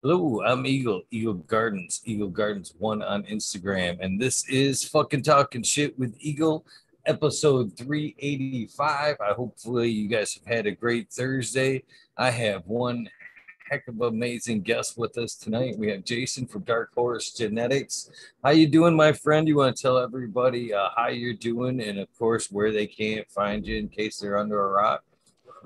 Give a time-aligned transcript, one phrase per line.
[0.00, 5.64] Hello, I'm Eagle, Eagle Gardens, Eagle Gardens one on Instagram, and this is fucking talking
[5.64, 6.64] shit with Eagle,
[7.04, 9.16] episode 385.
[9.20, 11.82] I hopefully you guys have had a great Thursday.
[12.16, 13.10] I have one
[13.68, 15.76] heck of amazing guest with us tonight.
[15.76, 18.08] We have Jason from Dark Horse Genetics.
[18.44, 19.48] How you doing, my friend?
[19.48, 23.28] You want to tell everybody uh, how you're doing, and of course where they can't
[23.28, 25.02] find you in case they're under a rock.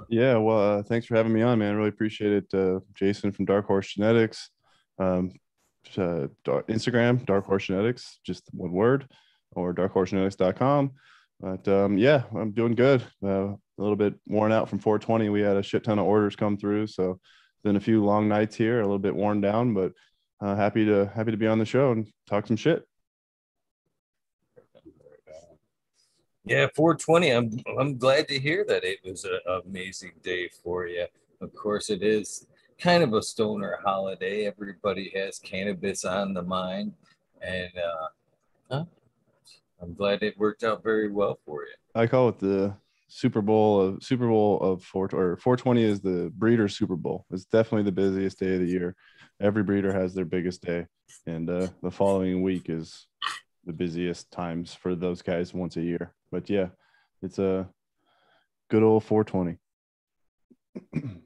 [0.08, 1.76] Yeah, well, uh, thanks for having me on, man.
[1.76, 2.54] Really appreciate it.
[2.54, 4.50] Uh, Jason from Dark Horse Genetics.
[4.98, 5.32] Um,
[5.96, 9.08] uh, Instagram, Dark Horse Genetics, just one word,
[9.52, 10.92] or darkhorsegenetics.com.
[11.40, 13.02] But um, yeah, I'm doing good.
[13.22, 15.28] Uh, a little bit worn out from 420.
[15.28, 17.18] We had a shit ton of orders come through, so
[17.64, 19.92] been a few long nights here, a little bit worn down, but
[20.40, 22.84] uh, happy to happy to be on the show and talk some shit.
[26.44, 27.30] Yeah, 420.
[27.30, 31.06] I'm I'm glad to hear that it was an amazing day for you.
[31.40, 32.46] Of course, it is
[32.78, 34.46] kind of a stoner holiday.
[34.46, 36.94] Everybody has cannabis on the mind,
[37.40, 38.08] and uh,
[38.70, 38.84] huh?
[39.80, 41.74] I'm glad it worked out very well for you.
[41.94, 42.74] I call it the
[43.06, 47.24] Super Bowl of Super Bowl of four or 420 is the breeder Super Bowl.
[47.30, 48.96] It's definitely the busiest day of the year.
[49.40, 50.86] Every breeder has their biggest day,
[51.26, 53.06] and uh, the following week is
[53.64, 56.14] the busiest times for those guys once a year.
[56.32, 56.68] But yeah,
[57.20, 57.68] it's a
[58.70, 59.58] good old 420.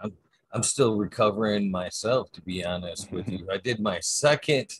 [0.00, 0.12] I'm,
[0.52, 3.46] I'm still recovering myself, to be honest with you.
[3.50, 4.70] I did my second,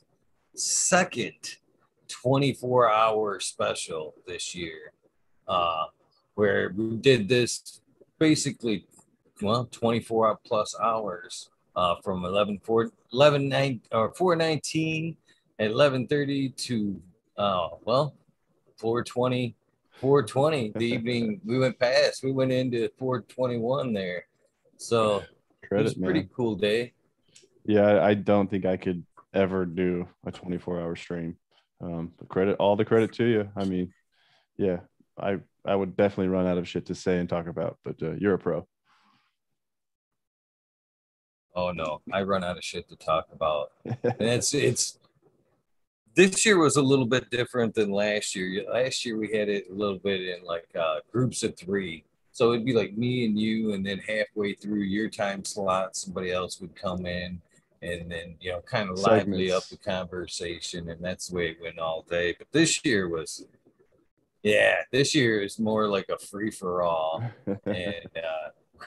[0.57, 1.57] second
[2.09, 4.93] 24 hour special this year,
[5.47, 5.85] uh,
[6.35, 7.81] where we did this
[8.19, 8.89] basically,
[9.41, 15.17] well, 24 plus hours uh, from 11, 4, 11 9, or 419
[15.61, 17.01] at 11:30 to
[17.37, 18.15] uh, well
[18.79, 19.57] 420
[20.01, 24.27] 420 the evening we went past we went into 421 there.
[24.77, 25.23] So
[25.67, 26.93] Credit, it was a pretty cool day.
[27.65, 31.37] Yeah i don't think i could ever do a 24 hour stream.
[31.81, 33.49] Um credit all the credit to you.
[33.57, 33.93] I mean
[34.57, 34.81] yeah
[35.19, 38.13] i i would definitely run out of shit to say and talk about but uh,
[38.13, 38.67] you're a pro.
[41.57, 43.71] Oh no i run out of shit to talk about.
[43.85, 44.99] And it's it's
[46.15, 48.65] this year was a little bit different than last year.
[48.73, 52.05] Last year we had it a little bit in like uh, groups of three.
[52.33, 56.33] So it'd be like me and you, and then halfway through your time slot, somebody
[56.33, 57.41] else would come in
[57.83, 60.89] and then, you know, kind of lively up the conversation.
[60.89, 62.35] And that's the way it went all day.
[62.37, 63.47] But this year was,
[64.43, 67.23] yeah, this year is more like a free for all.
[67.47, 68.85] and uh,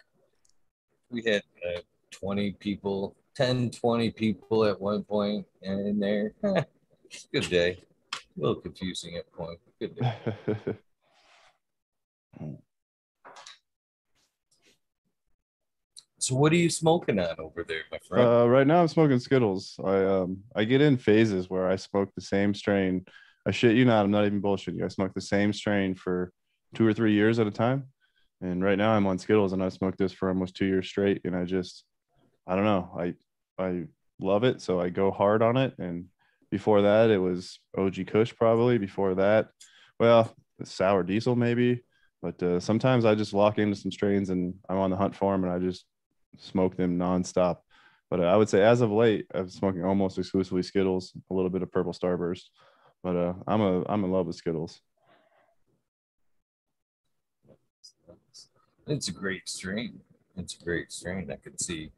[1.09, 1.43] we had
[1.75, 6.33] uh, 20 people, 10, 20 people at one point in there.
[7.34, 7.84] Good day.
[8.13, 9.59] A little confusing at point.
[9.79, 10.13] Good day.
[16.19, 18.28] so what are you smoking on over there, my friend?
[18.28, 19.79] Uh, right now I'm smoking Skittles.
[19.84, 23.06] I um I get in phases where I smoke the same strain.
[23.46, 24.85] I shit you not, I'm not even bullshitting you.
[24.85, 26.31] I smoke the same strain for
[26.75, 27.85] two or three years at a time.
[28.41, 31.22] And right now I'm on Skittles and I've smoked this for almost two years straight.
[31.23, 31.85] And I just
[32.46, 32.96] I don't know.
[33.00, 33.13] I
[33.57, 33.85] I
[34.19, 34.62] love it.
[34.62, 36.06] So I go hard on it and
[36.50, 38.78] before that, it was OG Kush probably.
[38.78, 39.50] Before that,
[40.00, 41.84] well, sour diesel maybe.
[42.22, 45.31] But uh, sometimes I just lock into some strains and I'm on the hunt for
[45.31, 45.85] them and I just
[46.40, 47.58] smoke them nonstop.
[48.09, 51.50] But uh, I would say as of late, I'm smoking almost exclusively Skittles, a little
[51.50, 52.44] bit of Purple Starburst.
[53.03, 54.79] But uh, I'm a I'm in love with Skittles.
[58.88, 60.00] It's a great strain.
[60.38, 61.29] It's a great strain.
[61.29, 61.91] I could see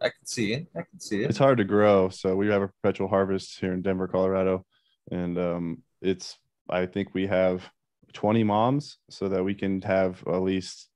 [0.00, 0.66] I can see it.
[0.76, 1.30] I can see it.
[1.30, 2.08] It's hard to grow.
[2.08, 4.64] So we have a perpetual harvest here in Denver, Colorado,
[5.10, 6.36] and um, it's.
[6.70, 7.68] I think we have
[8.12, 10.90] 20 moms so that we can have at least,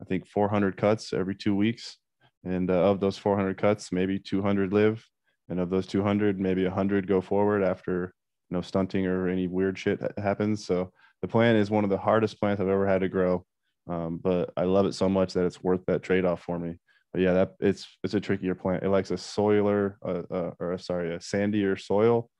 [0.00, 1.98] I think 400 cuts every two weeks,
[2.44, 5.04] and uh, of those 400 cuts, maybe 200 live,
[5.48, 8.14] and of those 200, maybe 100 go forward after
[8.50, 10.64] no stunting or any weird shit happens.
[10.64, 10.92] So
[11.22, 13.44] the plant is one of the hardest plants I've ever had to grow,
[13.88, 16.76] um, but I love it so much that it's worth that trade off for me
[17.12, 18.82] but yeah, that it's it's a trickier plant.
[18.82, 22.30] It likes a soiler, uh, uh, or sorry, a sandier soil,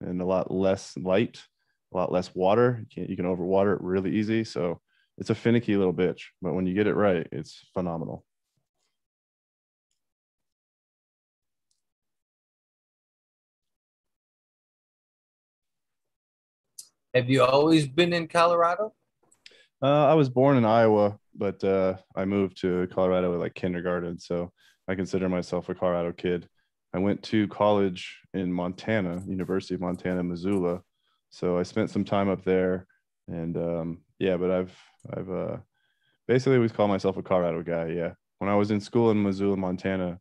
[0.00, 1.42] and a lot less light,
[1.92, 2.80] a lot less water.
[2.80, 4.44] You can you can overwater it really easy.
[4.44, 4.80] So
[5.18, 8.24] it's a finicky little bitch, but when you get it right, it's phenomenal.
[17.14, 18.92] Have you always been in Colorado?
[19.82, 24.18] Uh, I was born in Iowa, but uh, I moved to Colorado at like kindergarten,
[24.18, 24.52] so
[24.88, 26.48] I consider myself a Colorado kid.
[26.94, 30.80] I went to college in Montana, University of Montana, Missoula.
[31.30, 32.86] So I spent some time up there,
[33.28, 34.76] and um, yeah, but I've
[35.14, 35.56] I've uh,
[36.26, 37.88] basically always called myself a Colorado guy.
[37.88, 40.18] Yeah, when I was in school in Missoula, Montana,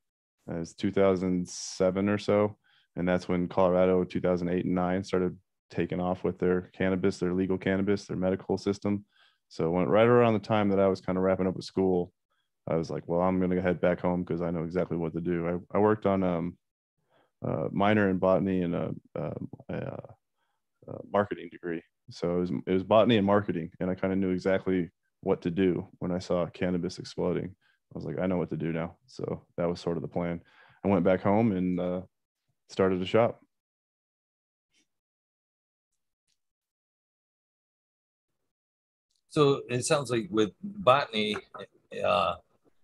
[0.49, 2.57] It was 2007 or so,
[2.95, 5.37] and that's when Colorado 2008 and nine started
[5.69, 9.05] taking off with their cannabis, their legal cannabis, their medical system.
[9.49, 12.11] So went right around the time that I was kind of wrapping up with school,
[12.67, 15.13] I was like, well, I'm going to head back home because I know exactly what
[15.13, 15.47] to do.
[15.73, 16.57] I, I worked on um,
[17.43, 19.33] a minor in botany and a, a,
[19.69, 19.99] a,
[20.87, 21.83] a marketing degree.
[22.09, 23.69] So it was, it was botany and marketing.
[23.79, 24.89] And I kind of knew exactly
[25.21, 27.45] what to do when I saw cannabis exploding.
[27.45, 28.97] I was like, I know what to do now.
[29.05, 30.41] So that was sort of the plan.
[30.83, 32.01] I went back home and uh,
[32.69, 33.41] started a shop.
[39.35, 41.35] So it sounds like with botany,
[42.01, 42.35] uh,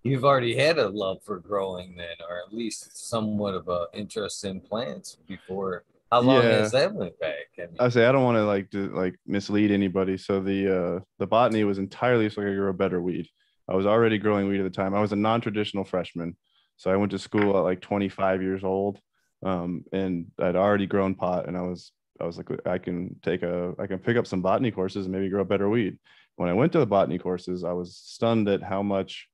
[0.03, 4.43] you've already had a love for growing then, or at least somewhat of a interest
[4.43, 5.85] in plants before.
[6.11, 6.57] How long yeah.
[6.57, 7.47] has that went back?
[7.57, 10.17] I, mean, I say I don't want to like to like mislead anybody.
[10.17, 13.29] So the uh the botany was entirely so I could grow better weed.
[13.69, 14.93] I was already growing weed at the time.
[14.93, 16.35] I was a non-traditional freshman.
[16.75, 18.99] So I went to school at like 25 years old.
[19.41, 23.41] Um, and I'd already grown pot and I was I was like I can take
[23.41, 25.97] a I can pick up some botany courses and maybe grow better weed.
[26.35, 29.27] When I went to the botany courses, I was stunned at how much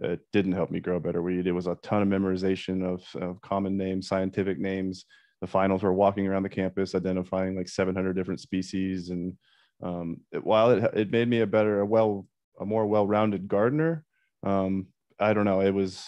[0.00, 1.46] it didn't help me grow better weed.
[1.46, 5.04] It was a ton of memorization of, of common names, scientific names.
[5.40, 9.10] The finals were walking around the campus, identifying like 700 different species.
[9.10, 9.36] And
[9.82, 12.26] um, it, while it, it made me a better, a well,
[12.60, 14.04] a more well-rounded gardener,
[14.44, 14.86] um,
[15.18, 15.60] I don't know.
[15.60, 16.04] It was,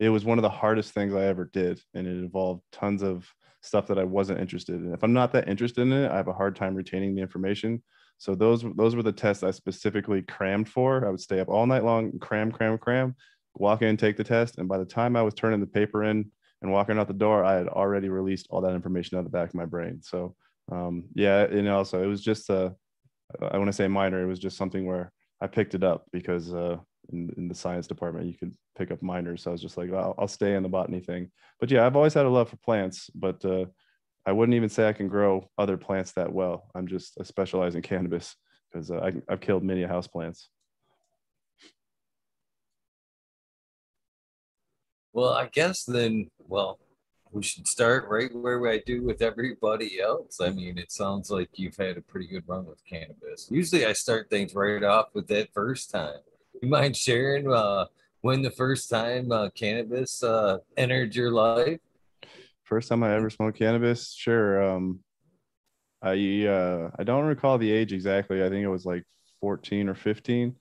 [0.00, 3.26] it was one of the hardest things I ever did, and it involved tons of
[3.60, 4.92] stuff that I wasn't interested in.
[4.92, 7.82] If I'm not that interested in it, I have a hard time retaining the information.
[8.18, 11.06] So those those were the tests I specifically crammed for.
[11.06, 13.14] I would stay up all night long, cram, cram, cram,
[13.54, 16.30] walk in, take the test, and by the time I was turning the paper in
[16.62, 19.36] and walking out the door, I had already released all that information out of the
[19.36, 20.00] back of my brain.
[20.02, 20.34] So
[20.72, 22.74] um, yeah, and also it was just a
[23.40, 24.22] I want to say minor.
[24.22, 26.76] It was just something where I picked it up because uh,
[27.12, 29.42] in, in the science department you could pick up minors.
[29.42, 31.30] So I was just like, well, I'll stay in the botany thing.
[31.60, 33.66] But yeah, I've always had a love for plants, but uh,
[34.26, 36.70] I wouldn't even say I can grow other plants that well.
[36.74, 38.36] I'm just I specialize in cannabis
[38.72, 40.48] because uh, I, have killed many house plants.
[45.12, 46.78] Well, I guess then, well,
[47.30, 50.40] we should start right where I do with everybody else.
[50.40, 53.48] I mean, it sounds like you've had a pretty good run with cannabis.
[53.50, 56.18] Usually I start things right off with that first time.
[56.60, 57.86] You mind sharing uh,
[58.22, 61.80] when the first time uh, cannabis uh, entered your life?
[62.64, 64.62] First time I ever smoked cannabis, sure.
[64.62, 65.00] Um,
[66.02, 68.42] I uh, I don't recall the age exactly.
[68.42, 69.04] I think it was like
[69.40, 70.56] 14 or 15.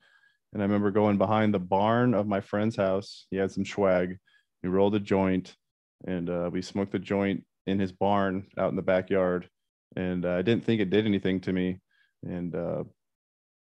[0.53, 3.25] And I remember going behind the barn of my friend's house.
[3.31, 4.17] He had some swag.
[4.61, 5.55] We rolled a joint,
[6.05, 9.49] and uh, we smoked the joint in his barn out in the backyard.
[9.95, 11.79] And uh, I didn't think it did anything to me.
[12.23, 12.83] And uh,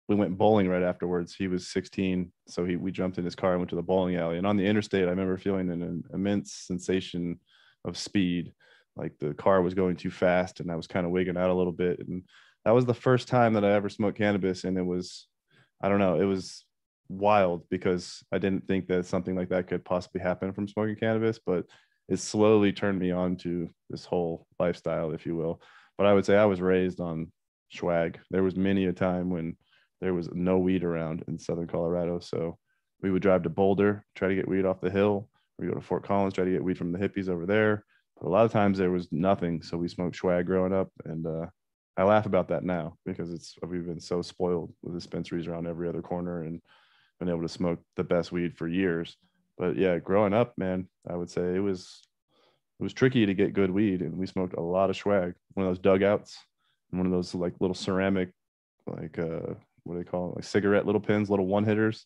[0.08, 1.34] we went bowling right afterwards.
[1.34, 4.16] He was 16, so he we jumped in his car and went to the bowling
[4.16, 4.38] alley.
[4.38, 7.40] And on the interstate, I remember feeling an, an immense sensation
[7.86, 8.52] of speed.
[8.96, 11.54] Like the car was going too fast and I was kind of wigging out a
[11.54, 12.00] little bit.
[12.00, 12.22] And
[12.64, 14.64] that was the first time that I ever smoked cannabis.
[14.64, 15.26] And it was,
[15.82, 16.64] I don't know, it was
[17.08, 21.38] wild because I didn't think that something like that could possibly happen from smoking cannabis,
[21.44, 21.66] but
[22.08, 25.60] it slowly turned me on to this whole lifestyle, if you will.
[25.98, 27.32] But I would say I was raised on
[27.72, 28.18] swag.
[28.30, 29.56] There was many a time when
[30.00, 32.20] there was no weed around in Southern Colorado.
[32.20, 32.58] So
[33.02, 35.80] we would drive to Boulder, try to get weed off the hill, we go to
[35.80, 37.84] Fort Collins, try to get weed from the hippies over there.
[38.20, 39.62] But a lot of times there was nothing.
[39.62, 40.90] So we smoked swag growing up.
[41.04, 41.46] And uh,
[41.96, 45.88] I laugh about that now because it's we've been so spoiled with dispensaries around every
[45.88, 46.60] other corner and
[47.18, 49.16] been able to smoke the best weed for years.
[49.56, 52.02] But yeah, growing up, man, I would say it was
[52.78, 55.32] it was tricky to get good weed, and we smoked a lot of swag.
[55.54, 56.38] One of those dugouts,
[56.90, 58.30] and one of those like little ceramic,
[58.86, 62.04] like uh, what do they call it, like cigarette little pins, little one hitters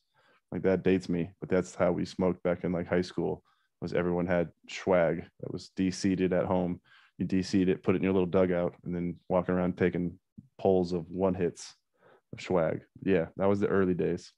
[0.53, 3.43] like that dates me, but that's how we smoked back in like high school.
[3.81, 6.81] Was everyone had swag that was de-seeded at home.
[7.19, 10.19] You de-seed it, put it in your little dugout, and then walking around taking
[10.59, 11.75] pulls of one hits
[12.33, 12.83] of swag.
[13.03, 14.33] Yeah, that was the early days.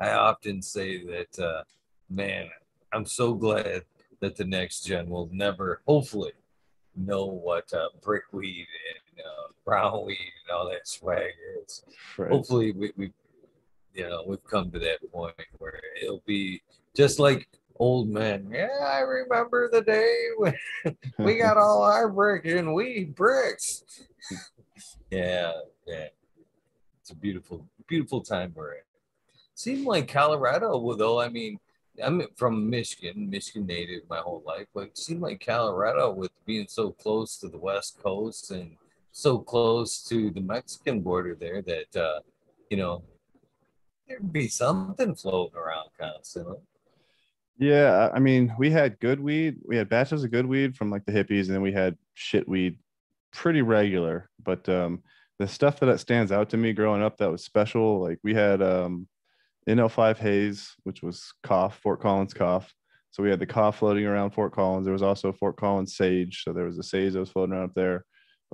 [0.00, 1.62] I often say that, uh,
[2.10, 2.50] man,
[2.92, 3.84] I'm so glad
[4.20, 6.32] that the next gen will never, hopefully,
[6.96, 8.66] know what uh, brickweed
[9.18, 11.82] uh, brown weed and all that swag is.
[12.16, 12.30] Right.
[12.30, 13.12] Hopefully, we, we,
[13.94, 16.62] you know, we've come to that point where it'll be
[16.94, 18.48] just like old men.
[18.52, 20.54] Yeah, I remember the day when
[21.18, 23.84] we got all our brick and weed bricks.
[25.10, 25.52] yeah,
[25.86, 26.08] yeah.
[27.00, 28.80] It's a beautiful, beautiful time we're in.
[29.54, 31.20] Seemed like Colorado, though.
[31.20, 31.58] I mean,
[32.02, 36.66] I'm from Michigan, Michigan native my whole life, but it seemed like Colorado, with being
[36.68, 38.76] so close to the West Coast and
[39.16, 42.20] so close to the Mexican border there, that uh,
[42.68, 43.04] you know,
[44.08, 46.58] There'd be something floating around constantly.
[47.58, 49.56] Yeah, I mean, we had good weed.
[49.64, 52.48] We had batches of good weed from like the hippies, and then we had shit
[52.48, 52.78] weed
[53.32, 54.28] pretty regular.
[54.42, 55.02] But um,
[55.38, 58.60] the stuff that stands out to me growing up that was special, like we had
[58.60, 59.06] um,
[59.68, 62.74] NL5 Haze, which was cough, Fort Collins cough.
[63.12, 64.84] So we had the cough floating around Fort Collins.
[64.84, 66.42] There was also Fort Collins sage.
[66.42, 68.04] So there was a sage that was floating around up there.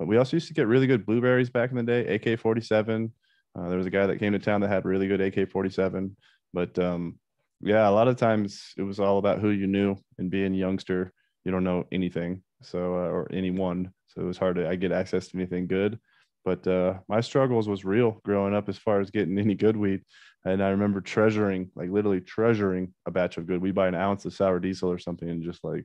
[0.01, 3.13] But we also used to get really good blueberries back in the day, AK 47.
[3.53, 6.17] Uh, there was a guy that came to town that had really good AK 47.
[6.55, 7.19] But um,
[7.61, 10.57] yeah, a lot of times it was all about who you knew and being a
[10.57, 11.13] youngster,
[11.45, 12.41] you don't know anything.
[12.63, 13.93] So, uh, or anyone.
[14.07, 15.99] So it was hard to I get access to anything good.
[16.43, 20.01] But uh, my struggles was real growing up as far as getting any good weed.
[20.45, 23.61] And I remember treasuring, like literally treasuring a batch of good.
[23.61, 25.83] We buy an ounce of sour diesel or something and just like,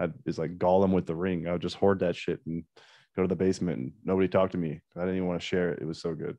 [0.00, 1.46] I is like Gollum with the ring.
[1.46, 2.64] I would just hoard that shit and
[3.16, 4.80] go to the basement and nobody talked to me.
[4.96, 5.80] I didn't even want to share it.
[5.80, 6.36] It was so good.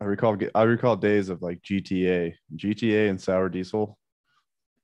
[0.00, 3.98] I recall I recall days of like GTA, GTA and sour diesel.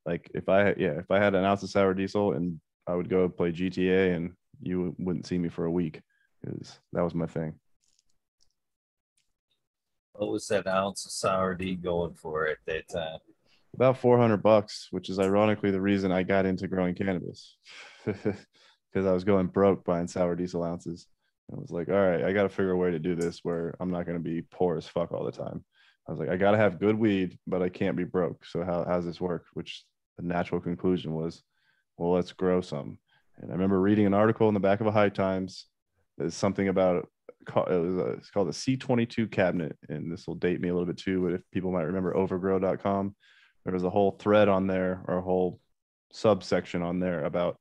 [0.06, 3.10] Like if I yeah, if I had an ounce of sour diesel and I would
[3.10, 6.00] go play GTA and you wouldn't see me for a week
[6.40, 7.54] because that was my thing.
[10.12, 13.18] What was that ounce of sour D going for at that time?
[13.74, 17.56] About 400 bucks, which is ironically the reason I got into growing cannabis
[18.92, 21.06] because I was going broke buying sour diesel ounces.
[21.52, 23.74] I was like, all right, I got to figure a way to do this where
[23.80, 25.64] I'm not going to be poor as fuck all the time.
[26.06, 28.44] I was like, I got to have good weed, but I can't be broke.
[28.44, 29.46] So how how's this work?
[29.54, 29.84] Which
[30.16, 31.42] the natural conclusion was,
[31.96, 32.98] well, let's grow some.
[33.38, 35.66] And I remember reading an article in the back of a High Times.
[36.18, 37.08] There's something about
[37.46, 40.86] it was a, it's called the C22 cabinet, and this will date me a little
[40.86, 41.22] bit too.
[41.22, 43.14] But if people might remember Overgrow.com,
[43.64, 45.60] there was a whole thread on there or a whole
[46.12, 47.58] subsection on there about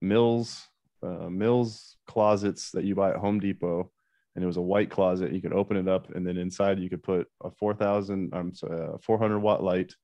[0.00, 0.66] mills
[1.02, 3.90] uh, Mills closets that you buy at Home Depot,
[4.34, 5.32] and it was a white closet.
[5.32, 8.94] You could open it up, and then inside you could put a 4,000, I'm sorry,
[8.94, 9.94] a 400 watt light,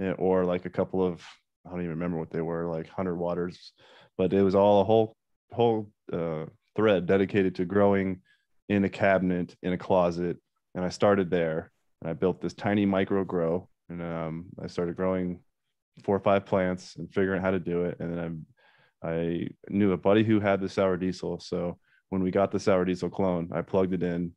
[0.00, 1.24] eh, or like a couple of
[1.66, 3.72] I don't even remember what they were, like 100 waters,
[4.16, 5.16] but it was all a whole
[5.52, 8.22] whole uh, thread dedicated to growing
[8.68, 10.38] in a cabinet in a closet.
[10.74, 11.70] And I started there,
[12.00, 15.40] and I built this tiny micro grow, and um, I started growing
[16.04, 18.46] four or five plants and figuring out how to do it, and then I'm
[19.02, 21.40] I knew a buddy who had the sour diesel.
[21.40, 21.78] So
[22.10, 24.32] when we got the sour diesel clone, I plugged it in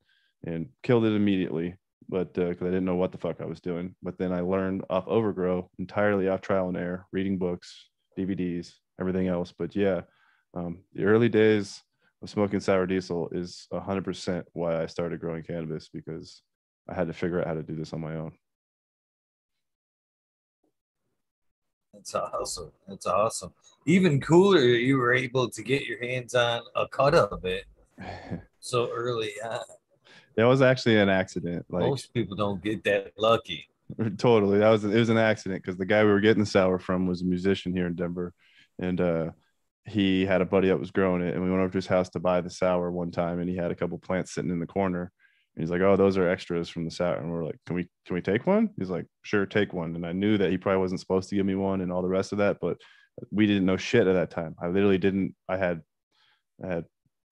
[0.46, 1.75] and killed it immediately.
[2.10, 3.96] But because uh, I didn't know what the fuck I was doing.
[4.03, 9.27] But then I learned off Overgrow entirely off trial and error, reading books, DVDs, everything
[9.27, 9.53] else.
[9.58, 10.01] But yeah,
[10.53, 11.82] um, the early days
[12.22, 16.41] of smoking sour diesel is 100% why I started growing cannabis because
[16.89, 18.34] I had to figure out how to do this on my own.
[22.03, 22.72] That's awesome.
[22.89, 23.53] It's awesome.
[23.86, 27.63] Even cooler, you were able to get your hands on a cut of it
[28.60, 29.62] so early on.
[30.36, 31.65] It was actually an accident.
[31.69, 33.69] Like most people don't get that lucky.
[34.17, 36.77] Totally, that was it was an accident because the guy we were getting the sour
[36.77, 38.33] from was a musician here in Denver,
[38.79, 39.29] and uh,
[39.86, 42.10] he had a buddy that was growing it, and we went over to his house
[42.10, 44.65] to buy the sour one time, and he had a couple plants sitting in the
[44.65, 45.10] corner,
[45.57, 48.15] he's like, "Oh, those are extras from the set," and we're like, "Can we can
[48.15, 51.00] we take one?" He's like, "Sure, take one." And I knew that he probably wasn't
[51.00, 52.77] supposed to give me one and all the rest of that, but
[53.31, 54.55] we didn't know shit at that time.
[54.62, 55.36] I literally didn't.
[55.48, 55.81] I had
[56.63, 56.86] I had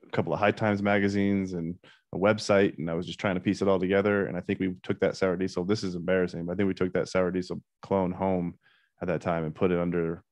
[0.05, 1.75] a couple of High Times magazines and
[2.13, 4.27] a website, and I was just trying to piece it all together.
[4.27, 5.65] And I think we took that sour diesel.
[5.65, 8.55] This is embarrassing, but I think we took that sour diesel clone home
[9.01, 10.23] at that time and put it under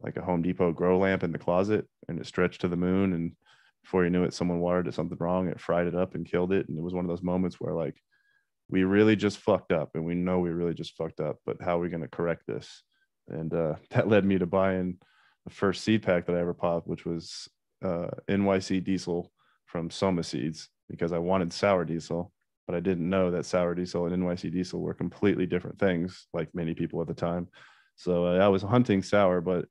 [0.00, 3.12] like a Home Depot grow lamp in the closet, and it stretched to the moon
[3.12, 3.32] and
[3.86, 5.46] before you knew it, someone watered it something wrong.
[5.46, 6.68] It fried it up and killed it.
[6.68, 7.94] And it was one of those moments where like
[8.68, 11.36] we really just fucked up, and we know we really just fucked up.
[11.46, 12.82] But how are we going to correct this?
[13.28, 14.98] And uh, that led me to buying
[15.44, 17.48] the first seed pack that I ever popped, which was
[17.84, 19.30] uh, NYC Diesel
[19.66, 22.32] from Soma Seeds because I wanted sour diesel,
[22.66, 26.48] but I didn't know that sour diesel and NYC Diesel were completely different things, like
[26.54, 27.48] many people at the time.
[27.94, 29.66] So uh, I was hunting sour, but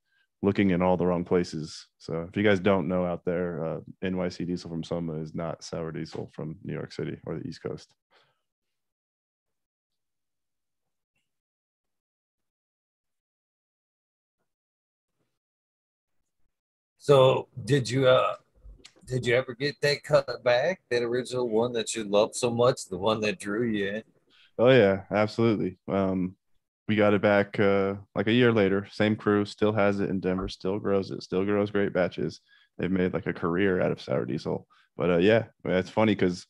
[0.46, 1.88] looking in all the wrong places.
[1.98, 5.64] So if you guys don't know out there, uh, NYC diesel from Soma is not
[5.64, 7.94] sour diesel from New York City or the East Coast.
[16.98, 18.36] So did you uh
[19.06, 22.86] did you ever get that cut back, that original one that you loved so much,
[22.86, 24.04] the one that drew you in?
[24.58, 25.78] Oh yeah, absolutely.
[25.88, 26.36] Um
[26.88, 28.88] we got it back uh, like a year later.
[28.92, 32.42] Same crew still has it in Denver, still grows it, still grows great batches.
[32.78, 34.68] They've made like a career out of sour diesel.
[34.98, 36.46] But uh, yeah, it's funny because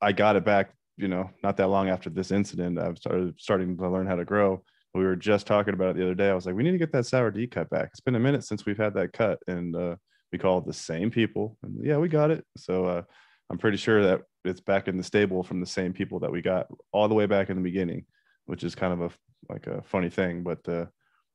[0.00, 2.78] I got it back, you know, not that long after this incident.
[2.78, 4.62] I've started starting to learn how to grow.
[4.94, 6.30] We were just talking about it the other day.
[6.30, 7.90] I was like, we need to get that sour D cut back.
[7.92, 9.96] It's been a minute since we've had that cut, and uh,
[10.32, 11.56] we called the same people.
[11.62, 12.44] And yeah, we got it.
[12.56, 13.02] So uh,
[13.50, 16.42] I'm pretty sure that it's back in the stable from the same people that we
[16.42, 18.04] got all the way back in the beginning,
[18.50, 19.10] which is kind of a
[19.48, 20.42] like a funny thing.
[20.42, 20.86] But uh,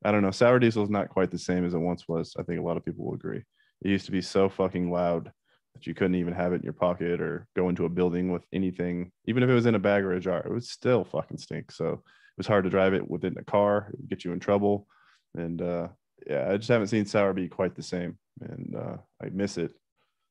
[0.03, 2.35] I don't know, sour diesel is not quite the same as it once was.
[2.37, 3.41] I think a lot of people will agree.
[3.81, 5.31] It used to be so fucking loud
[5.73, 8.43] that you couldn't even have it in your pocket or go into a building with
[8.53, 10.39] anything, even if it was in a bag or a jar.
[10.45, 11.71] It would still fucking stink.
[11.71, 14.39] So it was hard to drive it within a car, it would get you in
[14.39, 14.87] trouble.
[15.35, 15.87] And uh,
[16.27, 19.71] yeah, I just haven't seen sour be quite the same, and uh, I miss it.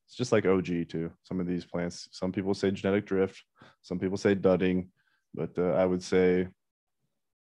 [0.07, 1.11] It's just like OG too.
[1.23, 3.43] Some of these plants, some people say genetic drift,
[3.81, 4.88] some people say dudding,
[5.35, 6.49] but uh, I would say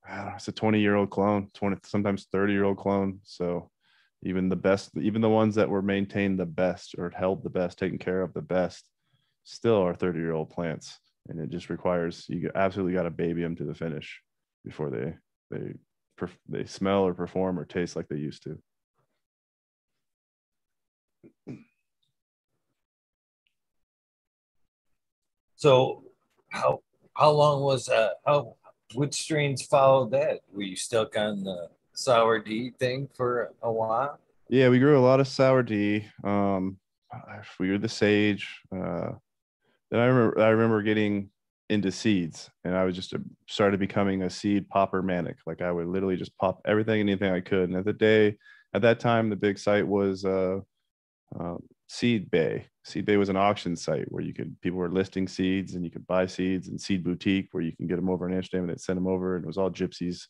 [0.08, 3.20] know, it's a 20 year old clone, 20 sometimes 30 year old clone.
[3.24, 3.70] So
[4.24, 7.78] even the best, even the ones that were maintained the best or held the best,
[7.78, 8.90] taken care of the best,
[9.44, 10.98] still are 30 year old plants.
[11.28, 14.22] And it just requires you absolutely got to baby them to the finish
[14.64, 15.16] before they
[15.52, 15.74] they
[16.48, 18.58] they smell or perform or taste like they used to.
[25.56, 26.04] So
[26.50, 26.82] how
[27.14, 28.56] how long was uh how
[28.96, 30.42] which strains followed that?
[30.52, 34.20] Were you stuck on the sour D thing for a while?
[34.50, 36.06] Yeah, we grew a lot of sour D.
[36.24, 36.78] Um,
[37.60, 38.62] we grew the sage.
[38.72, 39.12] Uh,
[39.92, 41.30] then I remember I remember getting
[41.70, 45.38] into seeds, and I was just a, started becoming a seed popper manic.
[45.46, 47.70] Like I would literally just pop everything, anything I could.
[47.70, 48.38] And at the day,
[48.74, 50.60] at that time, the big site was uh,
[51.40, 51.56] uh,
[51.88, 52.66] Seed Bay.
[52.84, 55.92] Seed Bay was an auction site where you could people were listing seeds and you
[55.92, 58.70] could buy seeds and Seed Boutique where you can get them over in Amsterdam and
[58.72, 60.26] they'd send them over and it was all gypsies.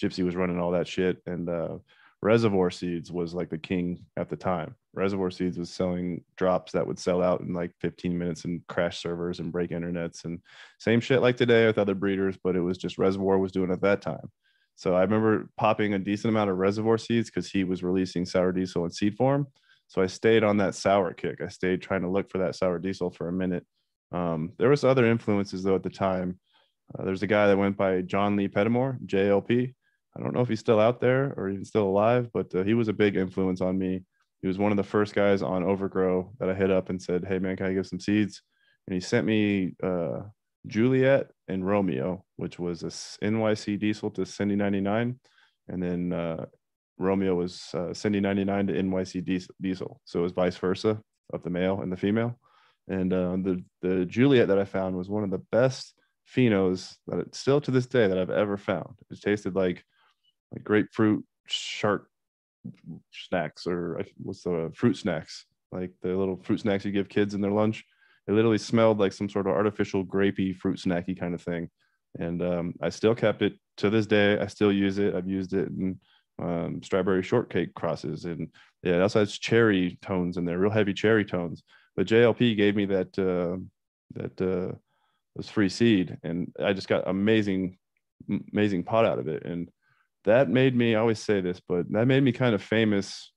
[0.00, 1.78] Gypsy was running all that shit and uh,
[2.22, 4.74] Reservoir Seeds was like the king at the time.
[4.92, 9.00] Reservoir Seeds was selling drops that would sell out in like 15 minutes and crash
[9.00, 10.40] servers and break internets and
[10.78, 13.80] same shit like today with other breeders, but it was just Reservoir was doing at
[13.82, 14.30] that time.
[14.76, 18.52] So I remember popping a decent amount of Reservoir Seeds because he was releasing sour
[18.52, 19.46] diesel in seed form
[19.90, 21.40] so I stayed on that sour kick.
[21.40, 23.66] I stayed trying to look for that sour diesel for a minute.
[24.12, 26.38] Um, there was other influences though at the time.
[26.96, 29.74] Uh, there's a guy that went by John Lee Pettimore, JLP.
[30.16, 32.74] I don't know if he's still out there or even still alive, but uh, he
[32.74, 34.04] was a big influence on me.
[34.42, 37.24] He was one of the first guys on Overgrow that I hit up and said,
[37.24, 38.42] "Hey man, can I give some seeds?"
[38.86, 40.20] And he sent me uh,
[40.68, 45.18] Juliet and Romeo, which was a NYC diesel to Cindy 99,
[45.68, 46.46] and then uh,
[47.00, 50.00] Romeo was uh, Cindy 99 to NYC Diesel.
[50.04, 51.00] So it was vice versa
[51.32, 52.38] of the male and the female.
[52.88, 55.94] And uh, the, the Juliet that I found was one of the best
[56.34, 58.94] phenos that it, still to this day that I've ever found.
[59.10, 59.82] It tasted like,
[60.52, 62.08] like grapefruit shark
[63.12, 67.40] snacks or what's the fruit snacks, like the little fruit snacks you give kids in
[67.40, 67.84] their lunch.
[68.28, 71.70] It literally smelled like some sort of artificial grapey fruit snacky kind of thing.
[72.18, 74.38] And um, I still kept it to this day.
[74.38, 75.14] I still use it.
[75.14, 75.98] I've used it in
[76.40, 78.48] um, strawberry shortcake crosses, and
[78.82, 81.62] yeah, also has cherry tones in there, real heavy cherry tones.
[81.96, 83.58] But JLP gave me that uh,
[84.14, 84.76] that uh,
[85.34, 87.78] was free seed, and I just got amazing,
[88.52, 89.70] amazing pot out of it, and
[90.24, 90.94] that made me.
[90.94, 93.32] I always say this, but that made me kind of famous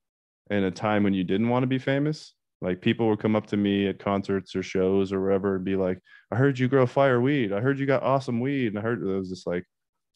[0.50, 2.34] in a time when you didn't want to be famous.
[2.62, 5.76] Like people would come up to me at concerts or shows or wherever and be
[5.76, 6.00] like,
[6.32, 7.52] "I heard you grow fire weed.
[7.52, 9.66] I heard you got awesome weed." And I heard it was just like,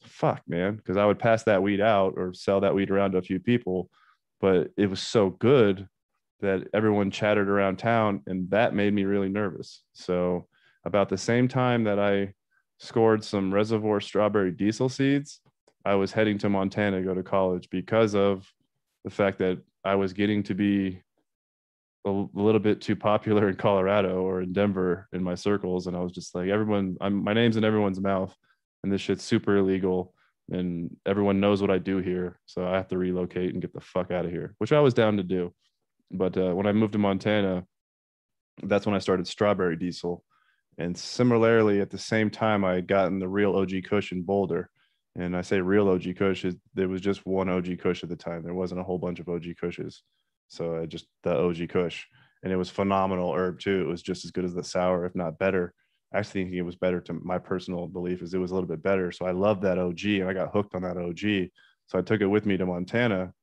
[0.01, 3.17] fuck, man, because I would pass that weed out or sell that weed around to
[3.17, 3.89] a few people,
[4.39, 5.87] but it was so good
[6.41, 9.83] that everyone chattered around town, and that made me really nervous.
[9.93, 10.47] So,
[10.85, 12.33] about the same time that I
[12.79, 15.41] scored some reservoir strawberry diesel seeds,
[15.83, 18.51] I was heading to Montana to go to college because of
[19.03, 21.01] the fact that I was getting to be
[22.05, 25.87] a little bit too popular in Colorado or in Denver in my circles.
[25.87, 28.35] And I was just like, everyone, I'm, my name's in everyone's mouth
[28.87, 30.13] and this shit's super illegal
[30.49, 32.39] and everyone knows what I do here.
[32.45, 34.93] So I have to relocate and get the fuck out of here, which I was
[34.93, 35.53] down to do.
[36.09, 37.65] But uh, when I moved to Montana,
[38.63, 40.23] that's when I started Strawberry Diesel.
[40.77, 44.69] And similarly, at the same time, I had gotten the real OG Kush in Boulder.
[45.17, 46.45] And I say real OG Kush,
[46.75, 48.41] there was just one OG Kush at the time.
[48.41, 49.97] There wasn't a whole bunch of OG Kushes.
[50.47, 52.05] So I just the OG Kush.
[52.41, 53.81] And it was phenomenal herb too.
[53.81, 55.73] It was just as good as the sour, if not better
[56.17, 58.81] actually thinking it was better to my personal belief is it was a little bit
[58.81, 59.11] better.
[59.11, 61.49] So I loved that OG and I got hooked on that OG.
[61.87, 63.33] So I took it with me to Montana.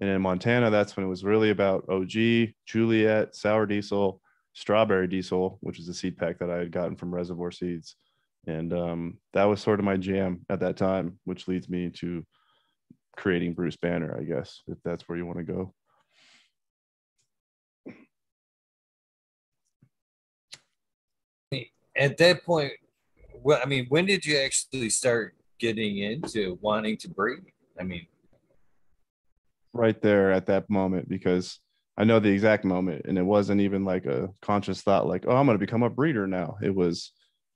[0.00, 4.20] And in Montana, that's when it was really about OG, Juliet, sour diesel,
[4.54, 7.96] strawberry diesel, which is a seed pack that I had gotten from Reservoir Seeds.
[8.46, 12.24] And um, that was sort of my jam at that time, which leads me to
[13.16, 15.74] creating Bruce Banner, I guess, if that's where you want to go.
[22.00, 22.72] At that point,
[23.42, 27.40] well, I mean, when did you actually start getting into wanting to breed?
[27.78, 28.06] I mean,
[29.72, 31.60] right there at that moment because
[31.96, 35.36] I know the exact moment, and it wasn't even like a conscious thought, like, "Oh,
[35.36, 37.12] I'm going to become a breeder now." It was,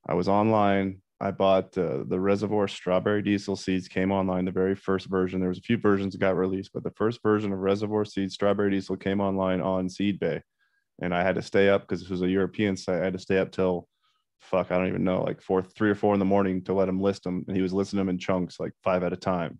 [0.07, 1.01] I was online.
[1.19, 3.87] I bought uh, the Reservoir Strawberry Diesel seeds.
[3.87, 5.39] Came online the very first version.
[5.39, 8.35] There was a few versions that got released, but the first version of Reservoir Seeds
[8.35, 10.41] Strawberry Diesel came online on Seed Bay,
[11.01, 13.01] and I had to stay up because this was a European site.
[13.01, 13.87] I had to stay up till
[14.45, 16.89] fuck, I don't even know, like four, three or four in the morning to let
[16.89, 17.43] him list them.
[17.47, 19.59] And he was listing them in chunks, like five at a time.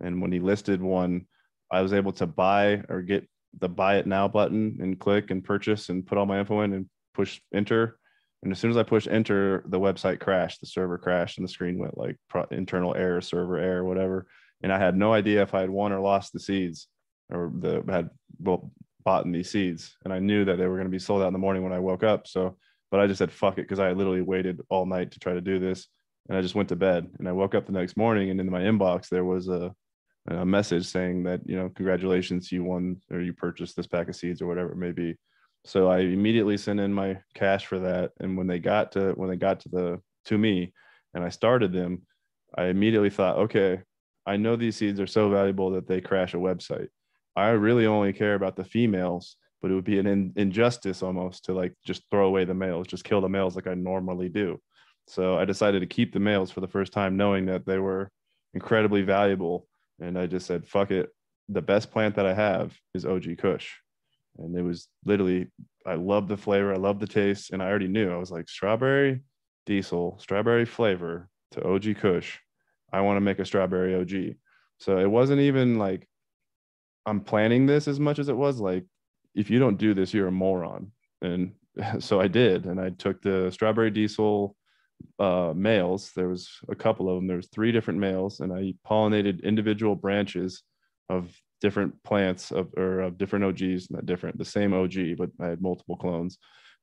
[0.00, 1.26] And when he listed one,
[1.70, 5.42] I was able to buy or get the buy it now button and click and
[5.42, 7.98] purchase and put all my info in and push enter.
[8.42, 11.52] And as soon as I pushed enter, the website crashed, the server crashed, and the
[11.52, 14.26] screen went like pro- internal error, server error, whatever.
[14.62, 16.88] And I had no idea if I had won or lost the seeds
[17.30, 18.70] or the had well,
[19.04, 19.96] bought these seeds.
[20.04, 21.72] And I knew that they were going to be sold out in the morning when
[21.72, 22.26] I woke up.
[22.26, 22.58] So,
[22.90, 23.68] but I just said, fuck it.
[23.68, 25.88] Cause I literally waited all night to try to do this.
[26.28, 28.50] And I just went to bed and I woke up the next morning and in
[28.50, 29.72] my inbox, there was a,
[30.28, 34.16] a message saying that you know congratulations you won or you purchased this pack of
[34.16, 35.14] seeds or whatever it may be
[35.64, 39.28] so i immediately sent in my cash for that and when they got to when
[39.28, 40.72] they got to the to me
[41.14, 42.02] and i started them
[42.56, 43.80] i immediately thought okay
[44.26, 46.88] i know these seeds are so valuable that they crash a website
[47.36, 51.44] i really only care about the females but it would be an in, injustice almost
[51.44, 54.60] to like just throw away the males just kill the males like i normally do
[55.08, 58.10] so i decided to keep the males for the first time knowing that they were
[58.54, 59.66] incredibly valuable
[60.00, 61.10] and I just said, fuck it.
[61.48, 63.72] The best plant that I have is OG Kush.
[64.38, 65.48] And it was literally,
[65.86, 67.52] I love the flavor, I love the taste.
[67.52, 69.22] And I already knew I was like, strawberry
[69.64, 72.38] diesel, strawberry flavor to OG Kush.
[72.92, 74.36] I want to make a strawberry OG.
[74.78, 76.06] So it wasn't even like
[77.06, 78.84] I'm planning this as much as it was like,
[79.36, 80.90] if you don't do this, you're a moron.
[81.22, 81.52] And
[82.00, 82.64] so I did.
[82.66, 84.56] And I took the strawberry diesel
[85.18, 86.10] uh, males.
[86.16, 87.26] There was a couple of them.
[87.26, 90.62] There was three different males, and I pollinated individual branches
[91.08, 95.48] of different plants of or of different OGs, not different, the same OG, but I
[95.48, 96.38] had multiple clones,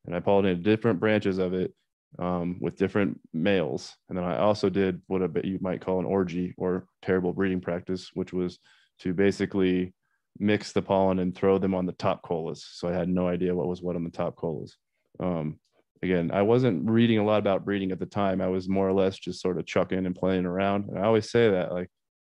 [0.06, 1.74] and I pollinated different branches of it
[2.20, 3.94] um, with different males.
[4.10, 7.62] And then I also did what a you might call an orgy or terrible breeding
[7.62, 8.60] practice, which was
[9.00, 9.94] to basically
[10.40, 12.68] mix the pollen and throw them on the top colas.
[12.74, 14.78] So I had no idea what was what on the top colas.
[15.20, 15.60] Um,
[16.02, 18.42] again, I wasn't reading a lot about breeding at the time.
[18.42, 20.90] I was more or less just sort of chucking and playing around.
[20.90, 21.90] And I always say that, like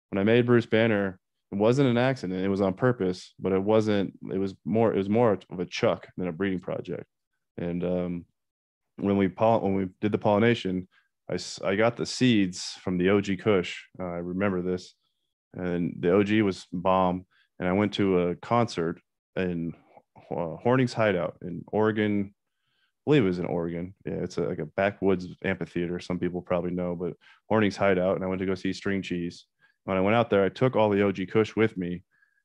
[0.10, 1.20] when I made Bruce Banner,
[1.52, 2.44] it wasn't an accident.
[2.44, 4.14] It was on purpose, but it wasn't.
[4.32, 4.94] It was more.
[4.94, 7.06] It was more of a chuck than a breeding project.
[7.58, 8.26] And um,
[8.98, 10.88] when we poll- when we did the pollination,
[11.30, 13.78] I I got the seeds from the OG Kush.
[14.00, 14.96] Uh, I remember this,
[15.54, 17.26] and the OG was bomb.
[17.62, 19.00] And I went to a concert
[19.36, 19.76] in
[20.32, 23.94] uh, Horning's Hideout in Oregon, I believe it was in Oregon.
[24.04, 26.00] Yeah, it's a, like a backwoods amphitheater.
[26.00, 27.14] Some people probably know, but
[27.50, 28.16] Horning's Hideout.
[28.16, 29.46] And I went to go see String Cheese.
[29.84, 32.04] When I went out there, I took all the OG Kush with me.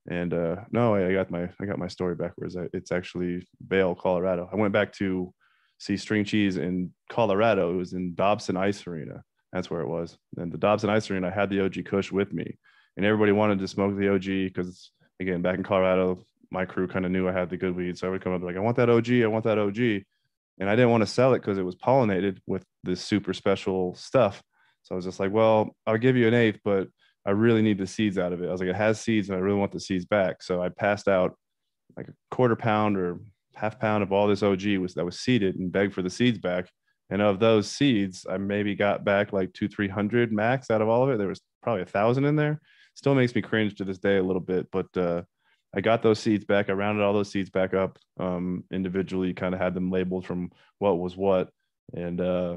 [0.09, 2.55] And uh, no, I got my I got my story backwards.
[2.73, 4.49] It's actually Vail, Colorado.
[4.53, 5.33] I went back to
[5.79, 7.73] see String Cheese in Colorado.
[7.73, 9.25] It was in Dobson Ice Arena.
[9.53, 10.17] That's where it was.
[10.37, 12.59] And the Dobson Ice Arena, I had the OG Kush with me,
[12.97, 17.05] and everybody wanted to smoke the OG because again, back in Colorado, my crew kind
[17.05, 17.99] of knew I had the good weed.
[17.99, 19.79] So I would come up like, I want that OG, I want that OG
[20.59, 23.95] and I didn't want to sell it because it was pollinated with this super special
[23.95, 24.43] stuff.
[24.83, 26.89] So I was just like, well, I'll give you an eighth, but
[27.27, 28.49] I really need the seeds out of it.
[28.49, 30.43] I was like, it has seeds and I really want the seeds back.
[30.43, 31.37] So I passed out
[31.97, 33.19] like a quarter pound or
[33.55, 36.39] half pound of all this OG was that was seeded and begged for the seeds
[36.39, 36.71] back.
[37.11, 41.05] And of those seeds, I maybe got back like two, 300 max out of all
[41.05, 41.19] of it.
[41.19, 42.61] There was probably a thousand in there.
[42.97, 45.23] Still makes me cringe to this day a little bit, but uh,
[45.75, 46.71] I got those seeds back.
[46.71, 50.51] I rounded all those seeds back up um, individually, kind of had them labeled from
[50.79, 51.51] what was what,
[51.93, 52.57] and uh,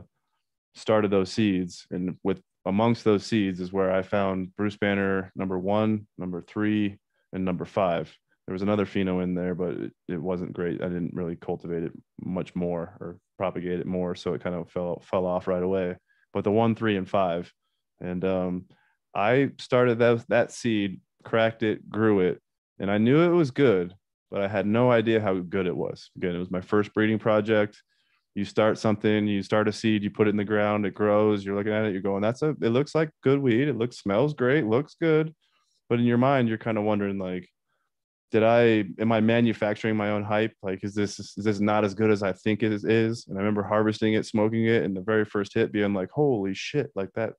[0.76, 1.86] started those seeds.
[1.92, 6.98] And with amongst those seeds is where I found Bruce Banner number one, number three,
[7.34, 8.16] and number five.
[8.48, 10.82] There was another pheno in there, but it, it wasn't great.
[10.82, 11.92] I didn't really cultivate it
[12.24, 15.98] much more or propagate it more, so it kind of fell fell off right away.
[16.32, 17.52] But the one, three, and five,
[18.00, 18.66] and um,
[19.16, 22.42] I started that that seed, cracked it, grew it,
[22.80, 23.94] and I knew it was good,
[24.32, 26.12] but I had no idea how good it was.
[26.18, 27.82] Again, it was my first breeding project.
[28.36, 31.44] You start something, you start a seed, you put it in the ground, it grows.
[31.44, 32.50] You're looking at it, you're going, "That's a.
[32.62, 33.68] It looks like good weed.
[33.68, 35.34] It looks, smells great, looks good."
[35.90, 37.50] But in your mind, you're kind of wondering, like,
[38.32, 40.54] did I am I manufacturing my own hype?
[40.62, 43.26] Like, is this is this not as good as I think it is?
[43.28, 46.54] And I remember harvesting it, smoking it, and the very first hit being like, "Holy
[46.54, 46.92] shit!
[46.96, 47.34] Like that."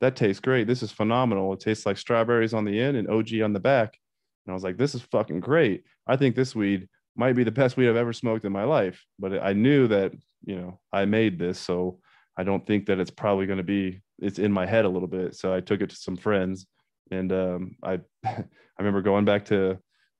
[0.00, 0.66] That tastes great.
[0.66, 1.52] This is phenomenal.
[1.52, 3.98] It tastes like strawberries on the end and OG on the back
[4.46, 5.84] and I was like, this is fucking great.
[6.06, 9.04] I think this weed might be the best weed I've ever smoked in my life.
[9.18, 10.12] But I knew that,
[10.44, 11.58] you know, I made this.
[11.58, 11.98] So
[12.36, 15.08] I don't think that it's probably going to be, it's in my head a little
[15.08, 15.34] bit.
[15.34, 16.66] So I took it to some friends
[17.10, 18.44] and um, I, I
[18.78, 19.78] remember going back to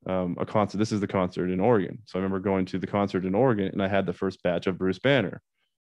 [0.08, 0.78] um, a concert.
[0.78, 1.98] This is the concert in Oregon.
[2.06, 4.66] So I remember going to the concert in Oregon and I had the first batch
[4.66, 5.40] of Bruce Banner.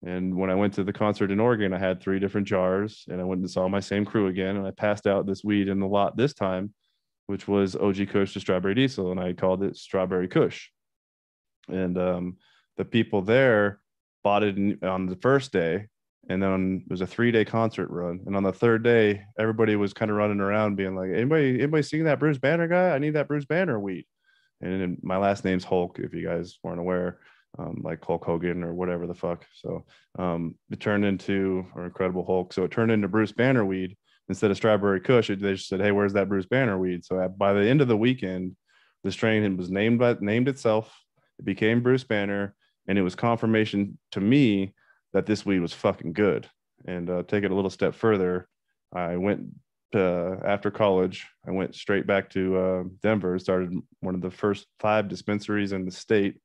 [0.05, 3.21] And when I went to the concert in Oregon, I had three different jars and
[3.21, 4.57] I went and saw my same crew again.
[4.57, 6.73] And I passed out this weed in the lot this time,
[7.27, 9.11] which was OG Kush to Strawberry Diesel.
[9.11, 10.69] And I called it Strawberry Kush.
[11.69, 12.37] And um,
[12.77, 13.81] the people there
[14.23, 15.87] bought it on the first day.
[16.31, 18.21] And then it was a three day concert run.
[18.27, 21.83] And on the third day, everybody was kind of running around being like, anybody, anybody
[21.83, 22.91] seeing that Bruce Banner guy?
[22.91, 24.07] I need that Bruce Banner weed.
[24.61, 27.19] And my last name's Hulk, if you guys weren't aware
[27.59, 29.47] um, like Hulk Hogan or whatever the fuck.
[29.55, 29.85] So
[30.19, 32.53] um, it turned into or Incredible Hulk.
[32.53, 33.97] So it turned into Bruce Banner weed
[34.29, 35.29] instead of Strawberry Kush.
[35.29, 37.89] They just said, "Hey, where's that Bruce Banner weed?" So at, by the end of
[37.89, 38.57] the weekend,
[39.05, 40.95] the strain was named by named itself.
[41.39, 42.55] It became Bruce Banner,
[42.87, 44.75] and it was confirmation to me
[45.13, 46.49] that this weed was fucking good.
[46.87, 48.49] And uh, take it a little step further,
[48.93, 49.47] I went
[49.95, 51.27] uh, after college.
[51.47, 53.39] I went straight back to uh, Denver.
[53.39, 56.41] Started one of the first five dispensaries in the state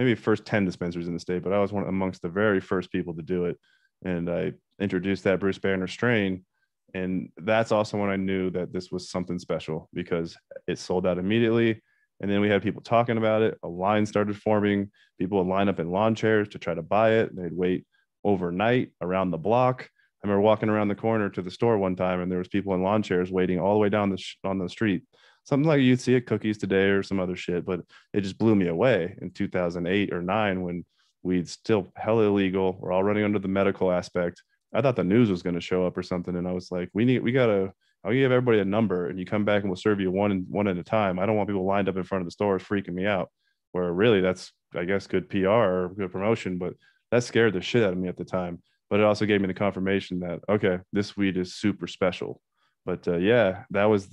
[0.00, 2.90] maybe first 10 dispensaries in the state, but I was one amongst the very first
[2.90, 3.58] people to do it.
[4.02, 6.46] And I introduced that Bruce Banner strain.
[6.94, 11.18] And that's also when I knew that this was something special because it sold out
[11.18, 11.82] immediately.
[12.18, 13.58] And then we had people talking about it.
[13.62, 14.90] A line started forming.
[15.18, 17.36] People would line up in lawn chairs to try to buy it.
[17.36, 17.84] They'd wait
[18.24, 19.86] overnight around the block.
[20.24, 22.72] I remember walking around the corner to the store one time, and there was people
[22.72, 25.02] in lawn chairs waiting all the way down the sh- on the street
[25.44, 27.64] something like you'd see at Cookies today or some other shit.
[27.64, 27.80] But
[28.12, 30.84] it just blew me away in 2008 or nine when
[31.22, 32.76] we'd still hella illegal.
[32.80, 34.42] We're all running under the medical aspect.
[34.72, 36.90] I thought the news was going to show up or something, and I was like,
[36.94, 37.72] we need, we gotta.
[38.02, 40.68] I'll give everybody a number, and you come back and we'll serve you one one
[40.68, 41.18] at a time.
[41.18, 43.30] I don't want people lined up in front of the stores freaking me out.
[43.72, 46.74] Where really, that's I guess good PR or good promotion, but
[47.10, 48.62] that scared the shit out of me at the time.
[48.88, 52.40] But it also gave me the confirmation that okay, this weed is super special.
[52.86, 54.08] But uh, yeah, that was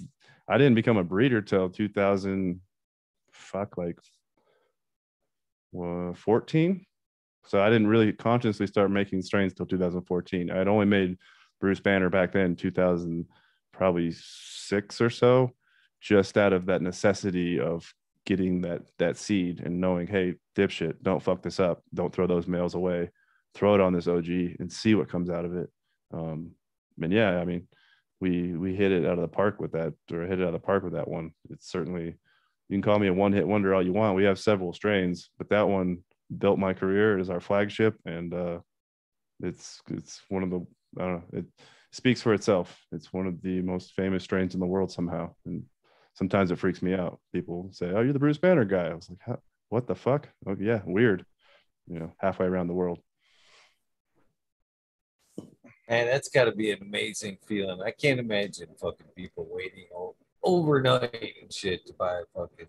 [0.48, 2.62] I didn't become a breeder till 2000,
[3.32, 4.00] fuck, like
[5.80, 6.86] uh, 14.
[7.46, 10.52] So I didn't really consciously start making strains till 2014.
[10.52, 11.18] I'd only made
[11.60, 13.26] Bruce Banner back then, 2000,
[13.72, 15.54] probably six or so,
[16.02, 17.94] just out of that necessity of
[18.26, 21.82] getting that that seed and knowing, hey, dipshit, don't fuck this up.
[21.94, 23.10] Don't throw those males away.
[23.54, 24.28] Throw it on this OG
[24.60, 25.70] and see what comes out of it.
[26.14, 26.52] Um,
[27.02, 27.68] and yeah, I mean,
[28.20, 30.54] we we hit it out of the park with that, or hit it out of
[30.54, 31.32] the park with that one.
[31.50, 34.16] It's certainly you can call me a one hit wonder all you want.
[34.16, 36.00] We have several strains, but that one
[36.36, 38.60] built my career as our flagship, and uh,
[39.42, 40.66] it's it's one of the
[41.00, 41.46] I don't know it
[41.92, 42.80] speaks for itself.
[42.92, 45.64] It's one of the most famous strains in the world somehow, and
[46.16, 47.20] sometimes it freaks me out.
[47.34, 50.56] People say, "Oh, you're the Bruce Banner guy." I was like, "What the fuck?" Oh
[50.60, 51.26] yeah, weird.
[51.88, 53.00] You know, halfway around the world.
[55.90, 57.82] Man, that's got to be an amazing feeling.
[57.82, 59.86] I can't imagine fucking people waiting
[60.44, 62.68] overnight and shit to buy fucking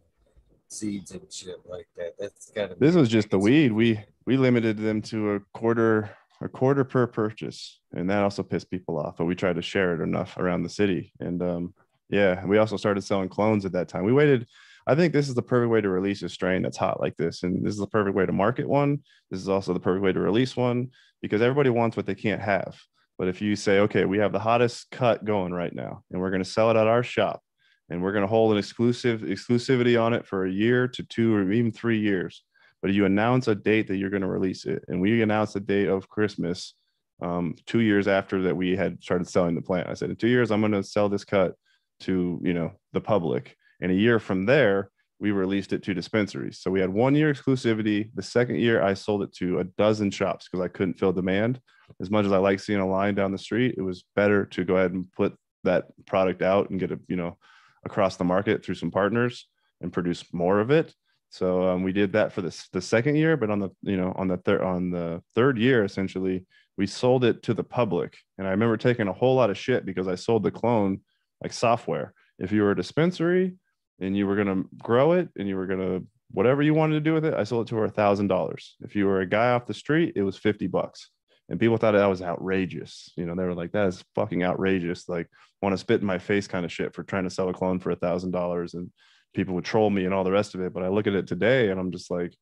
[0.68, 2.14] seeds and shit like that.
[2.18, 2.76] That's got to.
[2.78, 3.72] This was just the weed.
[3.72, 8.70] We we limited them to a quarter a quarter per purchase, and that also pissed
[8.70, 9.16] people off.
[9.16, 11.74] But we tried to share it enough around the city, and um,
[12.08, 14.04] yeah, we also started selling clones at that time.
[14.04, 14.46] We waited.
[14.86, 17.42] I think this is the perfect way to release a strain that's hot like this,
[17.42, 19.00] and this is the perfect way to market one.
[19.30, 22.40] This is also the perfect way to release one because everybody wants what they can't
[22.40, 22.78] have.
[23.18, 26.30] But if you say, okay, we have the hottest cut going right now, and we're
[26.30, 27.42] going to sell it at our shop,
[27.90, 31.34] and we're going to hold an exclusive exclusivity on it for a year to two
[31.34, 32.44] or even three years.
[32.80, 35.60] But you announce a date that you're going to release it, and we announced the
[35.60, 36.74] date of Christmas
[37.20, 39.88] um, two years after that we had started selling the plant.
[39.88, 41.54] I said, in two years, I'm going to sell this cut
[42.00, 46.60] to you know the public, and a year from there, we released it to dispensaries.
[46.60, 48.10] So we had one year exclusivity.
[48.14, 51.60] The second year, I sold it to a dozen shops because I couldn't fill demand.
[52.00, 54.64] As much as I like seeing a line down the street, it was better to
[54.64, 57.36] go ahead and put that product out and get it, you know,
[57.84, 59.46] across the market through some partners
[59.80, 60.94] and produce more of it.
[61.30, 64.12] So um, we did that for the the second year, but on the you know
[64.16, 66.46] on the third on the third year, essentially,
[66.76, 68.16] we sold it to the public.
[68.38, 71.00] And I remember taking a whole lot of shit because I sold the clone
[71.42, 72.14] like software.
[72.38, 73.56] If you were a dispensary
[74.00, 76.94] and you were going to grow it and you were going to whatever you wanted
[76.94, 78.76] to do with it, I sold it to her a thousand dollars.
[78.80, 81.10] If you were a guy off the street, it was 50 bucks.
[81.48, 83.10] And people thought that was outrageous.
[83.16, 85.08] You know, they were like, that is fucking outrageous.
[85.08, 85.28] Like
[85.62, 87.78] want to spit in my face kind of shit for trying to sell a clone
[87.78, 88.74] for a thousand dollars.
[88.74, 88.90] And
[89.34, 90.72] people would troll me and all the rest of it.
[90.72, 92.34] But I look at it today and I'm just like,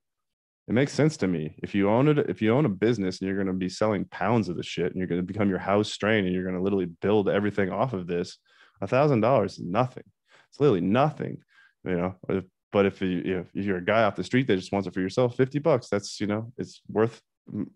[0.68, 1.54] it makes sense to me.
[1.62, 4.04] If you own it, if you own a business and you're going to be selling
[4.06, 6.56] pounds of the shit and you're going to become your house strain and you're going
[6.56, 8.38] to literally build everything off of this,
[8.80, 10.02] a thousand dollars is nothing.
[10.50, 11.38] It's literally nothing,
[11.84, 12.42] you know.
[12.72, 15.00] But if you if you're a guy off the street that just wants it for
[15.00, 17.20] yourself, fifty bucks, that's you know, it's worth.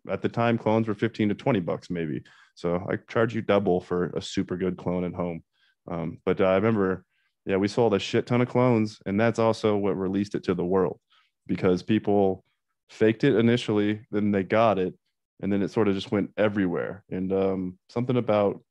[0.08, 2.22] At the time, clones were fifteen to twenty bucks maybe.
[2.54, 5.42] So I charge you double for a super good clone at home.
[5.90, 7.04] Um, but uh, I remember
[7.46, 10.54] yeah, we sold a shit ton of clones, and that's also what released it to
[10.54, 11.00] the world
[11.46, 12.44] because people
[12.90, 14.94] faked it initially, then they got it,
[15.40, 17.02] and then it sort of just went everywhere.
[17.10, 18.62] And um, something about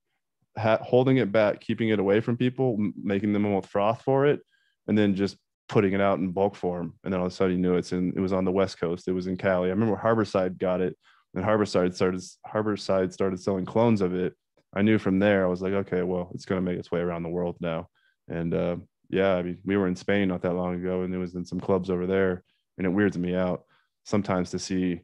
[0.57, 4.27] ha- holding it back, keeping it away from people, m- making them almost froth for
[4.27, 4.41] it,
[4.87, 5.37] and then just
[5.69, 6.95] putting it out in bulk form.
[7.03, 8.11] And then all of a sudden, you knew it's in.
[8.15, 9.07] It was on the West Coast.
[9.07, 9.69] It was in Cali.
[9.69, 10.97] I remember Harborside got it,
[11.33, 14.33] and Harborside started Harborside started selling clones of it.
[14.75, 15.45] I knew from there.
[15.45, 17.87] I was like, okay, well, it's going to make its way around the world now.
[18.27, 18.77] And uh,
[19.09, 21.45] yeah, I mean, we were in Spain not that long ago, and it was in
[21.45, 22.43] some clubs over there,
[22.77, 23.63] and it weirds me out
[24.03, 25.01] sometimes to see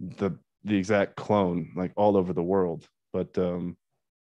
[0.00, 0.32] the
[0.64, 2.86] the exact clone like all over the world.
[3.12, 3.76] But um,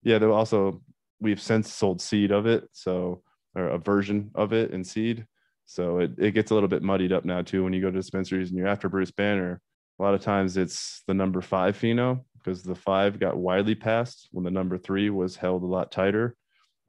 [0.04, 0.82] yeah, there also
[1.20, 3.22] we've since sold seed of it, so
[3.56, 5.26] or a version of it in seed.
[5.66, 7.98] So it, it gets a little bit muddied up now too when you go to
[7.98, 9.62] dispensaries and you're after Bruce Banner.
[10.00, 14.28] A lot of times it's the number five pheno because the five got widely passed
[14.32, 16.36] when the number three was held a lot tighter.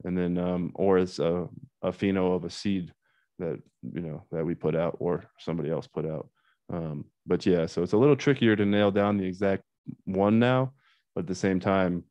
[0.03, 1.47] And then um, or it's a,
[1.81, 2.93] a pheno of a seed
[3.39, 3.59] that
[3.93, 6.29] you know that we put out or somebody else put out.
[6.71, 9.63] Um, but yeah, so it's a little trickier to nail down the exact
[10.05, 10.73] one now,
[11.15, 12.03] but at the same time,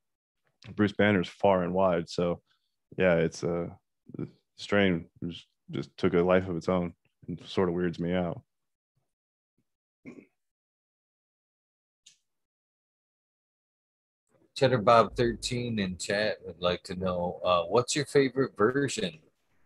[0.74, 2.08] Bruce Banner's far and wide.
[2.08, 2.40] So
[2.96, 3.76] yeah, it's a
[4.18, 4.24] uh,
[4.56, 5.06] strain
[5.70, 6.92] just took a life of its own
[7.28, 8.42] and sort of weirds me out.
[14.56, 19.18] Cheddar Bob 13 in chat would like to know uh, what's your favorite version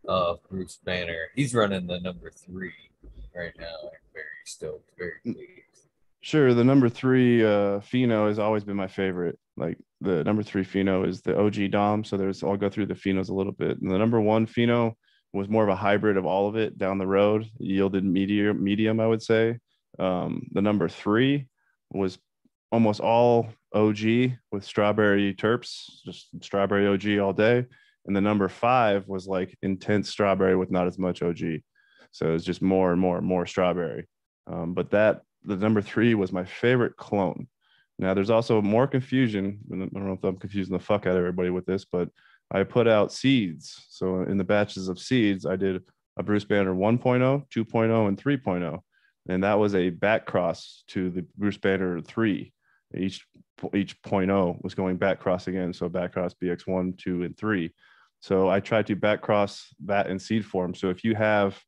[0.08, 1.28] of Bruce Banner?
[1.36, 2.72] He's running the number three
[3.34, 3.76] right now.
[3.84, 5.34] I'm very stoked, very mm.
[5.34, 5.86] pleased.
[6.22, 6.52] Sure.
[6.52, 9.38] The number three uh Pheno has always been my favorite.
[9.56, 12.04] Like the number three Pheno is the OG Dom.
[12.04, 13.80] So there's I'll go through the Phenos a little bit.
[13.80, 14.94] And the number one Pheno
[15.32, 19.00] was more of a hybrid of all of it down the road, yielded medium, medium,
[19.00, 19.58] I would say.
[19.98, 21.46] Um, the number three
[21.92, 22.18] was
[22.72, 24.00] almost all OG
[24.50, 27.66] with strawberry terps, just strawberry OG all day.
[28.06, 31.60] And the number five was like intense strawberry with not as much OG.
[32.12, 34.08] So it's just more and more and more strawberry.
[34.46, 37.46] Um, but that the number three was my favorite clone.
[37.98, 39.60] Now there's also more confusion.
[39.72, 42.08] I don't know if I'm confusing the fuck out of everybody with this, but
[42.50, 43.86] I put out seeds.
[43.90, 45.82] So in the batches of seeds, I did
[46.16, 48.78] a Bruce Banner 1.0, 2.0, and 3.0.
[49.28, 52.52] And that was a back cross to the Bruce Banner 3.
[52.96, 53.24] Each
[53.74, 55.72] each 0.0 was going back cross again.
[55.72, 57.70] So back cross BX1, 2, and 3.
[58.20, 60.74] So I tried to back cross that in seed form.
[60.74, 61.62] So if you have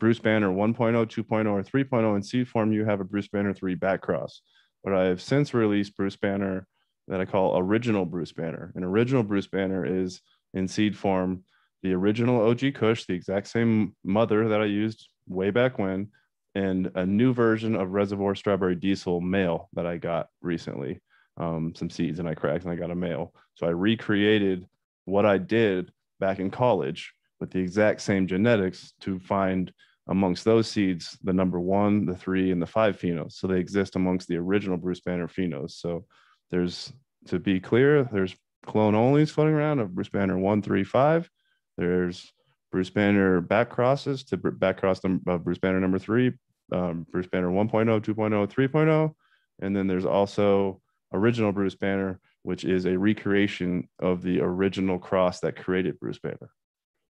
[0.00, 3.74] Bruce Banner 1.0, 2.0, or 3.0 in seed form, you have a Bruce Banner 3
[3.74, 4.42] back cross.
[4.82, 6.66] But I have since released Bruce Banner
[7.08, 8.72] that I call original Bruce Banner.
[8.74, 10.20] And original Bruce Banner is
[10.54, 11.44] in seed form
[11.82, 16.08] the original OG Kush, the exact same mother that I used way back when,
[16.54, 21.00] and a new version of Reservoir Strawberry Diesel male that I got recently.
[21.36, 23.34] Um, some seeds and I cracked and I got a male.
[23.54, 24.66] So I recreated
[25.04, 25.90] what I did
[26.20, 29.72] back in college with the exact same genetics to find
[30.08, 33.32] amongst those seeds the number one, the three, and the five phenos.
[33.32, 35.72] So they exist amongst the original Bruce Banner phenos.
[35.72, 36.06] So
[36.50, 36.92] there's
[37.26, 41.30] to be clear, there's clone onlys floating around of Bruce Banner one, three, five.
[41.76, 42.32] There's
[42.70, 46.32] Bruce Banner back crosses to back cross them of Bruce Banner number three,
[46.72, 49.14] um, Bruce Banner 1.0, 2.0, 3.0.
[49.60, 50.80] And then there's also
[51.12, 56.50] original Bruce Banner, which is a recreation of the original cross that created Bruce Banner.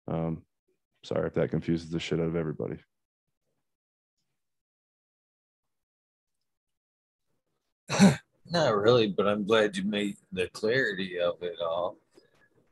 [0.07, 0.43] Um,
[1.03, 2.77] sorry if that confuses the shit out of everybody.
[8.51, 11.95] Not really, but I'm glad you made the clarity of it all.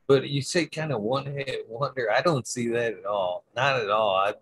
[0.06, 2.10] But you say kind of one hit wonder.
[2.10, 3.44] I don't see that at all.
[3.56, 4.14] Not at all.
[4.14, 4.34] I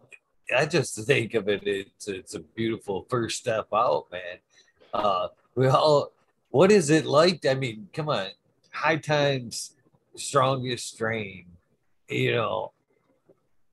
[0.56, 1.62] I just think of it.
[1.64, 4.38] It's it's a beautiful first step out, man.
[4.92, 6.12] Uh, we all.
[6.50, 7.46] What is it like?
[7.46, 8.28] I mean, come on.
[8.72, 9.76] High times,
[10.16, 11.46] strongest strain.
[12.08, 12.72] You know,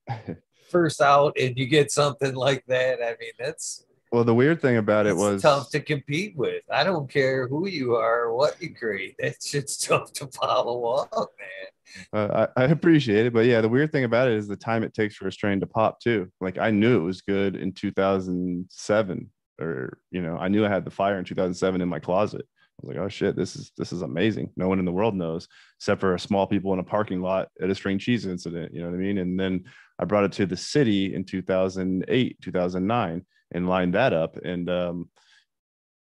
[0.70, 3.02] first out and you get something like that.
[3.02, 4.24] I mean, that's well.
[4.24, 6.62] The weird thing about it was tough to compete with.
[6.70, 9.16] I don't care who you are or what you create.
[9.20, 11.68] That shit's tough to follow up, man.
[12.12, 14.82] Uh, I, I, appreciate it, but yeah, the weird thing about it is the time
[14.82, 16.30] it takes for a strain to pop too.
[16.40, 19.30] Like I knew it was good in 2007,
[19.60, 22.42] or you know, I knew I had the fire in 2007 in my closet.
[22.42, 24.50] I was like, oh shit, this is this is amazing.
[24.56, 25.48] No one in the world knows,
[25.78, 28.74] except for a small people in a parking lot at a string cheese incident.
[28.74, 29.18] You know what I mean?
[29.18, 29.64] And then
[29.98, 34.36] I brought it to the city in 2008, 2009, and lined that up.
[34.36, 35.10] And um,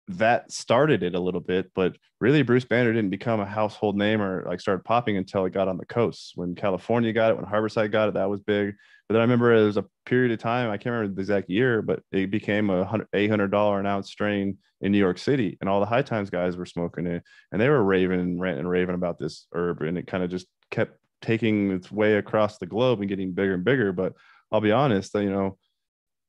[0.09, 4.21] that started it a little bit, but really Bruce Banner didn't become a household name
[4.21, 6.31] or like started popping until it got on the coast.
[6.35, 8.73] When California got it, when Harborside got it, that was big.
[9.07, 11.49] But then I remember there was a period of time, I can't remember the exact
[11.49, 15.19] year, but it became a hundred eight hundred dollar an ounce strain in New York
[15.19, 15.57] City.
[15.61, 18.69] And all the high times guys were smoking it and they were raving ranting and
[18.69, 19.81] raving about this herb.
[19.81, 23.53] And it kind of just kept taking its way across the globe and getting bigger
[23.53, 23.91] and bigger.
[23.91, 24.13] But
[24.51, 25.57] I'll be honest, you know,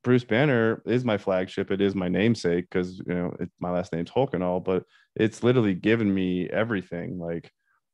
[0.03, 1.71] Bruce Banner is my flagship.
[1.71, 4.85] It is my namesake because you know it, my last name's Hulk and all, but
[5.15, 7.19] it's literally given me everything.
[7.19, 7.53] Like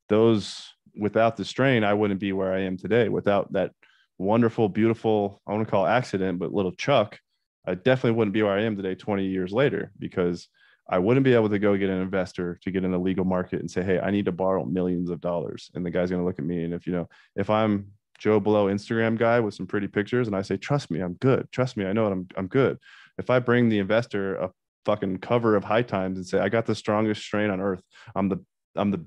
[0.09, 3.09] those without the strain, I wouldn't be where I am today.
[3.09, 3.71] Without that
[4.17, 7.19] wonderful, beautiful, I want to call accident, but little Chuck,
[7.67, 10.47] I definitely wouldn't be where I am today 20 years later because
[10.89, 13.59] I wouldn't be able to go get an investor to get in the legal market
[13.59, 15.69] and say, Hey, I need to borrow millions of dollars.
[15.75, 16.63] And the guy's going to look at me.
[16.63, 20.35] And if, you know, if I'm Joe Blow Instagram guy with some pretty pictures and
[20.35, 21.47] I say, trust me, I'm good.
[21.51, 21.85] Trust me.
[21.85, 22.11] I know it.
[22.11, 22.77] I'm, I'm good.
[23.17, 24.51] If I bring the investor a
[24.85, 27.81] fucking cover of high times and say, I got the strongest strain on earth.
[28.15, 28.43] I'm the,
[28.75, 29.05] I'm the,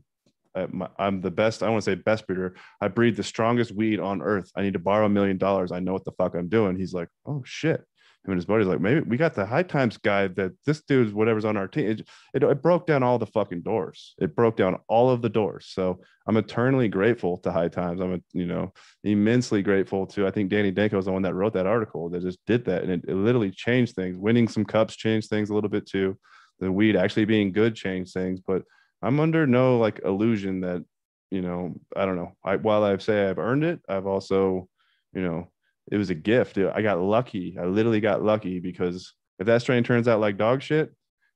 [0.54, 1.62] uh, I'm the best.
[1.62, 2.56] I want to say best breeder.
[2.80, 4.50] I breed the strongest weed on earth.
[4.56, 5.70] I need to borrow a million dollars.
[5.72, 6.76] I know what the fuck I'm doing.
[6.76, 7.84] He's like, oh shit
[8.24, 11.12] him and his buddies like maybe we got the high times guy that this dude's
[11.12, 11.90] whatever's on our team.
[11.90, 12.00] It,
[12.34, 14.14] it, it, broke down all the fucking doors.
[14.18, 15.70] It broke down all of the doors.
[15.70, 18.00] So i'm eternally grateful to high times.
[18.00, 18.72] I'm a, you know
[19.04, 22.22] immensely grateful to i think danny Danko was the one that wrote that article that
[22.22, 22.82] just did that.
[22.82, 24.16] And it, it literally changed things.
[24.16, 26.18] Winning some cups changed things a little bit too.
[26.58, 28.40] The weed actually being good changed things.
[28.46, 28.62] But
[29.02, 30.84] i'm under no like illusion that
[31.30, 32.32] you know i don't know.
[32.44, 34.68] I, while i say i've earned it i've also
[35.14, 35.48] you know
[35.90, 36.58] it was a gift.
[36.58, 37.56] I got lucky.
[37.60, 40.92] I literally got lucky because if that strain turns out like dog shit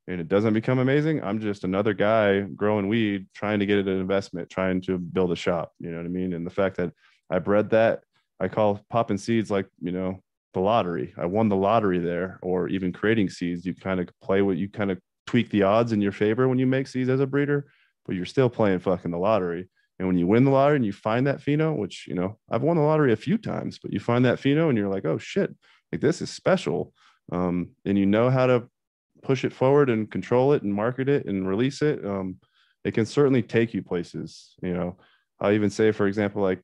[0.07, 3.88] and it doesn't become amazing, I'm just another guy growing weed, trying to get it
[3.88, 5.72] an investment, trying to build a shop.
[5.80, 6.34] You know what I mean?
[6.34, 6.92] And the fact that
[7.30, 8.02] I bred that,
[8.38, 10.20] I call popping seeds like, you know,
[10.52, 11.12] the lottery.
[11.18, 13.66] I won the lottery there, or even creating seeds.
[13.66, 16.59] You kind of play what you kind of tweak the odds in your favor when
[16.59, 17.66] you make seeds as a breeder,
[18.07, 19.68] but you're still playing fucking the lottery.
[19.99, 22.62] And when you win the lottery and you find that pheno, which you know I've
[22.62, 25.18] won the lottery a few times, but you find that pheno and you're like, oh
[25.18, 25.55] shit,
[25.92, 26.92] like this is special,
[27.32, 28.68] um, and you know how to
[29.22, 32.05] push it forward and control it and market it and release it.
[32.05, 32.36] Um,
[32.84, 34.55] it can certainly take you places.
[34.62, 34.97] You know,
[35.40, 36.61] I'll even say, for example, like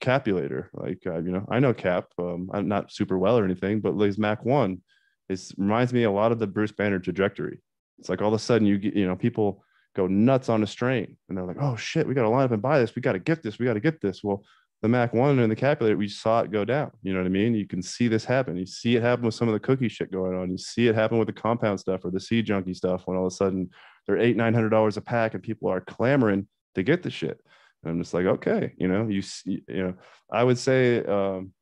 [0.00, 3.80] Capulator, like uh, you know, I know Cap, um, I'm not super well or anything,
[3.80, 4.82] but his Mac One,
[5.28, 7.60] it reminds me a lot of the Bruce Banner trajectory.
[7.98, 9.64] It's like all of a sudden you get, you know, people
[9.98, 12.52] go nuts on a strain and they're like, oh shit, we got to line up
[12.52, 12.94] and buy this.
[12.94, 13.58] We got to get this.
[13.58, 14.22] We got to get this.
[14.22, 14.44] Well,
[14.80, 16.92] the Mac one and the Capulator, we saw it go down.
[17.02, 17.54] You know what I mean?
[17.54, 18.56] You can see this happen.
[18.56, 20.52] You see it happen with some of the cookie shit going on.
[20.52, 23.26] You see it happen with the compound stuff or the seed junkie stuff when all
[23.26, 23.70] of a sudden
[24.06, 26.46] they're eight, nine hundred dollars a pack and people are clamoring
[26.76, 27.40] to get the shit.
[27.82, 29.94] And I'm just like, okay, you know, you see, you know,
[30.30, 31.52] I would say um,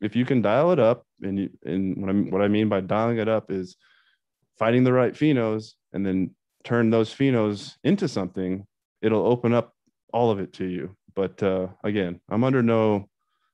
[0.00, 2.80] if you can dial it up, and you, and what I what I mean by
[2.80, 3.76] dialing it up is
[4.58, 6.34] finding the right phenos and then
[6.64, 8.66] turn those phenos into something,
[9.02, 9.74] it'll open up
[10.12, 10.96] all of it to you.
[11.14, 13.08] But uh, again, I'm under no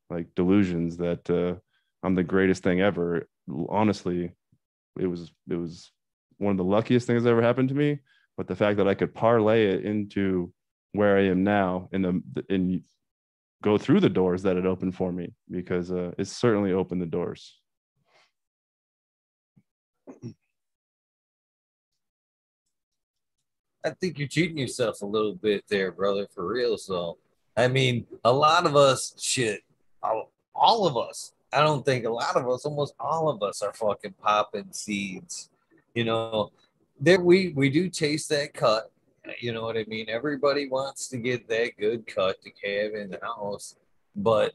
[0.09, 1.59] like delusions that uh,
[2.03, 3.29] I'm the greatest thing ever.
[3.69, 4.33] Honestly,
[4.99, 5.91] it was it was
[6.39, 7.99] one of the luckiest things that ever happened to me.
[8.37, 10.53] But the fact that I could parlay it into
[10.93, 12.83] where I am now in the and
[13.63, 17.07] go through the doors that it opened for me because uh, it's certainly opened the
[17.07, 17.60] doors.
[23.85, 26.77] I think you're cheating yourself a little bit there, brother, for real.
[26.77, 27.17] So,
[27.57, 29.63] I mean, a lot of us, shit,
[30.03, 33.63] all, all of us, I don't think a lot of us, almost all of us
[33.63, 35.51] are fucking popping seeds.
[35.95, 36.53] You know,
[37.01, 38.93] there we we do chase that cut.
[39.41, 40.07] You know what I mean?
[40.09, 43.77] Everybody wants to get that good cut to have in the house,
[44.15, 44.55] but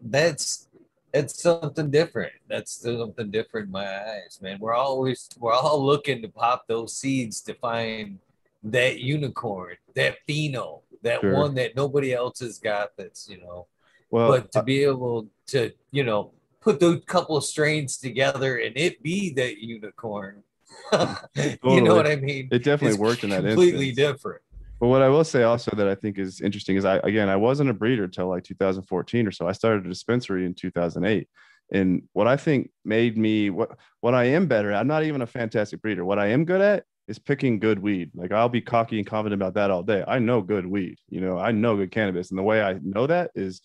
[0.00, 0.68] that's
[1.16, 2.32] it's something different.
[2.48, 4.58] That's something different in my eyes, man.
[4.60, 8.18] We're always we're all looking to pop those seeds to find
[8.64, 11.34] that unicorn, that pheno, that sure.
[11.34, 12.96] one that nobody else has got.
[12.96, 13.66] That's you know.
[14.10, 18.58] Well, but to uh be able to you know put those couple of strains together
[18.58, 20.42] and it be that unicorn,
[20.90, 21.58] totally.
[21.64, 22.48] you know what I mean?
[22.50, 24.12] It definitely it's worked in that completely instance.
[24.12, 24.42] different.
[24.78, 27.36] But what I will say also that I think is interesting is I again I
[27.36, 29.48] wasn't a breeder until like 2014 or so.
[29.48, 31.28] I started a dispensary in 2008.
[31.72, 35.22] And what I think made me what what I am better at, I'm not even
[35.22, 36.04] a fantastic breeder.
[36.04, 38.10] What I am good at is picking good weed.
[38.14, 40.04] Like I'll be cocky and confident about that all day.
[40.06, 40.98] I know good weed.
[41.08, 42.30] You know, I know good cannabis.
[42.30, 43.62] And the way I know that is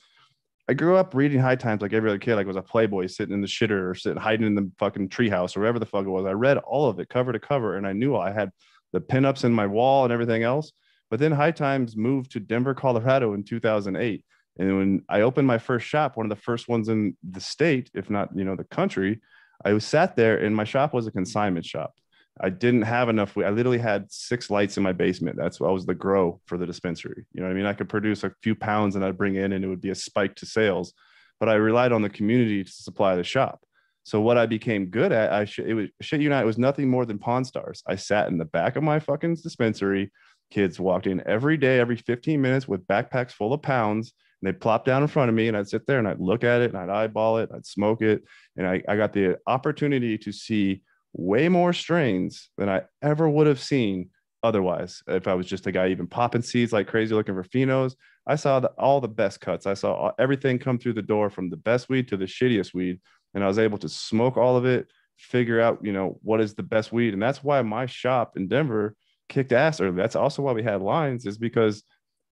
[0.69, 3.33] I grew up reading high times like every other kid, like was a playboy sitting
[3.33, 6.09] in the shitter or sitting hiding in the fucking treehouse or wherever the fuck it
[6.09, 6.25] was.
[6.25, 8.51] I read all of it cover to cover and I knew I had
[8.93, 10.71] the pinups in my wall and everything else.
[11.11, 14.25] But then High Times moved to Denver, Colorado in 2008.
[14.57, 17.91] And when I opened my first shop, one of the first ones in the state,
[17.93, 19.19] if not, you know, the country,
[19.63, 21.93] I was sat there and my shop was a consignment shop.
[22.39, 23.37] I didn't have enough.
[23.37, 25.35] I literally had six lights in my basement.
[25.37, 27.25] That's what I was the grow for the dispensary.
[27.33, 27.65] You know what I mean?
[27.65, 29.95] I could produce a few pounds and I'd bring in and it would be a
[29.95, 30.93] spike to sales,
[31.41, 33.61] but I relied on the community to supply the shop.
[34.03, 36.57] So what I became good at, I sh- it was shit you know, it was
[36.57, 37.83] nothing more than Pawn Stars.
[37.85, 40.11] I sat in the back of my fucking dispensary
[40.51, 44.13] kids walked in every day, every 15 minutes with backpacks full of pounds.
[44.41, 46.43] And they'd plop down in front of me and I'd sit there and I'd look
[46.43, 48.23] at it and I'd eyeball it, I'd smoke it.
[48.57, 50.81] And I, I got the opportunity to see
[51.13, 54.09] way more strains than I ever would have seen
[54.43, 55.03] otherwise.
[55.07, 57.95] If I was just a guy even popping seeds like crazy looking for phenos,
[58.27, 59.65] I saw the, all the best cuts.
[59.65, 62.73] I saw all, everything come through the door from the best weed to the shittiest
[62.73, 62.99] weed.
[63.33, 64.87] And I was able to smoke all of it,
[65.17, 67.13] figure out, you know, what is the best weed.
[67.13, 68.95] And that's why my shop in Denver
[69.31, 69.95] kicked ass early.
[69.95, 71.83] That's also why we had lines, is because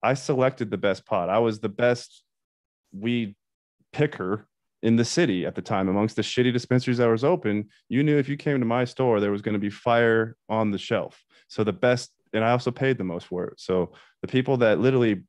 [0.04, 1.30] I selected the best pot.
[1.30, 2.24] I was the best
[2.92, 3.36] weed
[3.94, 4.48] picker
[4.82, 8.18] in the city at the time amongst the shitty dispensaries that was open you knew
[8.18, 11.22] if you came to my store there was going to be fire on the shelf
[11.50, 13.92] so the best and i also paid the most for it so
[14.22, 15.22] the people that literally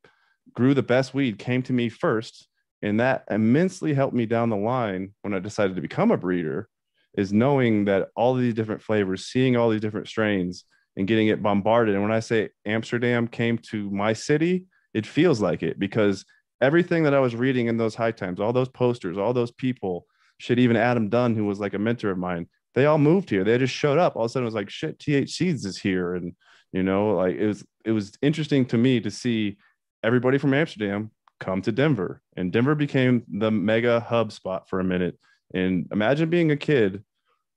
[0.55, 2.49] grew the best weed came to me first
[2.83, 6.69] and that immensely helped me down the line when i decided to become a breeder
[7.17, 10.65] is knowing that all these different flavors seeing all these different strains
[10.97, 14.65] and getting it bombarded and when i say amsterdam came to my city
[14.95, 16.25] it feels like it because
[16.61, 20.07] everything that I was reading in those high times, all those posters, all those people,
[20.39, 23.45] shit, even Adam Dunn, who was like a mentor of mine, they all moved here.
[23.45, 24.17] They just showed up.
[24.17, 26.15] All of a sudden it was like, shit, TH Seeds is here.
[26.15, 26.35] And,
[26.73, 29.57] you know, like it was, it was interesting to me to see
[30.05, 31.11] everybody from Amsterdam
[31.41, 32.23] come to Denver.
[32.37, 35.19] And Denver became the mega hub spot for a minute.
[35.53, 37.03] And imagine being a kid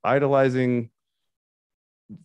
[0.02, 0.90] idolizing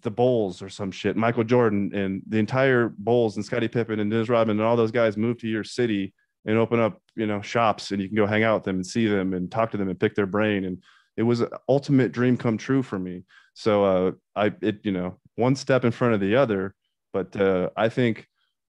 [0.02, 4.12] the Bulls or some shit, Michael Jordan and the entire Bulls and Scottie Pippen and
[4.12, 6.14] Dennis Rodman and all those guys moved to your city
[6.46, 8.86] and open up you know shops and you can go hang out with them and
[8.86, 10.66] see them and talk to them and pick their brain.
[10.66, 10.84] And
[11.18, 13.24] it was an ultimate dream come true for me.
[13.54, 16.76] So uh i it you know one step in front of the other.
[17.14, 18.28] But uh i think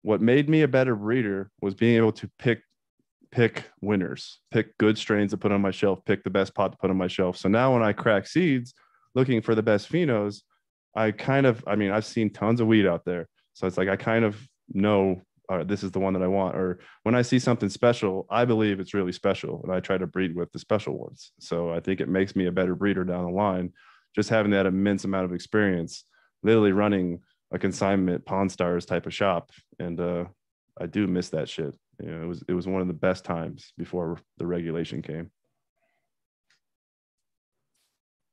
[0.02, 2.64] what made me a better breeder was being able to pick
[3.32, 6.78] pick winners pick good strains to put on my shelf pick the best pot to
[6.78, 7.38] put on my shelf.
[7.38, 8.74] So now when i crack seeds
[9.14, 10.42] looking for the best phenos
[10.96, 13.90] i kind of i mean i've seen tons of weed out there so it's like
[13.90, 14.38] i kind of
[14.74, 15.22] know
[15.52, 16.56] or this is the one that I want.
[16.56, 20.08] Or when I see something special, I believe it's really special, and I try to
[20.08, 21.34] breed with the special ones.
[21.40, 23.74] So I think it makes me a better breeder down the line,
[24.16, 26.06] just having that immense amount of experience,
[26.42, 27.20] literally running
[27.52, 30.26] a consignment Pawn Stars type of shop, and uh,
[30.80, 31.76] I do miss that shit.
[32.02, 35.32] You know, it was it was one of the best times before the regulation came.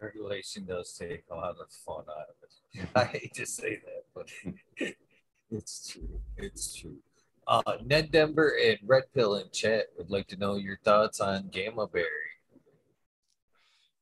[0.00, 2.88] Regulation does take a lot of fun out of it.
[2.94, 4.28] I hate to say that, but
[5.50, 6.20] it's true.
[6.36, 6.96] It's true.
[7.48, 11.48] Uh, Ned Denver and Red Pill in chat would like to know your thoughts on
[11.48, 12.06] Gamma Berry.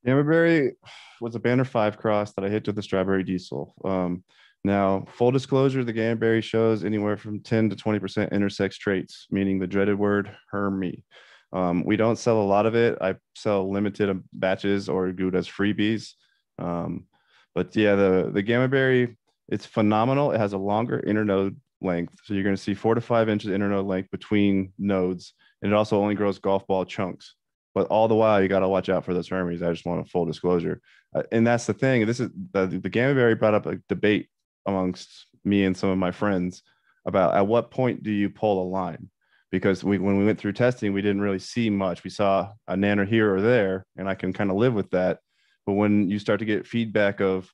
[0.04, 0.72] Gamma Berry
[1.20, 3.74] was a Banner 5 cross that I hit with the Strawberry Diesel.
[3.84, 4.24] Um,
[4.64, 9.58] now, full disclosure, the Gamma Berry shows anywhere from 10 to 20% intersex traits, meaning
[9.58, 11.04] the dreaded word Hermy.
[11.52, 12.98] Um, we don't sell a lot of it.
[13.00, 16.12] I sell limited batches or it as freebies.
[16.58, 17.06] Um,
[17.54, 19.16] but yeah, the, the Gamma Berry,
[19.48, 20.32] it's phenomenal.
[20.32, 22.18] It has a longer internode length.
[22.24, 25.34] So you're going to see four to five inches internode length between nodes.
[25.62, 27.34] And it also only grows golf ball chunks.
[27.74, 29.62] But all the while, you got to watch out for those Hermes.
[29.62, 30.80] I just want a full disclosure.
[31.14, 32.06] Uh, and that's the thing.
[32.06, 34.28] This is the, the Gamma Berry brought up a debate
[34.64, 36.62] amongst me and some of my friends
[37.06, 39.08] about at what point do you pull a line?
[39.52, 42.02] Because we, when we went through testing, we didn't really see much.
[42.02, 45.20] We saw a nanner here or there, and I can kind of live with that.
[45.66, 47.50] But when you start to get feedback of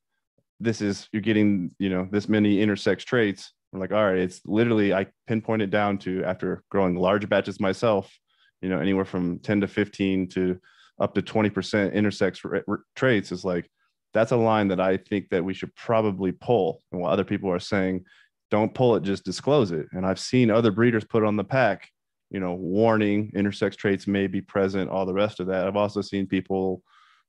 [0.58, 4.40] this is you're getting you know this many intersex traits I'm like, all right, it's
[4.44, 8.12] literally I pinpointed down to after growing large batches myself,
[8.60, 10.60] you know, anywhere from 10 to 15 to
[11.00, 13.70] up to 20% intersex r- r- traits is like
[14.12, 16.82] that's a line that I think that we should probably pull.
[16.92, 18.04] And while other people are saying,
[18.52, 19.86] don't pull it, just disclose it.
[19.90, 21.88] And I've seen other breeders put on the pack,
[22.30, 25.66] you know, warning intersex traits may be present, all the rest of that.
[25.66, 26.82] I've also seen people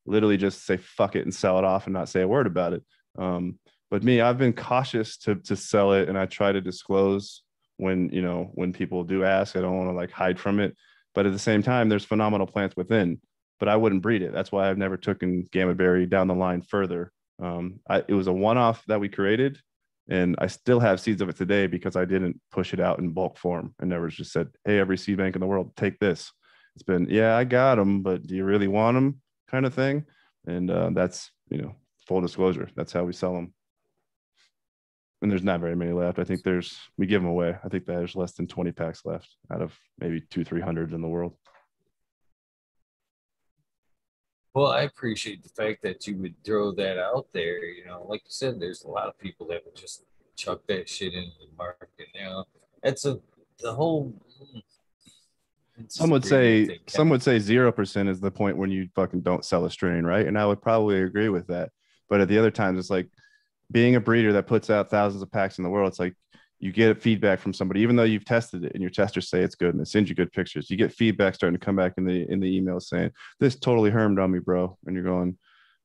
[0.05, 2.73] literally just say fuck it and sell it off and not say a word about
[2.73, 2.83] it.
[3.17, 3.57] Um,
[3.93, 7.43] but me i've been cautious to to sell it and i try to disclose
[7.77, 10.75] when you know when people do ask i don't want to like hide from it
[11.13, 13.21] but at the same time there's phenomenal plants within
[13.59, 16.61] but i wouldn't breed it that's why i've never taken gamma berry down the line
[16.63, 17.11] further
[17.41, 19.59] um, I, it was a one-off that we created
[20.09, 23.11] and i still have seeds of it today because i didn't push it out in
[23.11, 26.31] bulk form and never just said hey every seed bank in the world take this
[26.75, 30.05] it's been yeah i got them but do you really want them kind of thing
[30.47, 31.75] and uh, that's you know
[32.07, 33.53] full disclosure that's how we sell them
[35.23, 36.19] and there's not very many left.
[36.19, 37.57] I think there's we give them away.
[37.63, 41.01] I think there's less than 20 packs left out of maybe two, three hundred in
[41.01, 41.37] the world.
[44.53, 47.65] Well, I appreciate the fact that you would throw that out there.
[47.65, 50.03] You know, like you said, there's a lot of people that would just
[50.35, 52.07] chuck that shit into the market.
[52.15, 52.45] Now,
[52.83, 53.19] that's a
[53.59, 54.13] the whole.
[54.55, 54.61] Mm,
[55.87, 59.43] some would say some would say zero percent is the point when you fucking don't
[59.43, 60.27] sell a strain, right?
[60.27, 61.71] And I would probably agree with that.
[62.09, 63.09] But at the other times, it's like
[63.71, 66.15] being a breeder that puts out thousands of packs in the world, it's like
[66.63, 69.53] you get feedback from somebody, even though you've tested it and your testers say it's
[69.53, 70.69] good and it sends you good pictures.
[70.69, 73.11] You get feedback starting to come back in the in the email saying
[73.41, 74.77] this totally hermed on me, bro.
[74.85, 75.37] And you're going,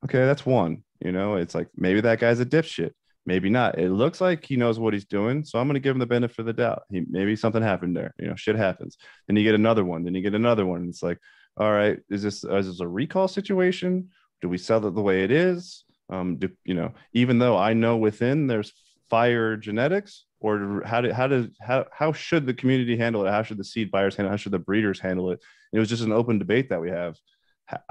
[0.04, 0.84] okay, that's one.
[1.00, 2.92] You know, it's like maybe that guy's a dipshit,
[3.26, 3.76] maybe not.
[3.76, 6.06] It looks like he knows what he's doing, so I'm going to give him the
[6.06, 6.84] benefit of the doubt.
[6.92, 8.14] He maybe something happened there.
[8.16, 8.98] You know, shit happens.
[9.26, 10.04] Then you get another one.
[10.04, 10.82] Then you get another one.
[10.82, 11.18] And it's like,
[11.56, 14.10] all right, is this is this a recall situation?
[14.42, 15.82] Do we sell it the way it is?
[16.08, 16.92] Um, do you know?
[17.14, 18.72] Even though I know within there's
[19.10, 23.30] fire genetics or how did how did how how should the community handle it?
[23.30, 24.32] How should the seed buyers handle it?
[24.32, 25.40] How should the breeders handle it?
[25.72, 27.16] It was just an open debate that we have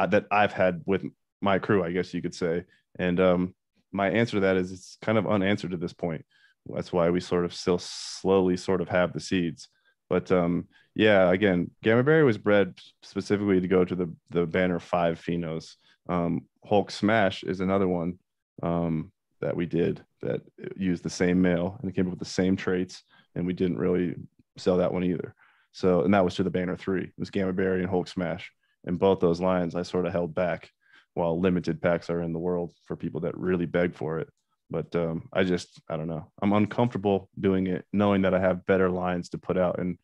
[0.09, 1.03] that i've had with
[1.39, 2.63] my crew i guess you could say.
[2.99, 3.53] And um,
[3.91, 6.25] my answer to that is it's kind of unanswered at this point.
[6.65, 9.69] That's why we sort of still slowly sort of have the seeds.
[10.09, 12.73] But um, yeah again gamma berry was bred
[13.03, 15.75] specifically to go to the the banner five phenos.
[16.09, 18.19] Um, hulk smash is another one.
[18.63, 19.11] Um,
[19.41, 20.41] that we did that
[20.75, 23.03] used the same male and it came up with the same traits
[23.35, 24.15] and we didn't really
[24.57, 25.35] sell that one either.
[25.71, 27.03] So and that was to the banner three.
[27.03, 28.51] It was gamma berry and hulk smash.
[28.85, 30.71] And both those lines i sort of held back
[31.13, 34.29] while limited packs are in the world for people that really beg for it.
[34.69, 36.31] But um, i just i don't know.
[36.41, 39.97] I'm uncomfortable doing it knowing that i have better lines to put out and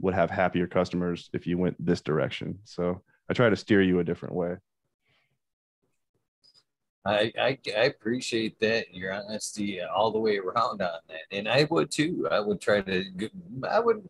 [0.00, 2.60] would have happier customers if you went this direction.
[2.64, 4.56] So i try to steer you a different way
[7.08, 11.66] I, I, I appreciate that your honesty all the way around on that, and I
[11.70, 12.28] would too.
[12.30, 13.30] I would try to.
[13.68, 14.06] I would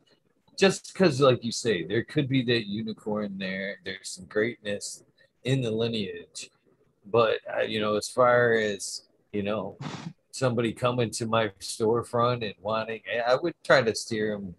[0.58, 3.76] just because, like you say, there could be that unicorn there.
[3.84, 5.04] There's some greatness
[5.44, 6.50] in the lineage,
[7.06, 9.78] but uh, you know, as far as you know,
[10.32, 14.56] somebody coming to my storefront and wanting, I would try to steer them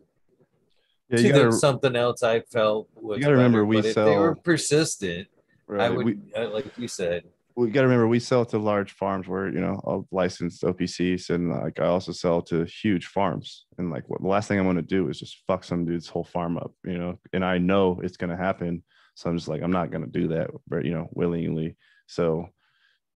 [1.10, 2.24] yeah, to gotta, something else.
[2.24, 3.18] I felt was.
[3.18, 3.90] You got to remember, we sell.
[3.90, 5.28] If they were persistent,
[5.68, 7.26] right, I would, we, uh, like you said
[7.60, 11.52] we got to remember we sell to large farms where you know licensed OPCs, and
[11.52, 13.66] like I also sell to huge farms.
[13.78, 16.08] And like what the last thing I want to do is just fuck some dude's
[16.08, 17.20] whole farm up, you know.
[17.34, 18.84] And I know it's gonna happen,
[19.16, 21.76] so I'm just like I'm not gonna do that, but you know, willingly.
[22.08, 22.48] So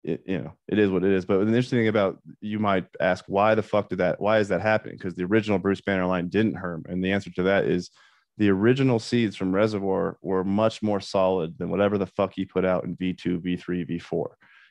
[0.04, 1.26] it you know it is what it is.
[1.26, 4.20] But the interesting thing about you might ask why the fuck did that?
[4.20, 4.98] Why is that happening?
[4.98, 7.92] Because the original Bruce Banner line didn't harm and the answer to that is
[8.38, 12.66] the original seeds from Reservoir were much more solid than whatever the fuck he put
[12.66, 14.26] out in V2, V3, V4.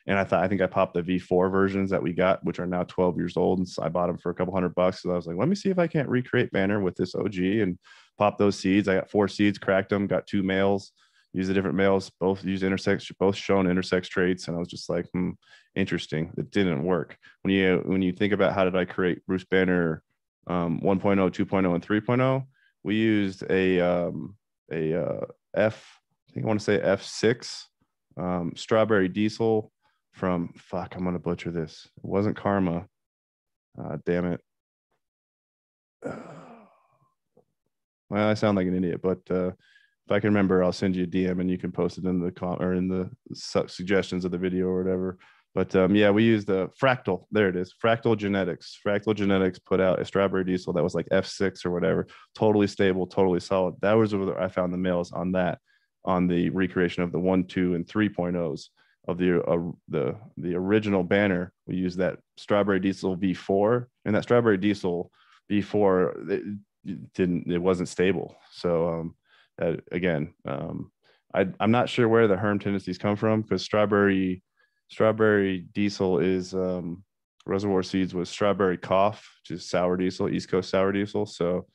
[0.05, 2.67] And I thought, I think I popped the V4 versions that we got, which are
[2.67, 3.59] now 12 years old.
[3.59, 5.01] And so I bought them for a couple hundred bucks.
[5.01, 7.37] So I was like, let me see if I can't recreate Banner with this OG
[7.37, 7.79] and
[8.17, 8.89] pop those seeds.
[8.89, 10.91] I got four seeds, cracked them, got two males,
[11.31, 14.49] used the different males, both used intersex, both shown intersex traits.
[14.49, 15.31] And I was just like, hmm,
[15.73, 16.33] interesting.
[16.37, 17.17] It didn't work.
[17.43, 20.03] When you when you think about how did I create Bruce Banner
[20.47, 20.99] um, 1.0,
[21.31, 22.45] 2.0, and 3.0,
[22.83, 24.35] we used a um,
[24.71, 25.25] a uh,
[25.55, 27.63] F, I think I want to say F6
[28.17, 29.71] um, strawberry diesel
[30.11, 30.95] from fuck.
[30.95, 31.87] I'm gonna butcher this.
[31.97, 32.85] It wasn't Karma.
[33.81, 34.41] Uh, damn it.
[36.05, 36.19] well,
[38.29, 39.51] I sound like an idiot, but uh,
[40.05, 42.19] if I can remember, I'll send you a DM and you can post it in
[42.19, 45.17] the com- or in the su- suggestions of the video or whatever.
[45.55, 47.25] But um, yeah, we used the fractal.
[47.31, 47.73] There it is.
[47.83, 48.77] Fractal genetics.
[48.85, 53.05] Fractal genetics put out a strawberry diesel that was like F6 or whatever, totally stable,
[53.05, 53.75] totally solid.
[53.81, 55.59] That was where I found the males on that,
[56.05, 58.69] on the recreation of the one, two, and 3.0s
[59.07, 61.51] of the uh, the the original banner.
[61.67, 65.11] We used that strawberry diesel V4, and that strawberry diesel
[65.51, 66.43] V4 it
[67.13, 68.35] didn't it wasn't stable.
[68.51, 68.87] So
[69.59, 70.91] um, again, um,
[71.33, 74.41] I, I'm not sure where the herm tendencies come from because strawberry
[74.93, 77.03] Strawberry diesel is um,
[77.47, 81.25] reservoir seeds with strawberry cough, which is sour diesel, East Coast sour diesel.
[81.25, 81.65] So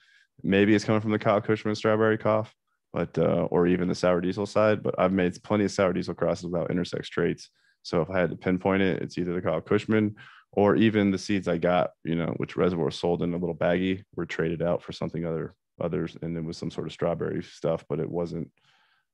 [0.44, 2.54] maybe it's coming from the Kyle Kushman strawberry cough,
[2.92, 4.84] but uh, or even the sour diesel side.
[4.84, 7.50] But I've made plenty of sour diesel crosses without intersex traits.
[7.82, 10.14] So if I had to pinpoint it, it's either the Kyle Kushman
[10.52, 14.04] or even the seeds I got, you know, which reservoir sold in a little baggie
[14.14, 17.84] were traded out for something other others, and it was some sort of strawberry stuff,
[17.88, 18.48] but it wasn't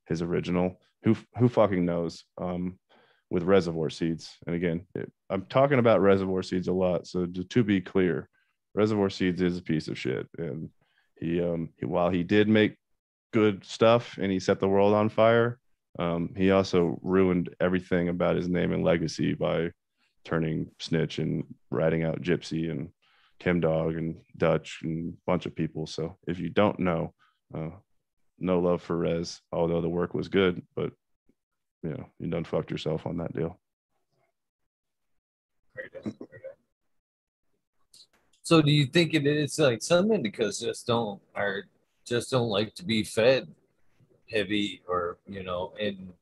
[0.07, 0.79] his original.
[1.05, 2.25] Who who fucking knows?
[2.37, 2.79] Um,
[3.35, 4.39] with reservoir seeds.
[4.47, 7.09] And again, it, I'm talking about reservoir seeds a lot.
[7.09, 8.29] So to, to, be clear,
[8.75, 10.29] reservoir seeds is a piece of shit.
[10.39, 10.71] And
[11.19, 12.77] he, um, he, while he did make
[13.33, 15.59] good stuff and he set the world on fire,
[15.99, 19.73] um, he also ruined everything about his name and legacy by
[20.25, 22.91] turning snitch and ratting out Gypsy and
[23.41, 25.89] Kim Dog and Dutch and a bunch of people.
[25.89, 27.13] So if you don't know,
[27.53, 27.71] uh,
[28.39, 30.93] no love for Rez, although the work was good, but
[31.85, 33.61] you know, you done fucked yourself on that deal.
[38.43, 41.65] So do you think it is like some indicas just don't are
[42.07, 43.49] just don't like to be fed
[44.31, 46.13] heavy or you know in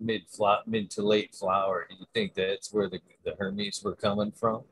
[0.00, 1.86] mid flop mid to late flower?
[1.88, 4.62] Do you think that's where the, the Hermes were coming from?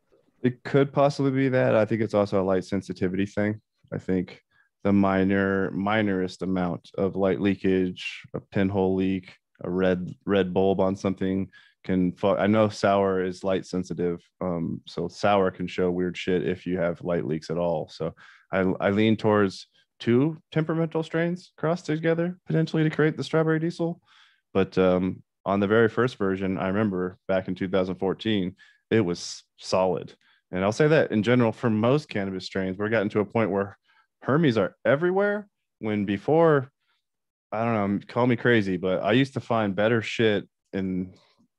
[0.42, 1.74] It could possibly be that.
[1.74, 3.60] I think it's also a light sensitivity thing.
[3.92, 4.40] I think
[4.84, 10.96] the minor minorest amount of light leakage, a pinhole leak, a red red bulb on
[10.96, 11.48] something
[11.84, 14.22] can I know sour is light sensitive.
[14.40, 17.88] Um, so sour can show weird shit if you have light leaks at all.
[17.88, 18.14] So
[18.52, 19.66] I, I lean towards
[19.98, 24.00] two temperamental strains crossed together potentially to create the strawberry diesel.
[24.52, 28.54] But um, on the very first version, I remember back in 2014,
[28.90, 30.14] it was solid.
[30.50, 33.50] And I'll say that in general, for most cannabis strains, we're getting to a point
[33.50, 33.78] where
[34.22, 35.48] Hermes are everywhere.
[35.78, 36.70] When before,
[37.52, 41.14] I don't know, call me crazy, but I used to find better shit in,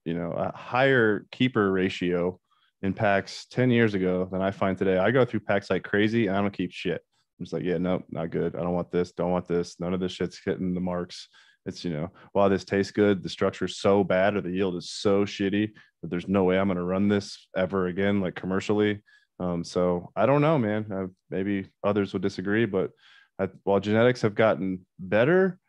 [0.05, 2.39] you know, a higher keeper ratio
[2.81, 4.97] in packs 10 years ago than I find today.
[4.97, 7.01] I go through packs like crazy and I don't keep shit.
[7.39, 8.55] I'm just like, yeah, no, not good.
[8.55, 9.11] I don't want this.
[9.11, 9.79] Don't want this.
[9.79, 11.27] None of this shit's hitting the marks.
[11.65, 14.89] It's, you know, while this tastes good, the structure's so bad or the yield is
[14.89, 15.71] so shitty
[16.01, 19.01] that there's no way I'm going to run this ever again, like commercially.
[19.39, 20.85] Um, so I don't know, man.
[20.91, 22.91] Uh, maybe others would disagree, but
[23.39, 25.59] I, while genetics have gotten better,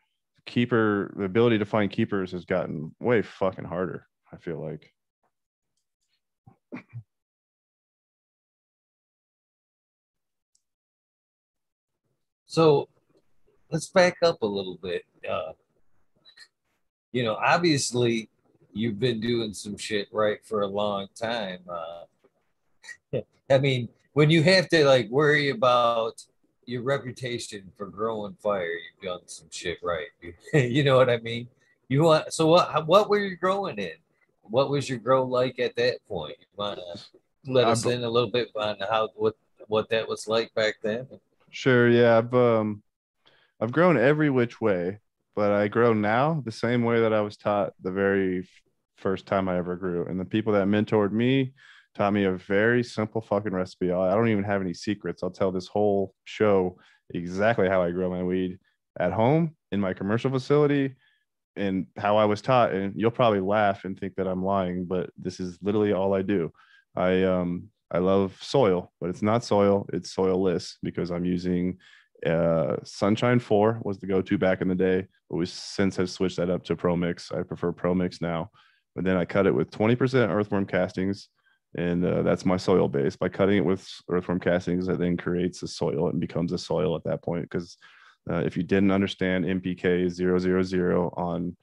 [0.47, 4.07] keeper, the ability to find keepers has gotten way fucking harder.
[4.33, 4.93] I feel like.
[12.47, 12.89] So
[13.71, 15.05] let's back up a little bit.
[15.29, 15.53] Uh,
[17.13, 18.31] you know, obviously,
[18.73, 21.61] you've been doing some shit right for a long time.
[21.69, 23.21] Uh,
[23.51, 26.23] I mean, when you have to like worry about
[26.73, 30.09] your reputation for growing fire, you've done some shit right.
[30.55, 31.49] you know what I mean?
[31.89, 32.87] You want so what?
[32.87, 33.93] What were you growing in?
[34.43, 36.37] What was your grow like at that point?
[36.41, 39.37] You want to let us in a little bit on how what
[39.69, 41.07] what that was like back then?
[41.51, 41.89] Sure.
[41.89, 42.19] Yeah.
[42.19, 42.83] I've um,
[43.61, 44.99] I've grown every which way
[45.35, 48.49] but I grow now the same way that I was taught the very
[48.97, 50.07] first time I ever grew.
[50.07, 51.53] And the people that mentored me
[51.95, 53.93] taught me a very simple fucking recipe.
[53.93, 55.23] I don't even have any secrets.
[55.23, 56.79] I'll tell this whole show
[57.11, 58.59] exactly how I grow my weed
[58.99, 60.95] at home in my commercial facility
[61.57, 62.73] and how I was taught.
[62.73, 66.23] And you'll probably laugh and think that I'm lying, but this is literally all I
[66.23, 66.53] do.
[66.97, 71.77] I um I love soil, but it's not soil, it's soilless because I'm using
[72.25, 76.37] uh, Sunshine 4 was the go-to back in the day, but we since have switched
[76.37, 77.31] that up to Pro Mix.
[77.33, 78.51] I prefer Pro Mix now.
[78.95, 81.29] But then I cut it with 20% earthworm castings,
[81.77, 83.17] and uh, that's my soil base.
[83.17, 86.95] By cutting it with earthworm castings, it then creates a soil and becomes a soil
[86.97, 87.43] at that point.
[87.43, 87.79] Because
[88.31, 91.57] uh, if you didn't understand NPK 000 on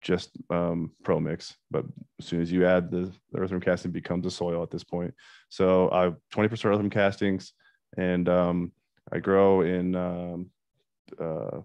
[0.00, 1.84] just um, Pro Mix, but
[2.20, 5.12] as soon as you add the, earthworm casting, becomes a soil at this point.
[5.48, 7.52] So I have 20% earthworm castings,
[7.96, 8.72] and um,
[9.12, 10.50] I grow in um,
[11.20, 11.60] uh,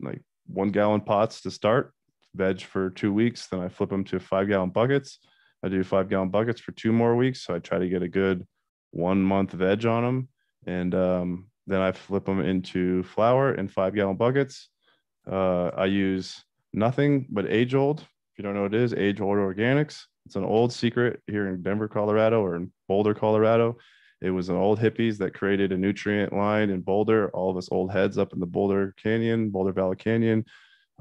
[0.00, 1.94] like one gallon pots to start,
[2.34, 3.46] veg for two weeks.
[3.46, 5.18] Then I flip them to five gallon buckets.
[5.62, 7.42] I do five gallon buckets for two more weeks.
[7.42, 8.46] So I try to get a good
[8.90, 10.28] one month veg on them.
[10.66, 14.68] And um, then I flip them into flower in five gallon buckets.
[15.30, 16.42] Uh, I use
[16.72, 18.00] nothing but age old.
[18.00, 20.04] If you don't know what it is, age old organics.
[20.26, 23.76] It's an old secret here in Denver, Colorado, or in Boulder, Colorado.
[24.20, 27.28] It was an old hippies that created a nutrient line in Boulder.
[27.30, 30.44] All of us old heads up in the Boulder Canyon, Boulder Valley Canyon,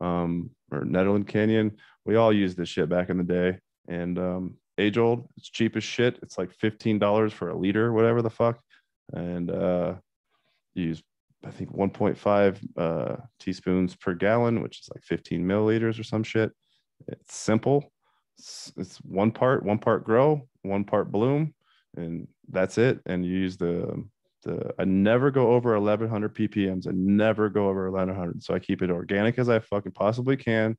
[0.01, 1.77] um, or Nederland Canyon.
[2.03, 3.59] We all used this shit back in the day.
[3.87, 6.19] And um, age old, it's cheap as shit.
[6.21, 8.59] It's like $15 for a liter, whatever the fuck.
[9.13, 9.95] And uh,
[10.73, 11.01] use,
[11.45, 16.51] I think, 1.5 uh, teaspoons per gallon, which is like 15 milliliters or some shit.
[17.07, 17.91] It's simple.
[18.37, 21.53] It's, it's one part, one part grow, one part bloom
[21.95, 22.99] and that's it.
[23.05, 24.03] And you use the
[24.43, 26.87] the I never go over 1100 ppms.
[26.87, 28.43] I never go over 1100.
[28.43, 30.77] So I keep it organic as I fucking possibly can,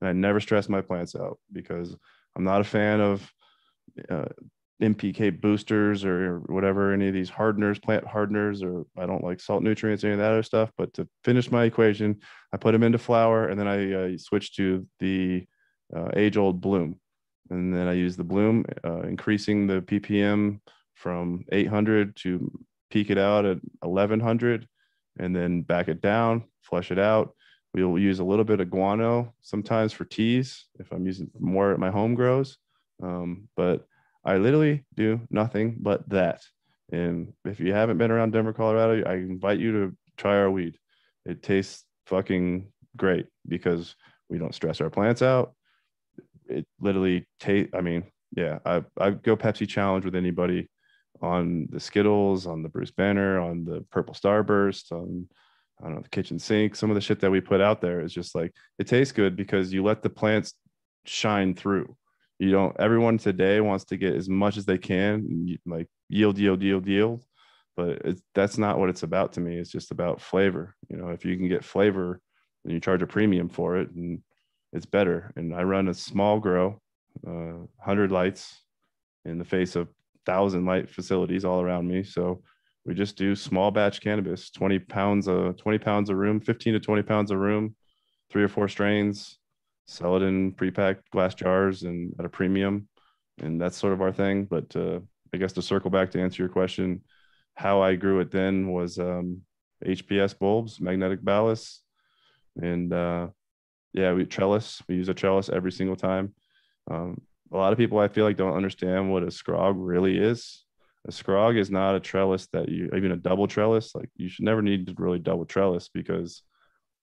[0.00, 1.96] and I never stress my plants out because
[2.36, 3.32] I'm not a fan of
[4.10, 4.26] uh,
[4.82, 9.62] NPK boosters or whatever, any of these hardeners, plant hardeners, or I don't like salt
[9.62, 10.70] nutrients, any of that other stuff.
[10.76, 12.20] But to finish my equation,
[12.52, 15.46] I put them into flower and then I uh, switch to the
[15.94, 16.98] uh, age old bloom
[17.50, 20.60] and then I use the bloom, uh, increasing the ppm
[20.94, 22.50] from 800 to
[22.90, 24.68] peak it out at 1100,
[25.18, 27.34] and then back it down, flush it out.
[27.74, 31.80] We'll use a little bit of guano sometimes for teas if I'm using more at
[31.80, 32.58] my home grows,
[33.02, 33.86] um, but
[34.24, 36.42] I literally do nothing but that.
[36.92, 40.78] And if you haven't been around Denver, Colorado, I invite you to try our weed.
[41.26, 43.96] It tastes fucking great because
[44.28, 45.54] we don't stress our plants out
[46.48, 48.04] it literally take i mean
[48.36, 50.68] yeah i i go pepsi challenge with anybody
[51.22, 55.26] on the skittles on the bruce banner on the purple starburst on
[55.80, 58.00] i don't know the kitchen sink some of the shit that we put out there
[58.00, 60.54] is just like it tastes good because you let the plants
[61.04, 61.96] shine through
[62.38, 66.62] you don't everyone today wants to get as much as they can like yield, yield,
[66.62, 67.24] yield, yield.
[67.76, 68.02] But
[68.34, 69.56] that's not what it's about to me.
[69.56, 70.76] It's just about flavor.
[70.88, 72.20] You know, if you can get flavor,
[72.64, 74.20] and you charge a premium for it, and
[74.72, 75.32] it's better.
[75.36, 76.80] And I run a small grow,
[77.26, 78.60] uh, hundred lights,
[79.24, 79.88] in the face of
[80.24, 82.04] thousand light facilities all around me.
[82.04, 82.42] So
[82.84, 86.80] we just do small batch cannabis, 20 pounds of 20 pounds a room, 15 to
[86.80, 87.74] 20 pounds a room,
[88.30, 89.38] three or four strains,
[89.86, 92.88] sell it in pre-packed glass jars and at a premium.
[93.40, 94.44] And that's sort of our thing.
[94.44, 95.00] But uh,
[95.32, 97.02] I guess to circle back to answer your question,
[97.54, 99.42] how I grew it then was um,
[99.84, 101.82] HPS bulbs, magnetic ballast,
[102.60, 103.28] and uh,
[103.92, 104.82] yeah, we trellis.
[104.88, 106.34] We use a trellis every single time.
[106.90, 107.20] Um,
[107.52, 110.63] a lot of people I feel like don't understand what a scrog really is.
[111.06, 113.94] A scrog is not a trellis that you even a double trellis.
[113.94, 116.42] Like you should never need to really double trellis because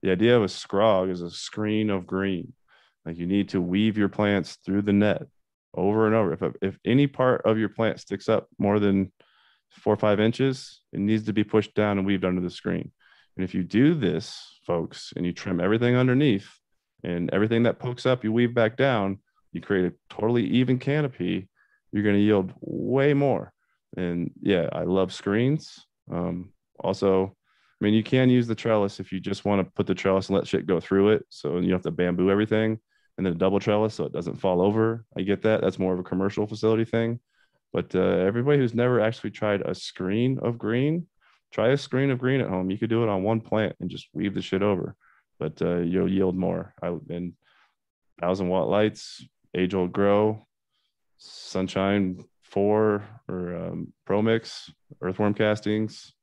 [0.02, 2.54] the idea of a scrog is a screen of green.
[3.06, 5.24] Like you need to weave your plants through the net
[5.76, 6.34] over and over.
[6.34, 9.12] If if any part of your plant sticks up more than
[9.70, 12.92] four or five inches, it needs to be pushed down and weaved under the screen.
[13.38, 16.50] And if you do this, folks, and you trim everything underneath
[17.04, 19.20] and everything that pokes up, you weave back down,
[19.54, 21.48] you create a totally even canopy,
[21.92, 23.54] you're going to yield way more.
[23.98, 25.86] And yeah, I love screens.
[26.12, 27.36] Um, also,
[27.82, 30.30] I mean, you can use the trellis if you just want to put the trellis
[30.30, 31.26] and let shit go through it.
[31.30, 32.80] So you have to bamboo everything
[33.18, 35.06] and then a double trellis so it doesn't fall over.
[35.18, 35.62] I get that.
[35.62, 37.20] That's more of a commercial facility thing.
[37.74, 41.08] But uh, everybody who's never actually tried a screen of green,
[41.52, 42.70] try a screen of green at home.
[42.70, 44.96] You could do it on one plant and just weave the shit over,
[45.40, 46.74] but uh, you'll yield more.
[46.82, 47.34] I and
[48.20, 49.26] thousand watt lights,
[49.56, 50.46] age old grow,
[51.18, 54.70] sunshine four or um, pro mix,
[55.02, 56.14] earthworm castings,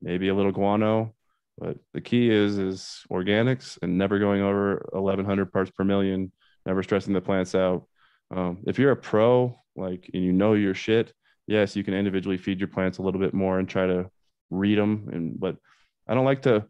[0.00, 1.14] maybe a little guano.
[1.58, 6.32] But the key is is organics and never going over 1100 parts per million,
[6.64, 7.86] never stressing the plants out.
[8.30, 11.12] Um, if you're a pro, like, and you know your shit,
[11.46, 14.10] yes, you can individually feed your plants a little bit more and try to
[14.50, 15.08] read them.
[15.12, 15.56] And but
[16.06, 16.64] I don't like to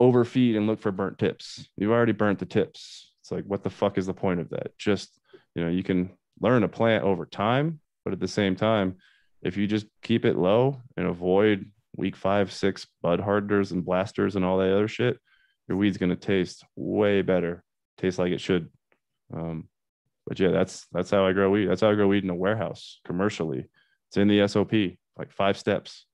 [0.00, 1.68] overfeed and look for burnt tips.
[1.76, 3.12] You've already burnt the tips.
[3.20, 4.76] It's like, what the fuck is the point of that?
[4.78, 5.18] Just
[5.54, 8.96] you know, you can learn a plant over time, but at the same time,
[9.42, 14.36] if you just keep it low and avoid week five, six bud hardeners and blasters
[14.36, 15.18] and all that other shit,
[15.68, 17.62] your weed's gonna taste way better,
[17.98, 18.68] taste like it should.
[19.32, 19.68] Um,
[20.26, 21.66] but yeah, that's that's how I grow weed.
[21.66, 23.66] That's how I grow weed in a warehouse commercially.
[24.08, 24.72] It's in the SOP,
[25.18, 26.06] like five steps.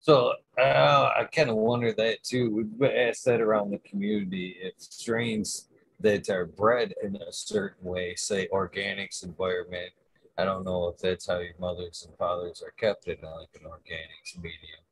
[0.00, 2.50] So uh, I kind of wonder that too.
[2.50, 5.68] We've asked that around the community if strains
[6.00, 9.90] that are bred in a certain way, say organics environment.
[10.36, 13.68] I don't know if that's how your mothers and fathers are kept in like an
[13.68, 14.84] organics medium.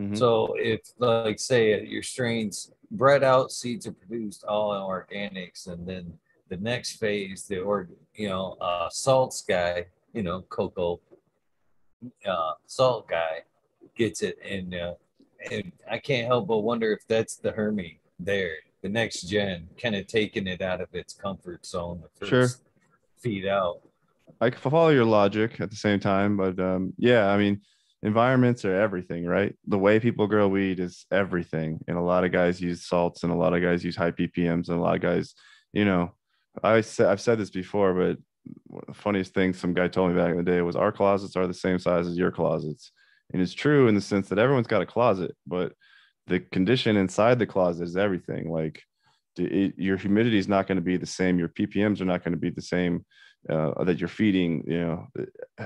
[0.00, 0.14] Mm-hmm.
[0.14, 5.86] So if like say your strains bred out, seeds are produced all in organics, and
[5.86, 6.12] then
[6.48, 11.00] the next phase, the or you know uh, salts guy, you know cocoa
[12.26, 13.42] uh, salt guy
[13.96, 14.94] gets it, and uh,
[15.50, 19.94] and I can't help but wonder if that's the Hermie there, the next gen, kind
[19.94, 22.02] of taking it out of its comfort zone.
[22.02, 22.66] The first sure.
[23.18, 23.80] feed out.
[24.40, 27.60] I follow your logic at the same time, but um, yeah, I mean,
[28.02, 29.54] environments are everything, right?
[29.66, 33.32] The way people grow weed is everything, and a lot of guys use salts, and
[33.32, 35.34] a lot of guys use high ppms, and a lot of guys,
[35.72, 36.12] you know,
[36.62, 38.18] I said I've said this before, but
[38.86, 41.46] the funniest thing some guy told me back in the day was our closets are
[41.46, 42.90] the same size as your closets
[43.32, 45.72] and it's true in the sense that everyone's got a closet, but
[46.30, 48.50] the condition inside the closet is everything.
[48.50, 48.82] Like
[49.36, 51.38] it, your humidity is not going to be the same.
[51.38, 53.04] Your ppms are not going to be the same
[53.48, 54.64] uh, that you're feeding.
[54.66, 55.06] You know,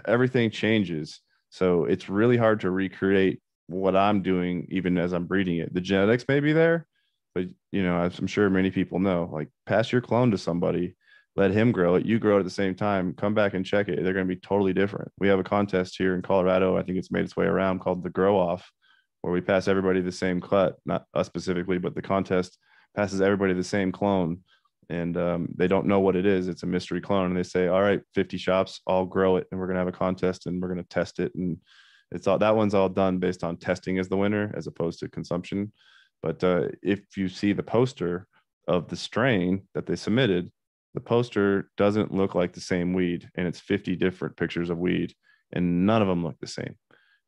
[0.06, 1.20] everything changes.
[1.50, 5.72] So it's really hard to recreate what I'm doing, even as I'm breeding it.
[5.72, 6.86] The genetics may be there,
[7.34, 10.96] but you know, I'm sure many people know, like pass your clone to somebody
[11.36, 12.06] let him grow it.
[12.06, 13.14] You grow it at the same time.
[13.14, 14.02] Come back and check it.
[14.02, 15.10] They're going to be totally different.
[15.18, 16.76] We have a contest here in Colorado.
[16.76, 18.70] I think it's made its way around called the Grow Off,
[19.24, 22.58] where we pass everybody the same cut, not us specifically, but the contest
[22.94, 24.40] passes everybody the same clone.
[24.90, 26.46] And um, they don't know what it is.
[26.46, 27.28] It's a mystery clone.
[27.28, 29.46] And they say, all right, 50 shops, I'll grow it.
[29.50, 31.34] And we're going to have a contest and we're going to test it.
[31.36, 31.56] And
[32.10, 35.08] it's all that one's all done based on testing as the winner as opposed to
[35.08, 35.72] consumption.
[36.22, 38.26] But uh, if you see the poster
[38.68, 40.52] of the strain that they submitted,
[40.92, 45.14] the poster doesn't look like the same weed and it's 50 different pictures of weed
[45.50, 46.76] and none of them look the same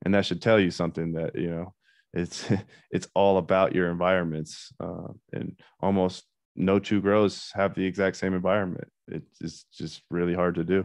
[0.04, 1.74] and that should tell you something that you know
[2.16, 2.50] it's
[2.90, 6.24] it's all about your environments uh, and almost
[6.56, 10.84] no two grows have the exact same environment it's just really hard to do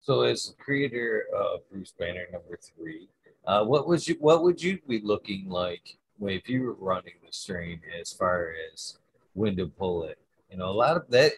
[0.00, 3.08] so as creator of bruce banner number three
[3.46, 7.32] uh, what was you what would you be looking like if you were running the
[7.32, 8.98] strain as far as
[9.34, 10.18] when to pull it.
[10.50, 11.32] You know, a lot of that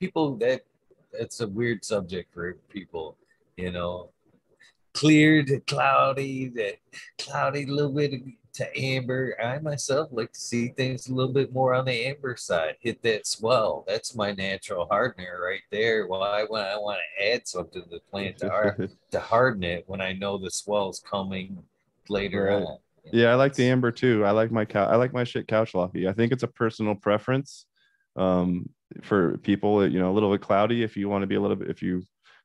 [0.00, 0.62] people that
[1.12, 3.16] that's a weird subject for people.
[3.56, 4.10] You know,
[4.94, 6.76] clear to cloudy, that
[7.18, 8.12] cloudy, a little bit
[8.54, 9.36] to amber.
[9.42, 12.76] I myself like to see things a little bit more on the amber side.
[12.80, 13.84] Hit that swell.
[13.88, 16.06] That's my natural hardener right there.
[16.06, 20.00] Why when I want to add something to the plant to, to harden it when
[20.00, 21.62] I know the swell's coming
[22.08, 22.62] later right.
[22.62, 22.78] on.
[23.12, 24.24] Yeah, I like the amber too.
[24.24, 24.86] I like my cow.
[24.86, 26.06] I like my shit couch locky.
[26.06, 27.66] I think it's a personal preference.
[28.14, 28.68] Um,
[29.00, 30.82] for people, you know, a little bit cloudy.
[30.82, 32.02] If you want to be a little bit, if you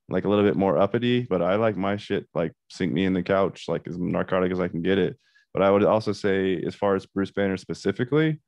[0.10, 3.14] like a little bit more uppity, but I like my shit like sink me in
[3.14, 5.18] the couch, like as narcotic as I can get it.
[5.54, 8.40] But I would also say, as far as Bruce Banner specifically,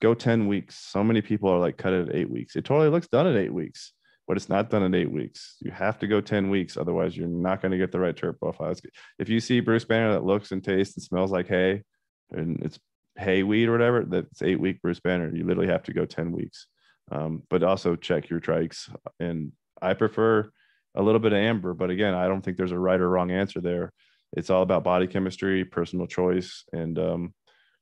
[0.00, 0.78] go 10 weeks.
[0.78, 2.56] So many people are like, cut it at eight weeks.
[2.56, 3.92] It totally looks done at eight weeks,
[4.26, 5.56] but it's not done at eight weeks.
[5.60, 6.76] You have to go 10 weeks.
[6.76, 8.74] Otherwise, you're not going to get the right terp profile.
[9.18, 11.82] If you see Bruce Banner that looks and tastes and smells like hay
[12.30, 12.78] and it's
[13.16, 15.34] hay weed or whatever, that's eight week Bruce Banner.
[15.34, 16.66] You literally have to go 10 weeks.
[17.10, 18.94] Um, but also check your trichs.
[19.18, 20.50] And I prefer
[20.94, 23.30] a little bit of amber, but again, I don't think there's a right or wrong
[23.30, 23.92] answer there.
[24.32, 27.34] It's all about body chemistry, personal choice, and um,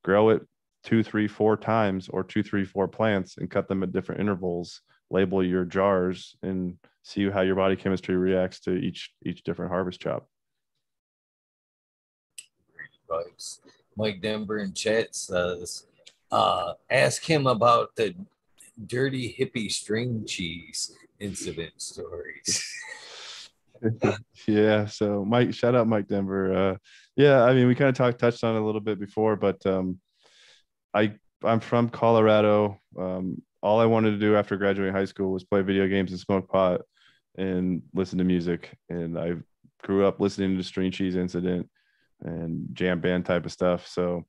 [0.05, 0.43] grow it
[0.85, 4.83] two, three, four times or two, three, four plants and cut them at different intervals.
[5.11, 10.01] Label your jars and see how your body chemistry reacts to each each different harvest
[10.01, 10.29] chop.
[13.97, 15.87] Mike Denver and Chet says,
[16.31, 18.15] uh, ask him about the
[18.87, 22.64] dirty hippie string cheese incident stories.
[24.47, 24.87] yeah.
[24.87, 26.55] So Mike, shout out Mike Denver.
[26.55, 26.77] Uh,
[27.17, 29.99] yeah, I mean, we kind of talked touched on a little bit before, but um,
[30.95, 31.14] I
[31.45, 32.79] I'm from Colorado.
[32.99, 36.21] Um, all I wanted to do after graduating high school was play video games and
[36.21, 36.83] smoke pot
[37.37, 38.77] and listen to music.
[38.89, 39.35] And I
[39.83, 41.69] grew up listening to String Cheese Incident
[42.23, 43.87] and jam band type of stuff.
[43.87, 44.25] So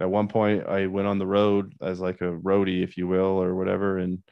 [0.00, 3.42] at one point I went on the road as like a roadie, if you will,
[3.42, 4.22] or whatever, and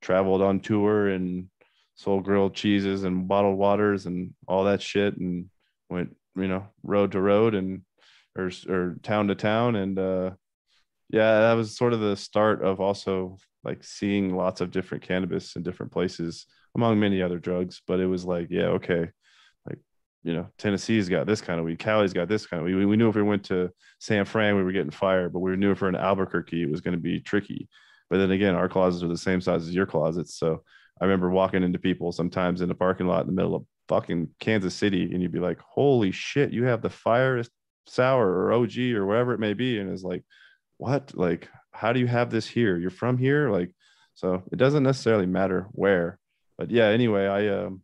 [0.00, 1.48] traveled on tour and
[1.94, 5.50] sold grilled cheeses and bottled waters and all that shit and
[5.90, 7.82] went, you know, road to road and
[8.36, 9.76] or or town to town.
[9.76, 10.30] And uh
[11.10, 15.56] yeah, that was sort of the start of also like seeing lots of different cannabis
[15.56, 17.82] in different places among many other drugs.
[17.86, 19.10] But it was like, yeah, okay,
[19.68, 19.78] like
[20.22, 22.76] you know, Tennessee's got this kind of weed, Cali's got this kind of weed.
[22.76, 25.54] We, we knew if we went to San Fran, we were getting fired, but we
[25.56, 27.68] knew if we are in Albuquerque, it was going to be tricky.
[28.10, 30.36] But then again, our closets are the same size as your closets.
[30.36, 30.62] So
[31.00, 34.28] I remember walking into people sometimes in the parking lot in the middle of fucking
[34.40, 37.42] Kansas City, and you'd be like, holy shit, you have the fire
[37.86, 39.78] sour or OG or whatever it may be.
[39.78, 40.24] And it's like,
[40.76, 41.12] what?
[41.14, 42.76] Like, how do you have this here?
[42.76, 43.50] You're from here?
[43.50, 43.74] Like,
[44.14, 46.18] so it doesn't necessarily matter where.
[46.58, 47.82] But yeah, anyway, I um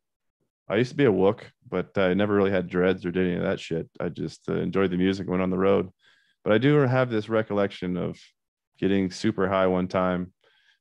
[0.69, 3.37] I used to be a wook, but I never really had dreads or did any
[3.37, 3.89] of that shit.
[4.01, 5.91] I just uh, enjoyed the music, and went on the road.
[6.45, 8.19] But I do have this recollection of
[8.79, 10.33] getting super high one time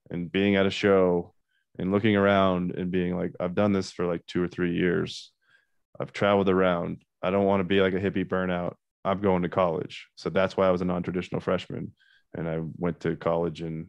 [0.09, 1.33] and being at a show
[1.77, 5.31] and looking around and being like, I've done this for like two or three years.
[5.99, 7.01] I've traveled around.
[7.21, 8.75] I don't want to be like a hippie burnout.
[9.03, 10.07] I'm going to college.
[10.15, 11.93] So that's why I was a non traditional freshman.
[12.33, 13.87] And I went to college and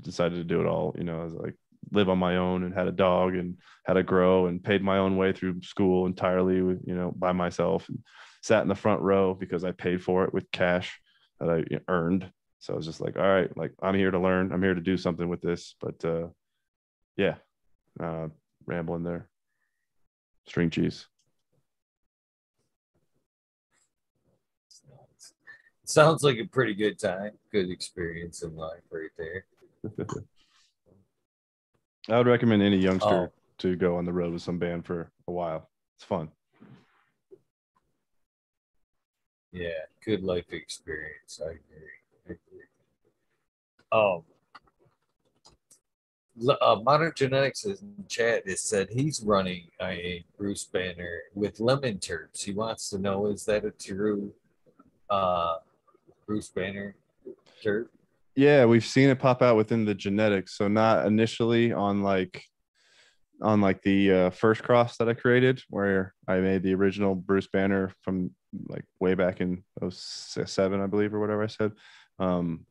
[0.00, 0.94] decided to do it all.
[0.96, 1.54] You know, I was like,
[1.92, 4.98] live on my own and had a dog and had to grow and paid my
[4.98, 7.98] own way through school entirely you know by myself and
[8.42, 11.00] sat in the front row because I paid for it with cash
[11.40, 12.30] that I earned.
[12.64, 14.50] So I was just like, all right, like I'm here to learn.
[14.50, 15.74] I'm here to do something with this.
[15.82, 16.28] But uh
[17.14, 17.34] yeah,
[18.00, 18.28] uh
[18.64, 19.28] rambling there.
[20.46, 21.06] String cheese.
[25.84, 29.44] Sounds like a pretty good time, good experience in life right there.
[32.08, 33.32] I would recommend any youngster oh.
[33.58, 35.68] to go on the road with some band for a while.
[35.96, 36.30] It's fun.
[39.52, 39.68] Yeah,
[40.02, 41.42] good life experience.
[41.44, 41.60] I agree.
[41.70, 42.03] I agree.
[43.92, 44.22] Um,
[46.48, 47.76] uh, Modern Genetics in
[48.08, 52.42] chat has said he's running a Bruce Banner with lemon terps.
[52.42, 54.32] He wants to know is that a true
[55.08, 55.56] uh,
[56.26, 56.96] Bruce Banner
[57.64, 57.86] terp?
[58.36, 62.42] yeah we've seen it pop out within the genetics so not initially on like
[63.42, 67.48] on like the uh, first cross that i created where i made the original bruce
[67.48, 68.30] banner from
[68.68, 71.72] like way back in 07 i believe or whatever i said
[72.18, 72.64] um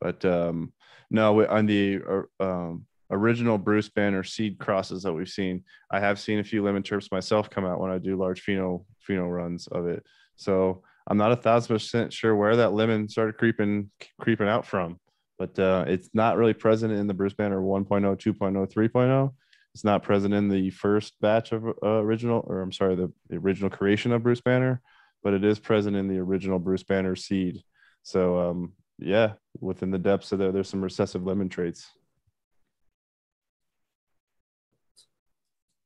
[0.00, 0.72] but um
[1.10, 6.18] no on the uh, um original bruce banner seed crosses that we've seen i have
[6.18, 9.66] seen a few lemon terps myself come out when i do large pheno pheno runs
[9.68, 10.04] of it
[10.36, 13.90] so i'm not a thousand percent sure where that lemon started creeping
[14.20, 14.98] creeping out from
[15.40, 19.32] but uh, it's not really present in the Bruce Banner 1.0, 2.0, 3.0.
[19.72, 23.36] It's not present in the first batch of uh, original, or I'm sorry, the, the,
[23.36, 24.82] original creation of Bruce Banner,
[25.22, 27.62] but it is present in the original Bruce Banner seed.
[28.02, 31.90] So, um, yeah, within the depths of there, there's some recessive lemon traits.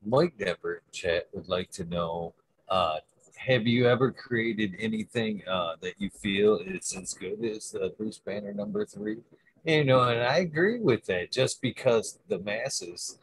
[0.04, 2.34] Mike Depper chat would like to know
[2.68, 2.98] uh,
[3.36, 8.18] have you ever created anything uh, that you feel is as good as the Bruce
[8.18, 9.18] Banner number three?
[9.64, 13.18] You know, and I agree with that just because the masses,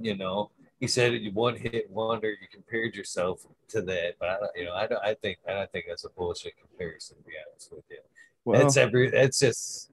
[0.00, 4.14] you know, he said one hit wonder, you compared yourself to that.
[4.20, 4.50] But, I, don't.
[4.56, 5.04] you know, I, don't.
[5.04, 7.98] I think I think that's a bullshit comparison, to be honest with you.
[8.44, 9.90] Well, that's every, It's just,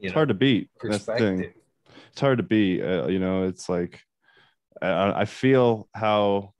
[0.00, 0.70] it's know, hard to beat.
[0.78, 1.52] Perspective.
[2.12, 2.82] It's hard to beat.
[2.82, 4.00] Uh, you know, it's like,
[4.82, 6.52] I, I feel how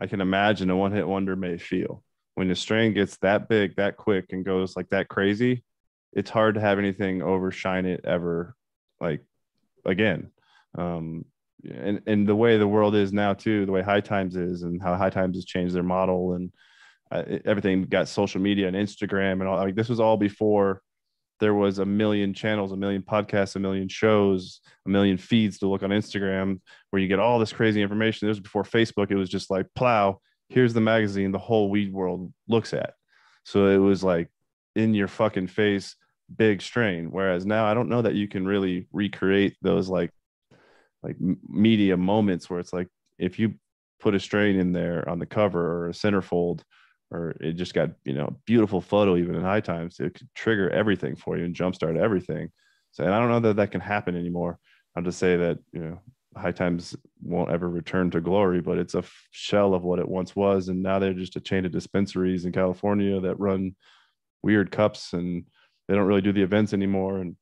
[0.00, 2.02] I can imagine a one hit wonder may feel
[2.34, 5.64] when the strain gets that big, that quick, and goes like that crazy.
[6.12, 8.54] It's hard to have anything overshine it ever,
[9.00, 9.22] like
[9.84, 10.30] again.
[10.76, 11.24] Um,
[11.70, 14.82] and and the way the world is now too, the way High Times is, and
[14.82, 16.52] how High Times has changed their model, and
[17.44, 19.56] everything got social media and Instagram and all.
[19.56, 20.82] Like this was all before
[21.40, 25.66] there was a million channels, a million podcasts, a million shows, a million feeds to
[25.66, 26.60] look on Instagram
[26.90, 28.28] where you get all this crazy information.
[28.28, 29.10] This was before Facebook.
[29.10, 30.20] It was just like plow.
[30.50, 32.94] Here's the magazine the whole weed world looks at.
[33.44, 34.28] So it was like
[34.76, 35.96] in your fucking face,
[36.36, 37.10] big strain.
[37.10, 40.10] Whereas now I don't know that you can really recreate those like
[41.02, 41.16] like
[41.48, 42.86] media moments where it's like
[43.18, 43.54] if you
[43.98, 46.60] put a strain in there on the cover or a centerfold
[47.12, 50.70] or it just got you know beautiful photo even in high times it could trigger
[50.70, 52.50] everything for you and jumpstart everything.
[52.92, 54.58] So and i don't know that that can happen anymore.
[54.96, 56.00] I'll just say that you know
[56.34, 60.34] high times won't ever return to glory but it's a shell of what it once
[60.34, 60.68] was.
[60.68, 63.76] And now they're just a chain of dispensaries in california that run
[64.42, 65.44] weird cups and
[65.86, 67.18] they don't really do the events anymore.
[67.18, 67.36] And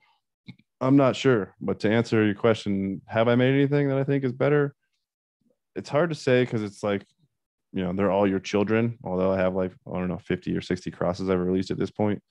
[0.80, 4.24] i'm not sure but to answer your question have i made anything that i think
[4.24, 4.74] is better?
[5.76, 7.04] It's hard to say because it's like
[7.72, 10.60] you know they're all your children although i have like i don't know 50 or
[10.60, 12.22] 60 crosses i've released at this point.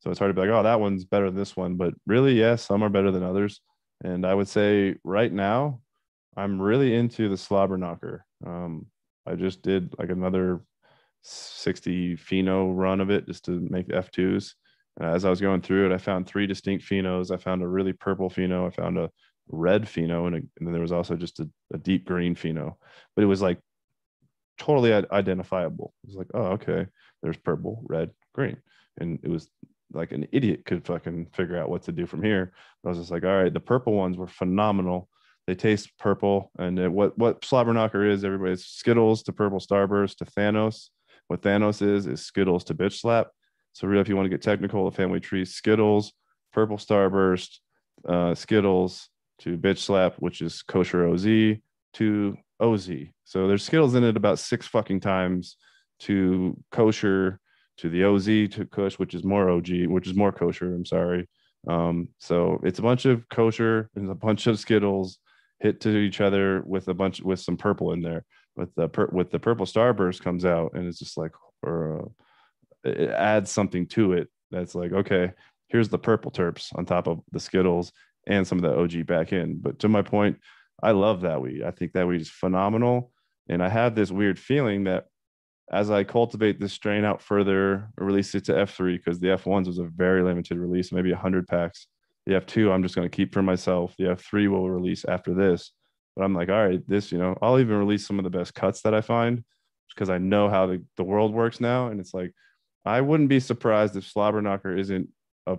[0.00, 1.76] So it's hard to be like oh that one's better than this one.
[1.76, 3.60] But really yes yeah, some are better than others.
[4.02, 5.80] And i would say right now
[6.36, 8.24] i'm really into the slobber knocker.
[8.46, 8.86] Um,
[9.26, 10.60] i just did like another
[11.22, 14.52] 60 pheno run of it just to make f2s
[14.98, 17.68] and as i was going through it i found three distinct phenos i found a
[17.68, 19.10] really purple pheno i found a
[19.48, 22.74] red pheno and, a, and then there was also just a, a deep green pheno
[23.16, 23.58] but it was like
[24.58, 25.94] totally identifiable.
[26.04, 26.86] It was like, oh, okay,
[27.22, 28.56] there's purple, red, green.
[28.98, 29.48] And it was
[29.92, 32.52] like an idiot could fucking figure out what to do from here.
[32.84, 35.08] I was just like, all right, the purple ones were phenomenal.
[35.46, 36.50] They taste purple.
[36.58, 40.88] And it, what what slobberknocker is, everybody's Skittles to purple starburst to Thanos.
[41.28, 43.28] What Thanos is is Skittles to bitch slap.
[43.72, 46.12] So really, if you want to get technical, the family tree Skittles,
[46.52, 47.58] purple starburst,
[48.06, 49.08] uh, Skittles
[49.40, 51.24] to bitch slap, which is kosher OZ
[51.94, 52.90] to OZ.
[53.24, 55.56] So there's Skittles in it about six fucking times
[56.00, 57.40] to kosher
[57.78, 60.74] to the OZ to Kush, which is more OG, which is more kosher.
[60.74, 61.28] I'm sorry.
[61.68, 65.18] Um, so it's a bunch of kosher and a bunch of Skittles
[65.60, 68.24] hit to each other with a bunch with some purple in there.
[68.56, 71.32] With the per, with the purple starburst comes out and it's just like
[71.62, 72.00] or
[72.84, 75.32] uh, it adds something to it that's like okay,
[75.68, 77.92] here's the purple terps on top of the Skittles
[78.26, 79.58] and some of the OG back in.
[79.58, 80.38] But to my point,
[80.82, 81.62] I love that weed.
[81.62, 83.12] I think that weed is phenomenal.
[83.48, 85.06] And I have this weird feeling that
[85.70, 89.78] as I cultivate this strain out further, release it to F3 because the F1s was
[89.78, 91.86] a very limited release, maybe 100 packs.
[92.26, 93.94] The F2, I'm just going to keep for myself.
[93.98, 95.72] The F3 will release after this.
[96.16, 98.54] But I'm like, all right, this, you know, I'll even release some of the best
[98.54, 99.44] cuts that I find
[99.94, 101.88] because I know how the, the world works now.
[101.88, 102.32] And it's like,
[102.84, 105.08] I wouldn't be surprised if Slobber Knocker isn't
[105.46, 105.58] a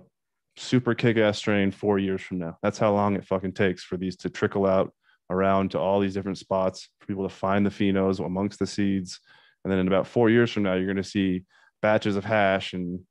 [0.58, 2.58] super kick ass strain four years from now.
[2.62, 4.94] That's how long it fucking takes for these to trickle out
[5.30, 9.20] around to all these different spots for people to find the phenos amongst the seeds.
[9.64, 11.44] And then in about four years from now, you're going to see
[11.82, 13.02] batches of hash and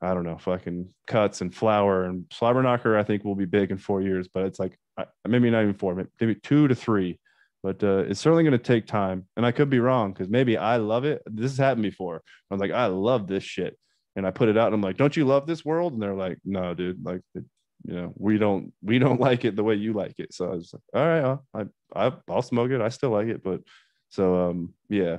[0.00, 2.96] I don't know, fucking cuts and flower and slobber knocker.
[2.96, 4.78] I think will be big in four years, but it's like
[5.26, 7.18] maybe not even four, maybe two to three.
[7.62, 10.58] But uh, it's certainly going to take time, and I could be wrong because maybe
[10.58, 11.22] I love it.
[11.24, 12.16] This has happened before.
[12.50, 13.78] I was like, I love this shit,
[14.16, 15.94] and I put it out, and I'm like, don't you love this world?
[15.94, 17.02] And they're like, no, dude.
[17.02, 17.44] Like it,
[17.84, 20.32] you know we don't we don't like it the way you like it.
[20.32, 22.80] So i was like all right I'll, I, i'll smoke it.
[22.80, 23.60] I still like it but
[24.08, 25.18] so um yeah.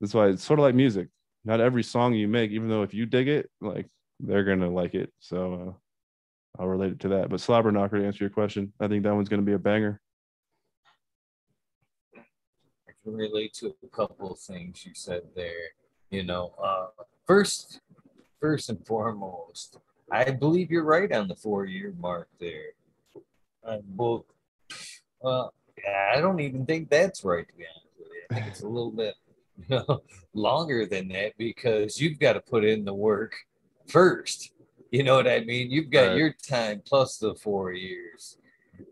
[0.00, 1.08] That's why it's sort of like music.
[1.44, 3.86] Not every song you make even though if you dig it like
[4.20, 5.12] they're gonna like it.
[5.20, 5.76] So
[6.58, 7.30] uh, i'll relate it to that.
[7.30, 10.00] But slobber knocker to answer your question i think that one's gonna be a banger.
[12.16, 15.72] I can relate to a couple of things you said there.
[16.10, 16.86] You know uh
[17.26, 17.80] first
[18.40, 19.78] first and foremost
[20.10, 22.72] I believe you're right on the four year mark there.
[23.64, 24.26] Uh, well,
[25.20, 25.54] well,
[26.14, 28.22] I don't even think that's right, to be honest with you.
[28.30, 29.14] I think it's a little bit
[29.56, 30.02] you know,
[30.34, 33.34] longer than that because you've got to put in the work
[33.88, 34.52] first.
[34.90, 35.70] You know what I mean?
[35.70, 36.16] You've got right.
[36.16, 38.38] your time plus the four years.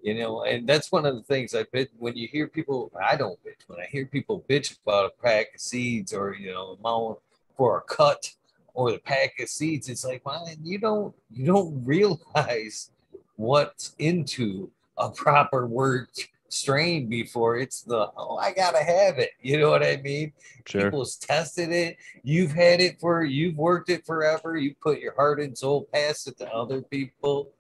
[0.03, 3.17] You know, and that's one of the things I bet when you hear people, I
[3.17, 3.67] don't bitch.
[3.67, 7.19] When I hear people bitch about a pack of seeds or you know, amount
[7.57, 8.31] for a cut
[8.75, 12.91] or the pack of seeds, it's like, man, you don't you don't realize
[13.37, 16.09] what's into a proper word
[16.49, 19.31] strain before it's the oh I gotta have it.
[19.41, 20.33] You know what I mean?
[20.67, 20.85] Sure.
[20.85, 21.97] People's tested it.
[22.23, 24.57] You've had it for you've worked it forever.
[24.57, 27.51] You put your heart and soul past it to other people.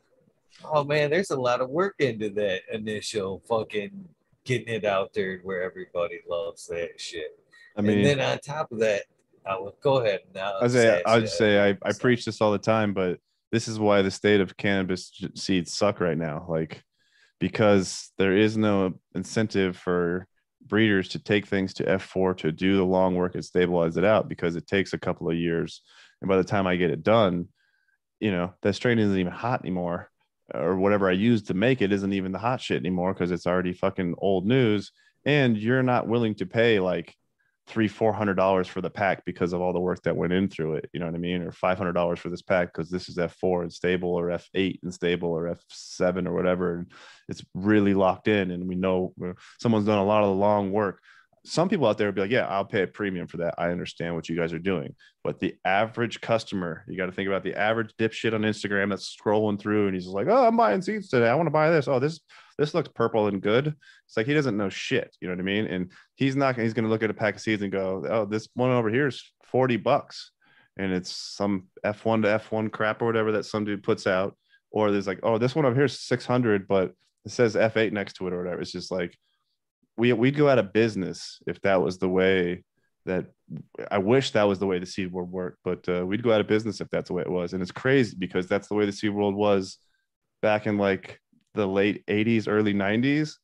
[0.64, 4.08] Oh man, there's a lot of work into that initial fucking
[4.44, 7.38] getting it out there where everybody loves that shit.
[7.76, 9.04] I mean, and then on top of that,
[9.44, 10.54] I will go ahead now.
[10.60, 13.18] I say I would say I, I preach this all the time, but
[13.50, 16.46] this is why the state of cannabis seeds suck right now.
[16.48, 16.82] Like
[17.42, 20.28] because there is no incentive for
[20.64, 24.28] breeders to take things to F4 to do the long work and stabilize it out
[24.28, 25.82] because it takes a couple of years.
[26.20, 27.48] And by the time I get it done,
[28.20, 30.08] you know, that strain isn't even hot anymore.
[30.54, 33.46] Or whatever I use to make it isn't even the hot shit anymore because it's
[33.46, 34.92] already fucking old news.
[35.24, 37.16] And you're not willing to pay like
[37.66, 40.48] three four hundred dollars for the pack because of all the work that went in
[40.48, 41.42] through it you know what i mean?
[41.42, 44.80] Or five hundred dollars for this pack because this is f4 and stable or f8
[44.82, 46.86] and stable or f7 or whatever and
[47.28, 50.72] it's really locked in and we know uh, someone's done a lot of the long
[50.72, 51.00] work
[51.44, 53.70] some people out there will be like yeah i'll pay a premium for that i
[53.70, 54.94] understand what you guys are doing
[55.24, 59.16] but the average customer you got to think about the average dipshit on instagram that's
[59.16, 61.88] scrolling through and he's like oh i'm buying seeds today i want to buy this
[61.88, 62.20] oh this
[62.58, 63.74] this looks purple and good.
[64.06, 65.16] It's like he doesn't know shit.
[65.20, 65.66] You know what I mean?
[65.66, 68.24] And he's not, he's going to look at a pack of seeds and go, oh,
[68.24, 70.30] this one over here is 40 bucks.
[70.76, 74.36] And it's some F1 to F1 crap or whatever that some dude puts out.
[74.70, 76.94] Or there's like, oh, this one over here is 600, but
[77.24, 78.62] it says F8 next to it or whatever.
[78.62, 79.16] It's just like,
[79.96, 82.64] we, we'd go out of business if that was the way
[83.04, 83.26] that
[83.90, 86.40] I wish that was the way the seed world worked, but uh, we'd go out
[86.40, 87.52] of business if that's the way it was.
[87.52, 89.78] And it's crazy because that's the way the seed world was
[90.40, 91.20] back in like
[91.54, 93.34] the late 80s, early 90s.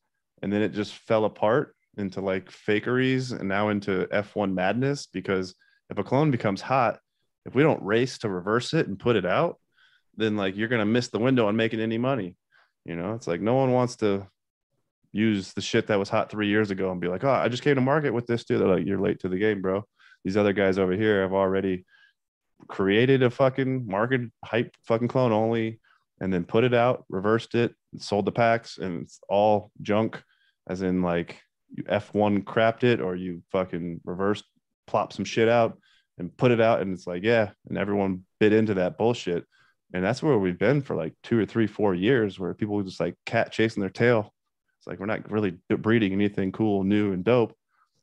[0.43, 5.55] And then it just fell apart into like fakeries and now into F1 madness because
[5.91, 7.01] if a clone becomes hot,
[7.45, 9.59] if we don't race to reverse it and put it out,
[10.17, 12.37] then like you're going to miss the window on making any money.
[12.85, 14.27] You know, it's like no one wants to
[15.13, 17.63] use the shit that was hot three years ago and be like, oh, I just
[17.63, 18.61] came to market with this dude.
[18.61, 19.85] They're like, you're late to the game, bro.
[20.25, 21.85] These other guys over here have already
[22.67, 25.81] created a fucking market hype fucking clone only
[26.21, 30.21] and then put it out, reversed it, sold the packs, and it's all junk,
[30.69, 31.41] as in like
[31.75, 34.45] you F1 crapped it or you fucking reversed,
[34.87, 35.79] plop some shit out
[36.19, 36.81] and put it out.
[36.81, 37.51] And it's like, yeah.
[37.69, 39.45] And everyone bit into that bullshit.
[39.95, 43.01] And that's where we've been for like two or three, four years where people just
[43.01, 44.35] like cat chasing their tail.
[44.89, 47.55] Like we're not really breeding anything cool, new, and dope.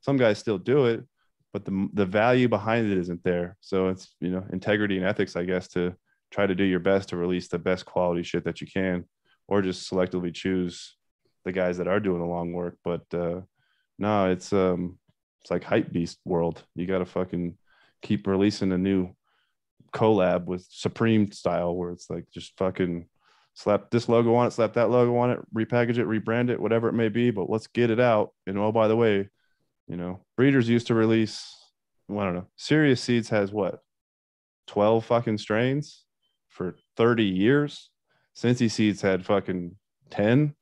[0.02, 1.04] Some guys still do it,
[1.52, 3.58] but the the value behind it isn't there.
[3.60, 5.96] So it's you know integrity and ethics, I guess, to
[6.32, 9.06] try to do your best to release the best quality shit that you can,
[9.48, 10.96] or just selectively choose
[11.44, 12.78] the guys that are doing the long work.
[12.84, 13.42] But uh,
[13.98, 15.00] no, it's um,
[15.42, 16.64] it's like hype beast world.
[16.76, 17.58] You got to fucking
[18.02, 19.16] keep releasing a new
[19.94, 23.08] collab with Supreme style, where it's like just fucking
[23.56, 26.88] slap this logo on it, slap that logo on it, repackage it, rebrand it, whatever
[26.88, 27.32] it may be.
[27.32, 28.32] But let's get it out.
[28.46, 29.30] And oh, by the way,
[29.88, 31.56] you know, breeders used to release.
[32.10, 32.48] I don't know.
[32.56, 33.80] Serious Seeds has what,
[34.68, 36.06] twelve fucking strains
[36.50, 37.90] for 30 years.
[38.34, 39.76] Sensi Seeds had fucking
[40.12, 40.56] 10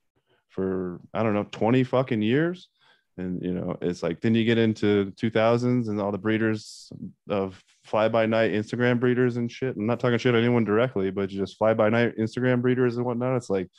[0.50, 2.70] for I don't know 20 fucking years.
[3.18, 6.92] And you know, it's like then you get into 2000s and all the breeders
[7.30, 9.76] of fly by night Instagram breeders and shit.
[9.76, 13.06] I'm not talking shit on anyone directly, but just fly by night Instagram breeders and
[13.06, 13.38] whatnot.
[13.38, 13.70] It's like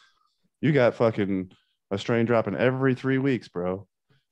[0.60, 1.50] you got fucking
[1.90, 3.86] a strain dropping every three weeks, bro.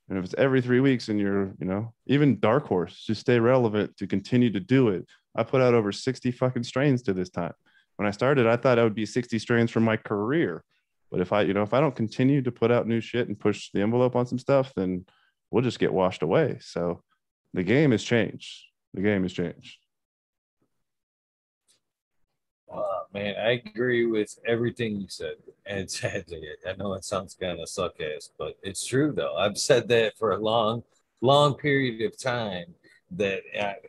[0.09, 3.39] And if it's every three weeks and you're, you know, even Dark Horse, just stay
[3.39, 5.05] relevant to continue to do it.
[5.35, 7.53] I put out over 60 fucking strains to this time
[7.97, 10.63] when I started, I thought I would be 60 strains for my career.
[11.13, 13.39] But if I, you know, if I don't continue to put out new shit and
[13.39, 15.05] push the envelope on some stuff, then
[15.51, 16.57] we'll just get washed away.
[16.59, 17.03] So
[17.53, 18.63] the game has changed.
[18.95, 19.77] The game has changed.
[22.67, 22.81] Uh,
[23.13, 25.35] man, I agree with everything you said.
[25.67, 29.35] And sadly, I know it sounds kind of suck ass, but it's true though.
[29.35, 30.81] I've said that for a long,
[31.21, 32.73] long period of time
[33.11, 33.41] that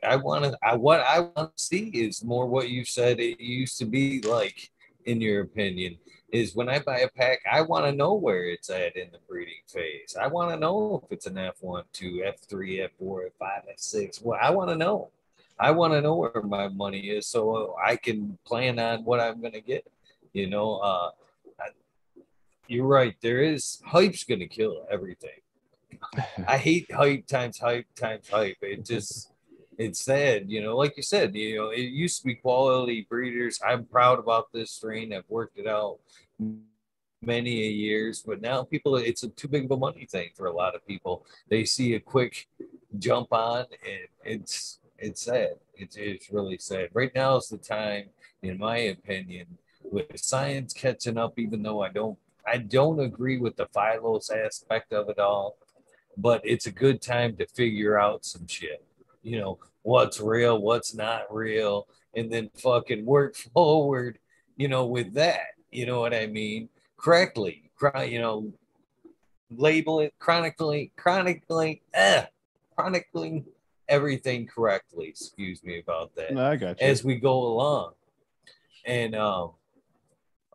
[0.06, 0.58] I, want to.
[0.62, 4.20] I what I want to see is more what you said it used to be
[4.20, 4.70] like.
[5.06, 5.98] In your opinion,
[6.32, 9.18] is when I buy a pack, I want to know where it's at in the
[9.28, 10.16] breeding phase.
[10.20, 14.22] I want to know if it's an F1, 2, F3, F4, F5, F6.
[14.22, 15.10] Well, I want to know.
[15.58, 19.40] I want to know where my money is so I can plan on what I'm
[19.40, 19.86] going to get.
[20.32, 21.10] You know, uh,
[21.60, 21.68] I,
[22.66, 23.14] you're right.
[23.20, 25.40] There is hype's going to kill everything.
[26.48, 28.56] I hate hype times hype times hype.
[28.62, 29.30] It just
[29.78, 30.76] it's sad, you know.
[30.76, 33.60] Like you said, you know, it used to be quality breeders.
[33.66, 35.12] I'm proud about this strain.
[35.12, 35.98] I've worked it out
[37.22, 40.46] many a years, but now people it's a too big of a money thing for
[40.46, 41.26] a lot of people.
[41.48, 42.48] They see a quick
[42.98, 45.54] jump on and it's it's sad.
[45.74, 46.90] It's it's really sad.
[46.92, 48.06] Right now is the time,
[48.42, 53.56] in my opinion, with science catching up, even though I don't I don't agree with
[53.56, 55.56] the Phylos aspect of it all,
[56.16, 58.84] but it's a good time to figure out some shit.
[59.24, 64.18] You know, what's real, what's not real, and then fucking work forward,
[64.56, 65.48] you know, with that.
[65.72, 66.68] You know what I mean?
[66.96, 67.70] Correctly,
[68.06, 68.52] you know,
[69.50, 72.24] label it chronically, chronically, eh,
[72.76, 73.44] chronicling
[73.88, 75.08] everything correctly.
[75.08, 76.32] Excuse me about that.
[76.32, 76.86] No, I got you.
[76.86, 77.94] As we go along,
[78.86, 79.52] and um,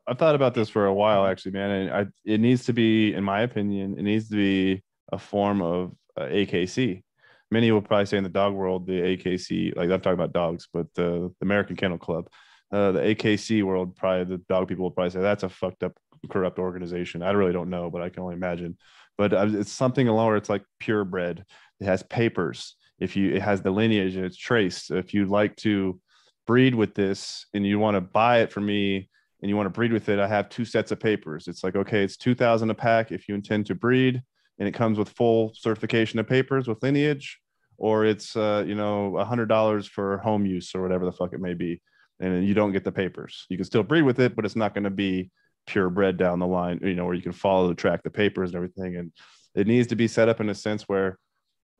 [0.07, 1.69] I've thought about this for a while, actually, man.
[1.69, 5.61] And I, it needs to be, in my opinion, it needs to be a form
[5.61, 7.03] of uh, AKC.
[7.51, 10.67] Many will probably say in the dog world, the AKC, like I'm talking about dogs,
[10.71, 12.29] but the, the American Kennel Club,
[12.71, 15.93] uh, the AKC world, probably the dog people will probably say that's a fucked up,
[16.29, 17.23] corrupt organization.
[17.23, 18.77] I really don't know, but I can only imagine.
[19.17, 21.43] But uh, it's something along where it's like purebred.
[21.79, 22.75] It has papers.
[22.99, 24.91] If you, it has the lineage and it's traced.
[24.91, 25.99] If you'd like to
[26.45, 29.09] breed with this and you want to buy it from me
[29.41, 31.47] and you want to breed with it, I have two sets of papers.
[31.47, 34.21] It's like, okay, it's 2000 a pack if you intend to breed
[34.59, 37.39] and it comes with full certification of papers with lineage,
[37.77, 41.33] or it's uh, you know a hundred dollars for home use or whatever the fuck
[41.33, 41.81] it may be,
[42.19, 43.45] and you don't get the papers.
[43.49, 45.31] You can still breed with it, but it's not going to be
[45.65, 48.55] purebred down the line, you know, where you can follow the track the papers and
[48.55, 48.97] everything.
[48.97, 49.11] And
[49.55, 51.17] it needs to be set up in a sense where,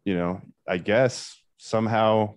[0.06, 2.36] you know, I guess somehow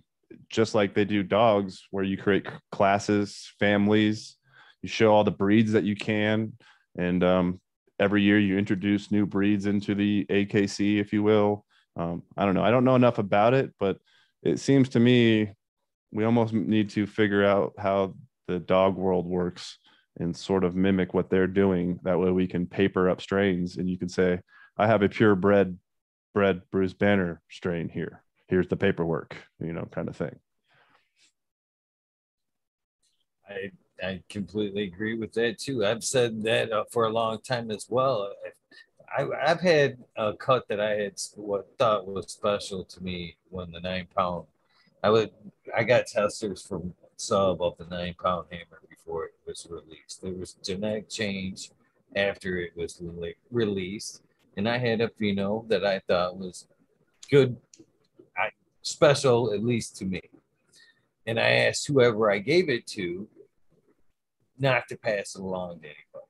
[0.49, 4.35] just like they do dogs, where you create classes, families,
[4.81, 6.53] you show all the breeds that you can,
[6.97, 7.61] and um,
[7.99, 11.65] every year you introduce new breeds into the AKC, if you will.
[11.95, 12.63] Um, I don't know.
[12.63, 13.97] I don't know enough about it, but
[14.41, 15.51] it seems to me
[16.11, 18.15] we almost need to figure out how
[18.47, 19.77] the dog world works
[20.19, 21.99] and sort of mimic what they're doing.
[22.03, 24.39] That way we can paper up strains and you can say,
[24.77, 25.77] I have a purebred
[26.33, 28.23] bred Bruce Banner strain here.
[28.47, 30.35] Here's the paperwork, you know, kind of thing.
[33.47, 33.71] I
[34.01, 35.85] I completely agree with that too.
[35.85, 38.31] I've said that uh, for a long time as well.
[39.15, 43.71] I, have had a cut that I had what thought was special to me when
[43.71, 44.45] the nine pound.
[45.03, 45.31] I would
[45.75, 50.21] I got testers from sub of the nine pound hammer before it was released.
[50.21, 51.69] There was genetic change
[52.15, 53.01] after it was
[53.51, 54.23] released,
[54.57, 56.67] and I had a pheno that I thought was
[57.29, 57.55] good,
[58.37, 58.49] I,
[58.81, 60.21] special at least to me.
[61.25, 63.27] And I asked whoever I gave it to
[64.59, 66.29] not to pass it along to anybody.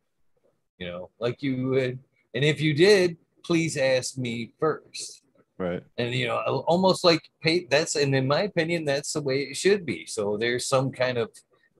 [0.79, 1.99] You know, like you would.
[2.33, 5.21] And if you did, please ask me first.
[5.57, 5.83] Right.
[5.97, 6.37] And you know,
[6.67, 10.05] almost like pay that's and in my opinion, that's the way it should be.
[10.05, 11.29] So there's some kind of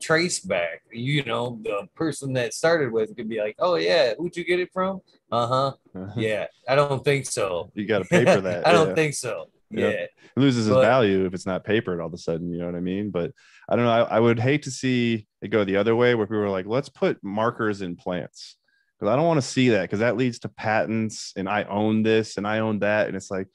[0.02, 0.84] trace back.
[0.91, 4.60] You know, the person that started with could be like, Oh yeah, who'd you get
[4.60, 5.02] it from?
[5.32, 5.74] Uh-huh.
[5.95, 6.14] uh-huh.
[6.15, 6.45] Yeah.
[6.68, 7.72] I don't think so.
[7.74, 8.68] You gotta pay for that.
[8.68, 9.49] I don't think so.
[9.74, 9.88] Yeah.
[9.88, 12.76] It loses its value if it's not papered all of a sudden, you know what
[12.76, 13.12] I mean?
[13.12, 13.32] But
[13.70, 13.91] I don't know.
[13.91, 16.66] I, I would hate to see it go the other way where people are like,
[16.66, 18.56] let's put markers in plants.
[18.98, 22.04] Because I don't want to see that because that leads to patents and I own
[22.04, 23.08] this and I own that.
[23.08, 23.48] And it's like,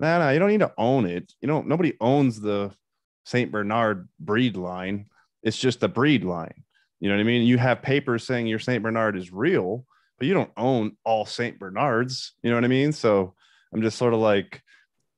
[0.00, 1.32] no, no, you don't need to own it.
[1.40, 2.72] You know, nobody owns the
[3.24, 3.50] St.
[3.50, 5.06] Bernard breed line.
[5.42, 6.64] It's just the breed line.
[7.00, 7.46] You know what I mean?
[7.46, 8.82] You have papers saying your St.
[8.82, 9.84] Bernard is real,
[10.18, 11.58] but you don't own all St.
[11.58, 12.32] Bernards.
[12.42, 12.92] You know what I mean?
[12.92, 13.34] So
[13.72, 14.62] I'm just sort of like,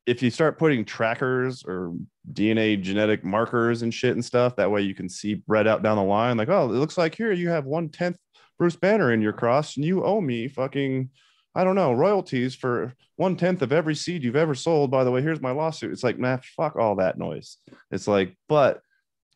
[0.09, 1.93] if you start putting trackers or
[2.33, 5.99] DNA genetic markers and shit and stuff, that way you can see bred out down
[5.99, 6.39] the line.
[6.39, 8.17] Like, oh, it looks like here you have one tenth
[8.59, 11.11] Bruce Banner in your cross, and you owe me fucking,
[11.55, 14.91] I don't know, royalties for one tenth of every seed you've ever sold.
[14.91, 15.93] By the way, here's my lawsuit.
[15.93, 17.59] It's like, man, fuck all that noise.
[17.91, 18.81] It's like, but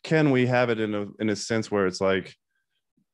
[0.03, 2.35] can we have it in a in a sense where it's like,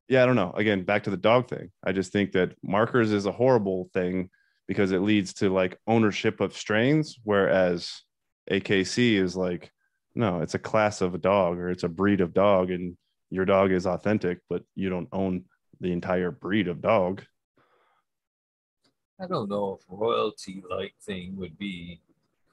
[0.09, 0.53] yeah, I don't know.
[0.53, 1.73] Again, back to the dog thing.
[1.85, 4.31] I just think that markers is a horrible thing
[4.69, 8.03] because it leads to like ownership of strains, whereas
[8.51, 9.73] AKC is like,
[10.15, 12.97] no, it's a class of a dog or it's a breed of dog, and
[13.31, 15.45] your dog is authentic, but you don't own
[15.81, 17.23] the entire breed of dog.
[19.21, 22.01] I don't know if royalty like thing would be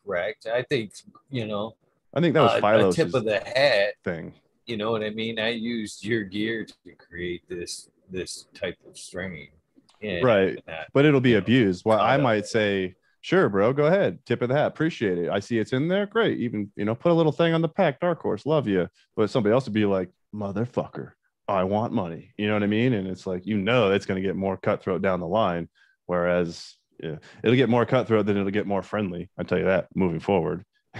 [0.03, 0.47] correct.
[0.47, 0.93] I think
[1.29, 1.75] you know.
[2.13, 4.33] I think that was uh, a tip of the hat thing.
[4.65, 5.37] You know what I mean?
[5.37, 9.49] I used your gear to create this this type of strain
[10.23, 10.59] right.
[10.93, 11.83] But it'll be know, abused.
[11.85, 14.19] Well, I might say, sure, bro, go ahead.
[14.25, 14.67] Tip of the hat.
[14.67, 15.29] Appreciate it.
[15.29, 16.05] I see it's in there.
[16.05, 16.39] Great.
[16.39, 18.45] Even, you know, put a little thing on the pack, dark horse.
[18.45, 18.87] Love you.
[19.15, 21.11] But somebody else would be like, motherfucker,
[21.47, 22.31] I want money.
[22.37, 22.93] You know what I mean?
[22.93, 25.69] And it's like, you know, it's going to get more cutthroat down the line.
[26.05, 29.29] Whereas yeah, it'll get more cutthroat than it'll get more friendly.
[29.37, 30.63] I tell you that moving forward.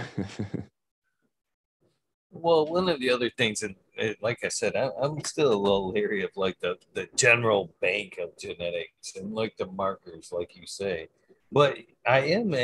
[2.30, 3.76] Well, one of the other things, and
[4.20, 8.18] like I said, I, I'm still a little leery of like the the general bank
[8.22, 11.08] of genetics and like the markers, like you say.
[11.50, 12.54] But I am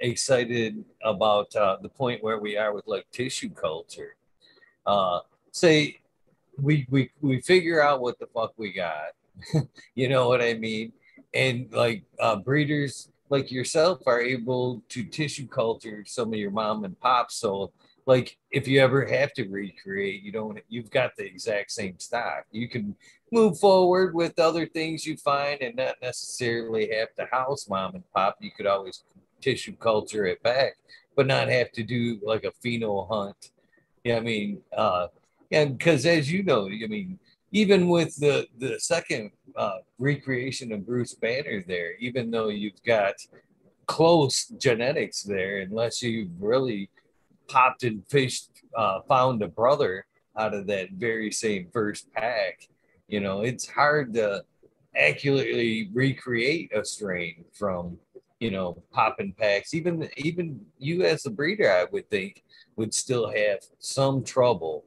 [0.00, 4.16] excited about uh, the point where we are with like tissue culture.
[4.86, 5.20] Uh,
[5.52, 6.00] say
[6.60, 9.12] we we we figure out what the fuck we got.
[9.94, 10.92] you know what I mean?
[11.34, 16.84] And like uh, breeders like yourself are able to tissue culture some of your mom
[16.84, 17.30] and pop.
[17.30, 17.72] So
[18.06, 22.44] like if you ever have to recreate, you don't you've got the exact same stock.
[22.52, 22.94] You can
[23.32, 28.04] move forward with other things you find and not necessarily have to house mom and
[28.14, 28.36] pop.
[28.40, 29.02] You could always
[29.40, 30.74] tissue culture it back,
[31.16, 33.50] but not have to do like a pheno hunt.
[34.04, 35.08] Yeah, I mean, uh,
[35.50, 37.18] and because as you know, I mean,
[37.50, 43.14] even with the the second uh, recreation of Bruce Banner there, even though you've got
[43.86, 46.88] close genetics there, unless you've really
[47.48, 50.06] popped and fished, uh, found a brother
[50.36, 52.68] out of that very same first pack,
[53.08, 54.42] you know, it's hard to
[54.96, 57.98] accurately recreate a strain from
[58.40, 62.42] you know popping packs even even you as a breeder i would think
[62.76, 64.84] would still have some trouble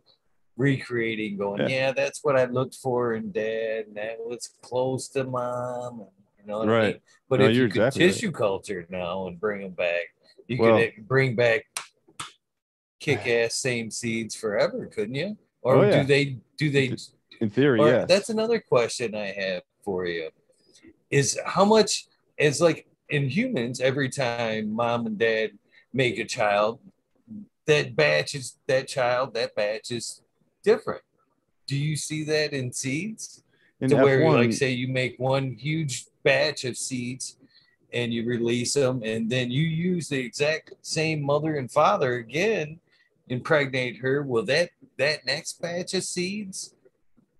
[0.59, 1.67] recreating, going, yeah.
[1.67, 6.05] yeah, that's what I looked for in dad, and that was close to mom.
[6.37, 6.83] You know, right?
[6.83, 6.99] I mean?
[7.29, 8.35] But no, if you could exactly tissue right.
[8.35, 10.03] culture now and bring them back,
[10.47, 11.65] you well, could bring back
[12.99, 15.37] kick ass same seeds forever, couldn't you?
[15.61, 16.01] Or oh, yeah.
[16.01, 16.37] do they?
[16.57, 16.95] Do they?
[17.41, 18.05] In theory, yeah.
[18.05, 20.29] That's another question I have for you.
[21.09, 22.07] Is how much
[22.37, 25.51] is like in humans every time mom and dad
[25.93, 26.79] make a child
[27.65, 30.21] that batch is that child that batch is
[30.63, 31.01] different.
[31.67, 33.43] Do you see that in seeds?
[33.79, 37.37] In to F1, where, like, say, you make one huge batch of seeds
[37.93, 42.79] and you release them, and then you use the exact same mother and father again,
[43.29, 44.23] impregnate her.
[44.23, 46.75] Will that that next batch of seeds,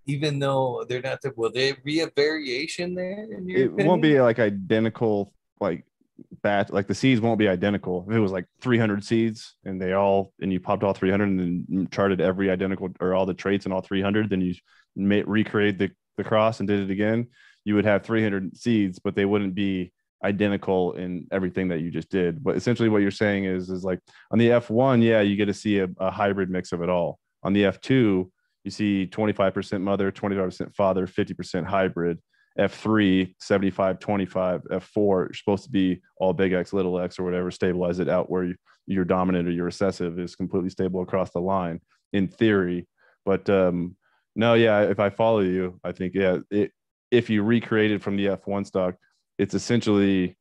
[0.05, 3.25] even though they're not the, will there be a variation there?
[3.29, 3.87] it opinion?
[3.87, 5.83] won't be like identical, like
[6.41, 9.93] batch like the seeds won't be identical if it was like 300 seeds and they
[9.93, 13.65] all and you popped all 300 and then charted every identical or all the traits
[13.65, 14.53] in all 300 then you
[14.95, 17.27] may recreate the, the cross and did it again
[17.63, 19.91] you would have 300 seeds but they wouldn't be
[20.23, 22.43] identical in everything that you just did.
[22.43, 23.99] But essentially what you're saying is is like
[24.31, 27.19] on the f1 yeah you get to see a, a hybrid mix of it all.
[27.43, 28.29] On the f2
[28.63, 32.19] you see 25% mother 25% father 50% hybrid.
[32.57, 37.51] F3, 75, 25, F4, you're supposed to be all big X, little x, or whatever,
[37.51, 38.55] stabilize it out where you,
[38.85, 41.79] your dominant or your recessive is completely stable across the line
[42.11, 42.87] in theory.
[43.23, 43.95] But um,
[44.35, 46.71] no, yeah, if I follow you, I think, yeah, it,
[47.11, 48.95] if you recreate it from the F1 stock,
[49.39, 50.37] it's essentially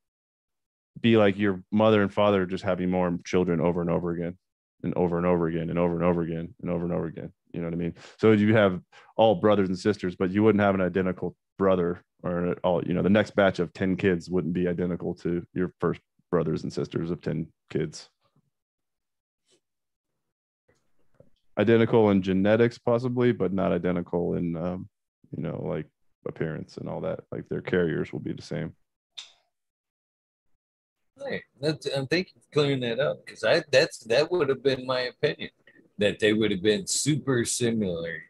[1.00, 4.36] be like your mother and father just having more children over and over again
[4.82, 7.32] and over and over again and over and over again and over and over again.
[7.52, 7.94] You know what I mean?
[8.18, 8.80] So you have
[9.16, 13.02] all brothers and sisters, but you wouldn't have an identical brother or all you know
[13.02, 16.00] the next batch of 10 kids wouldn't be identical to your first
[16.30, 18.10] brothers and sisters of 10 kids
[21.58, 24.88] identical in genetics possibly but not identical in um,
[25.36, 25.86] you know like
[26.26, 28.72] appearance and all that like their carriers will be the same
[31.24, 31.42] Right.
[31.60, 34.86] That's, I'm thank you for clearing that up because I that's that would have been
[34.86, 35.50] my opinion
[35.98, 38.22] that they would have been super similar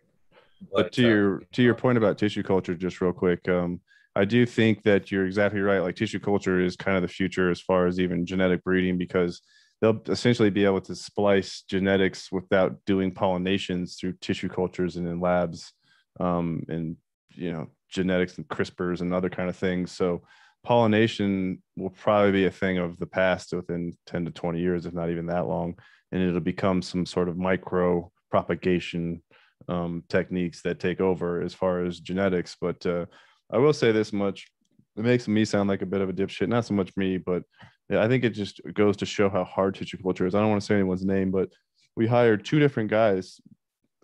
[0.72, 3.80] but to your to your point about tissue culture, just real quick, um,
[4.16, 5.80] I do think that you're exactly right.
[5.80, 9.40] Like tissue culture is kind of the future as far as even genetic breeding because
[9.80, 15.20] they'll essentially be able to splice genetics without doing pollinations through tissue cultures and in
[15.20, 15.72] labs,
[16.18, 16.96] um, and
[17.30, 19.92] you know genetics and CRISPRs and other kind of things.
[19.92, 20.22] So
[20.68, 24.92] pollination will probably be a thing of the past within 10 to 20 years, if
[24.92, 25.74] not even that long,
[26.12, 29.22] and it'll become some sort of micro propagation
[29.70, 32.54] um, techniques that take over as far as genetics.
[32.60, 33.06] But uh,
[33.50, 34.46] I will say this much:
[34.94, 36.48] it makes me sound like a bit of a dipshit.
[36.48, 37.44] Not so much me, but
[37.90, 40.34] I think it just goes to show how hard tissue culture is.
[40.34, 41.48] I don't want to say anyone's name, but
[41.96, 43.40] we hired two different guys.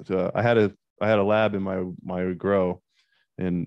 [0.06, 2.80] To, I had a I had a lab in my my grow,
[3.36, 3.66] and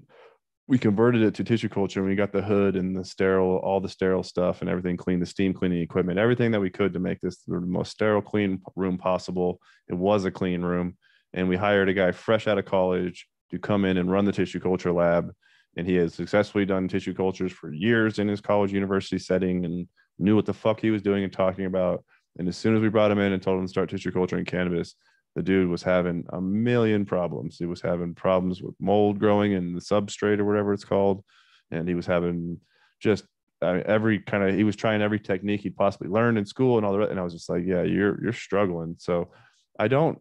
[0.67, 3.79] we converted it to tissue culture and we got the hood and the sterile all
[3.79, 6.99] the sterile stuff and everything clean the steam cleaning equipment everything that we could to
[6.99, 10.97] make this the most sterile clean room possible it was a clean room
[11.33, 14.31] and we hired a guy fresh out of college to come in and run the
[14.31, 15.31] tissue culture lab.
[15.77, 19.87] And he has successfully done tissue cultures for years in his college university setting and
[20.17, 22.03] knew what the fuck he was doing and talking about.
[22.39, 24.37] And as soon as we brought him in and told him to start tissue culture
[24.37, 24.95] in cannabis,
[25.37, 27.57] the dude was having a million problems.
[27.59, 31.23] He was having problems with mold growing in the substrate or whatever it's called.
[31.69, 32.59] And he was having
[32.99, 33.23] just
[33.61, 36.77] I mean, every kind of he was trying every technique he'd possibly learned in school
[36.77, 37.11] and all the rest.
[37.11, 38.95] And I was just like, yeah, you're you're struggling.
[38.97, 39.29] So
[39.77, 40.17] I don't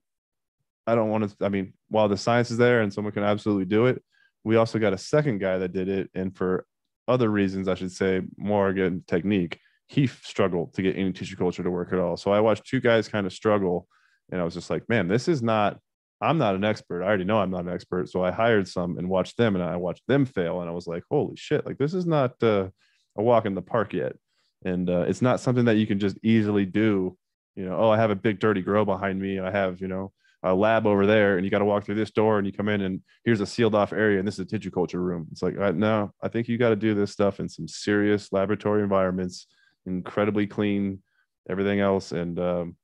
[0.87, 3.65] I don't want to I mean, while the science is there and someone can absolutely
[3.65, 4.03] do it,
[4.45, 6.67] we also got a second guy that did it and for
[7.09, 11.63] other reasons I should say more again technique, he struggled to get any tissue culture
[11.63, 12.19] to work at all.
[12.19, 13.89] So I watched two guys kind of struggle
[14.31, 15.79] and I was just like, man, this is not
[16.21, 17.03] I'm not an expert.
[17.03, 18.09] I already know I'm not an expert.
[18.09, 20.61] So I hired some and watched them and I watched them fail.
[20.61, 22.69] And I was like, holy shit, like this is not uh,
[23.17, 24.17] a walk in the park yet.
[24.65, 27.17] And uh, it's not something that you can just easily do.
[27.55, 29.39] You know, oh, I have a big dirty grow behind me.
[29.39, 30.13] I have, you know,
[30.43, 32.69] a lab over there and you got to walk through this door and you come
[32.69, 35.27] in and here's a sealed off area and this is a tissue culture room.
[35.33, 38.33] It's like, uh, no, I think you got to do this stuff in some serious
[38.33, 39.47] laboratory environments,
[39.85, 41.03] incredibly clean,
[41.49, 42.13] everything else.
[42.13, 42.77] And um,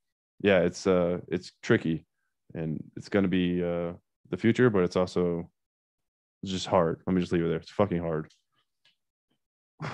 [0.43, 2.05] yeah, it's, uh, it's tricky
[2.55, 3.93] and it's going to be uh,
[4.31, 5.49] the future, but it's also
[6.45, 7.01] just hard.
[7.07, 7.59] Let me just leave it there.
[7.59, 8.29] It's fucking hard.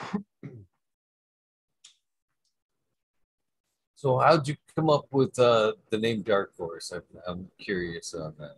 [3.94, 6.92] so, how'd you come up with uh, the name Dark Horse?
[6.92, 8.56] I'm, I'm curious on that.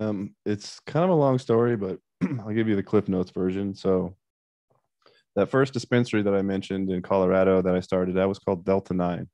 [0.00, 1.98] Um, it's kind of a long story, but
[2.40, 3.74] I'll give you the Cliff Notes version.
[3.74, 4.14] So,
[5.36, 8.94] that first dispensary that I mentioned in Colorado that I started, that was called Delta
[8.94, 9.28] Nine.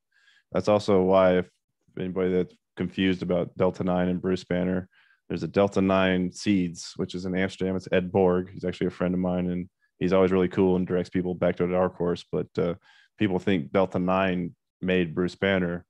[0.55, 1.51] That's also why, if
[1.99, 4.89] anybody that's confused about Delta 9 and Bruce Banner.
[5.29, 7.77] There's a Delta 9 Seeds, which is in Amsterdam.
[7.77, 8.51] It's Ed Borg.
[8.53, 9.69] He's actually a friend of mine, and
[9.99, 12.25] he's always really cool and directs people back to Dark Horse.
[12.31, 12.75] But uh,
[13.19, 15.85] people think Delta 9 made Bruce Banner,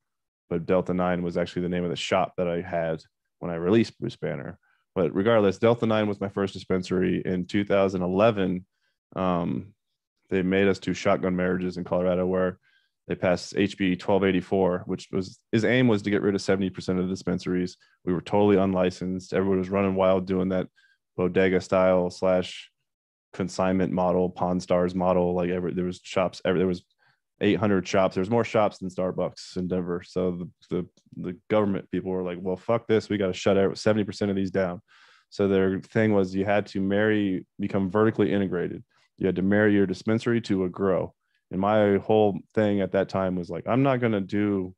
[0.48, 3.02] but Delta 9 was actually the name of the shop that I had
[3.40, 4.58] when I released Bruce Banner.
[4.94, 8.64] But regardless, Delta 9 was my first dispensary in 2011.
[9.16, 9.74] Um,
[10.30, 12.58] they made us do shotgun marriages in Colorado where
[13.06, 17.06] they passed HB 1284, which was his aim was to get rid of 70% of
[17.06, 17.76] the dispensaries.
[18.04, 19.34] We were totally unlicensed.
[19.34, 20.68] Everyone was running wild doing that
[21.16, 22.70] bodega style slash
[23.34, 25.34] consignment model, Pawn Stars model.
[25.34, 26.82] Like every, there was shops, every, there was
[27.42, 28.14] 800 shops.
[28.14, 30.02] There's more shops than Starbucks in Denver.
[30.02, 30.86] So the, the,
[31.16, 33.10] the government people were like, well, fuck this.
[33.10, 34.80] We got to shut out 70% of these down.
[35.28, 38.82] So their thing was you had to marry, become vertically integrated.
[39.18, 41.12] You had to marry your dispensary to a grow
[41.54, 44.74] and my whole thing at that time was like, I'm not to do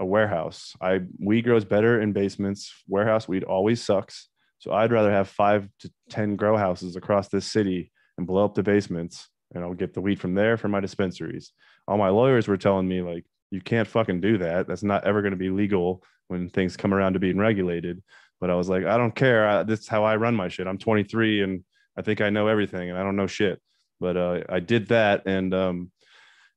[0.00, 0.74] a warehouse.
[0.80, 2.74] I weed grows better in basements.
[2.88, 4.26] Warehouse weed always sucks.
[4.58, 8.56] So I'd rather have five to 10 grow houses across this city and blow up
[8.56, 11.52] the basements and I'll get the weed from there for my dispensaries.
[11.86, 14.66] All my lawyers were telling me, like, you can't fucking do that.
[14.66, 18.02] That's not ever going to be legal when things come around to being regulated.
[18.40, 19.48] But I was like, I don't care.
[19.48, 20.66] I, this is how I run my shit.
[20.66, 21.62] I'm 23 and
[21.96, 23.62] I think I know everything and I don't know shit.
[24.00, 25.22] But uh, I did that.
[25.24, 25.92] And um,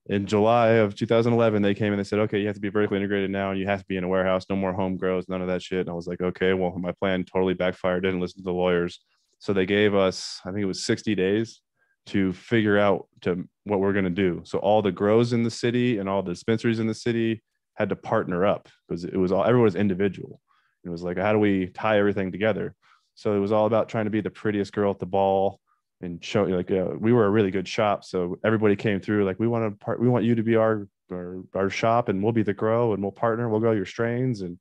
[0.07, 2.97] in July of 2011, they came and they said, okay, you have to be vertically
[2.97, 5.41] integrated now and you have to be in a warehouse, no more home grows, none
[5.41, 5.81] of that shit.
[5.81, 8.99] And I was like, okay, well, my plan totally backfired, didn't listen to the lawyers.
[9.39, 11.61] So they gave us, I think it was 60 days
[12.07, 14.41] to figure out to what we're going to do.
[14.43, 17.43] So all the grows in the city and all the dispensaries in the city
[17.75, 20.41] had to partner up because it was all, everyone was individual.
[20.83, 22.75] It was like, how do we tie everything together?
[23.13, 25.59] So it was all about trying to be the prettiest girl at the ball,
[26.01, 29.23] and show you like uh, we were a really good shop so everybody came through
[29.23, 32.21] like we want to part we want you to be our, our our shop and
[32.21, 34.41] we'll be the grow and we'll partner we'll grow your strains.
[34.41, 34.57] And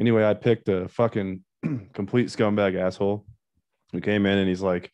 [0.00, 1.42] anyway i picked a fucking
[1.92, 3.24] complete scumbag asshole
[3.92, 4.92] who came in and he's like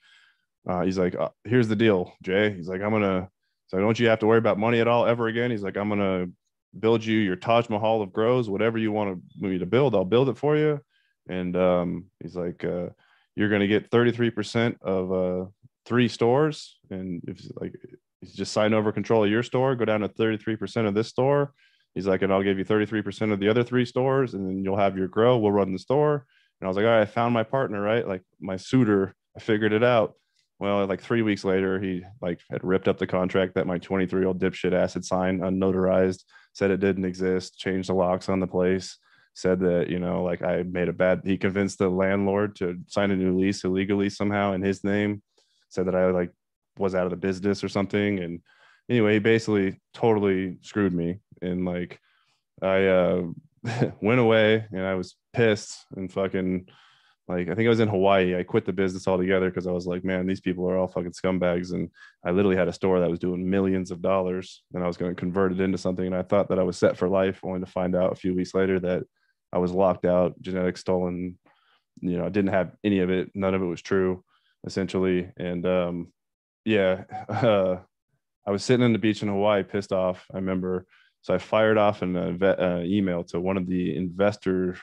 [0.68, 2.52] uh, he's like uh, here's the deal jay.
[2.52, 3.28] He's like i'm gonna
[3.66, 5.50] so don't you have to worry about money at all ever again.
[5.50, 6.26] He's like i'm gonna
[6.78, 10.28] build you your taj mahal of grows whatever you want me to build i'll build
[10.28, 10.80] it for you.
[11.28, 12.88] And um, he's like uh,
[13.36, 15.50] you're to get 33% of uh,
[15.84, 17.74] three stores and if like
[18.34, 21.52] just sign over control of your store go down to 33% of this store.
[21.94, 24.76] He's like and i'll give you 33% of the other three stores and then you'll
[24.76, 26.26] have your grow we'll run the store.
[26.60, 28.06] And i was like all right i found my partner right?
[28.06, 30.14] Like my suitor i figured it out.
[30.58, 34.20] Well like three weeks later he like had ripped up the contract that my 23
[34.20, 38.40] year old dipshit ass had signed unnotarized said it didn't exist changed the locks on
[38.40, 38.98] the place
[39.34, 43.10] said that you know like i made a bad he convinced the landlord to sign
[43.10, 45.22] a new lease illegally somehow in his name
[45.72, 46.30] said that I like
[46.78, 48.18] was out of the business or something.
[48.20, 48.40] And
[48.88, 51.20] anyway, he basically totally screwed me.
[51.40, 51.98] And like
[52.60, 53.22] I uh
[54.00, 56.68] went away and I was pissed and fucking
[57.28, 58.36] like I think I was in Hawaii.
[58.36, 61.12] I quit the business altogether because I was like, man, these people are all fucking
[61.12, 61.72] scumbags.
[61.72, 61.88] And
[62.24, 65.14] I literally had a store that was doing millions of dollars and I was going
[65.14, 66.06] to convert it into something.
[66.06, 68.34] And I thought that I was set for life, only to find out a few
[68.34, 69.04] weeks later that
[69.52, 71.38] I was locked out, genetic stolen.
[72.00, 73.30] You know, I didn't have any of it.
[73.34, 74.24] None of it was true
[74.66, 75.30] essentially.
[75.36, 76.12] And um,
[76.64, 77.78] yeah, uh,
[78.46, 80.26] I was sitting on the beach in Hawaii, pissed off.
[80.32, 80.86] I remember,
[81.22, 84.78] so I fired off an uh, email to one of the investors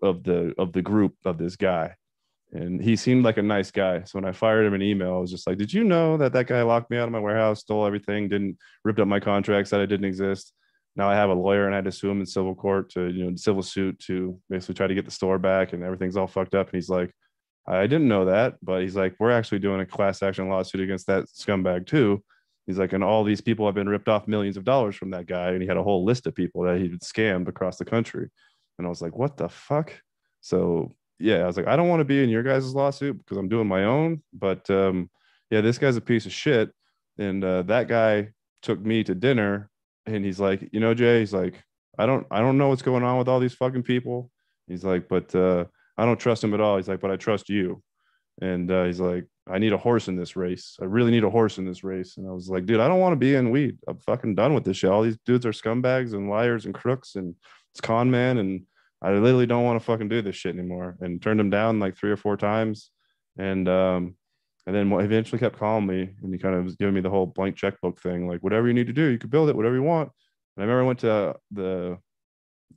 [0.00, 1.94] of the of the group of this guy,
[2.52, 4.04] and he seemed like a nice guy.
[4.04, 6.32] So when I fired him an email, I was just like, "Did you know that
[6.32, 9.70] that guy locked me out of my warehouse, stole everything, didn't ripped up my contracts,
[9.70, 10.52] that I didn't exist?"
[10.94, 13.08] now I have a lawyer and I had to sue him in civil court to,
[13.08, 16.26] you know, civil suit to basically try to get the store back and everything's all
[16.26, 16.68] fucked up.
[16.68, 17.14] And he's like,
[17.66, 21.06] I didn't know that, but he's like, we're actually doing a class action lawsuit against
[21.06, 22.22] that scumbag too.
[22.66, 25.26] He's like, and all these people have been ripped off millions of dollars from that
[25.26, 25.50] guy.
[25.50, 28.28] And he had a whole list of people that he'd scammed across the country.
[28.78, 29.92] And I was like, what the fuck?
[30.40, 33.36] So yeah, I was like, I don't want to be in your guys' lawsuit because
[33.36, 34.22] I'm doing my own.
[34.32, 35.10] But um,
[35.50, 36.70] yeah, this guy's a piece of shit.
[37.18, 38.30] And uh, that guy
[38.62, 39.70] took me to dinner
[40.06, 41.62] and he's like, you know, Jay, he's like,
[41.98, 44.30] I don't, I don't know what's going on with all these fucking people.
[44.66, 45.66] He's like, but uh,
[45.98, 46.76] I don't trust him at all.
[46.76, 47.82] He's like, but I trust you.
[48.40, 50.76] And uh, he's like, I need a horse in this race.
[50.80, 52.16] I really need a horse in this race.
[52.16, 53.76] And I was like, dude, I don't want to be in weed.
[53.86, 54.90] I'm fucking done with this shit.
[54.90, 57.34] All these dudes are scumbags and liars and crooks and
[57.72, 58.38] it's con man.
[58.38, 58.62] And
[59.02, 60.96] I literally don't want to fucking do this shit anymore.
[61.00, 62.90] And turned him down like three or four times.
[63.36, 64.16] And um,
[64.66, 67.26] and then eventually kept calling me and he kind of was giving me the whole
[67.26, 69.82] blank checkbook thing, like whatever you need to do, you could build it, whatever you
[69.82, 70.10] want.
[70.56, 71.98] And I remember I went to the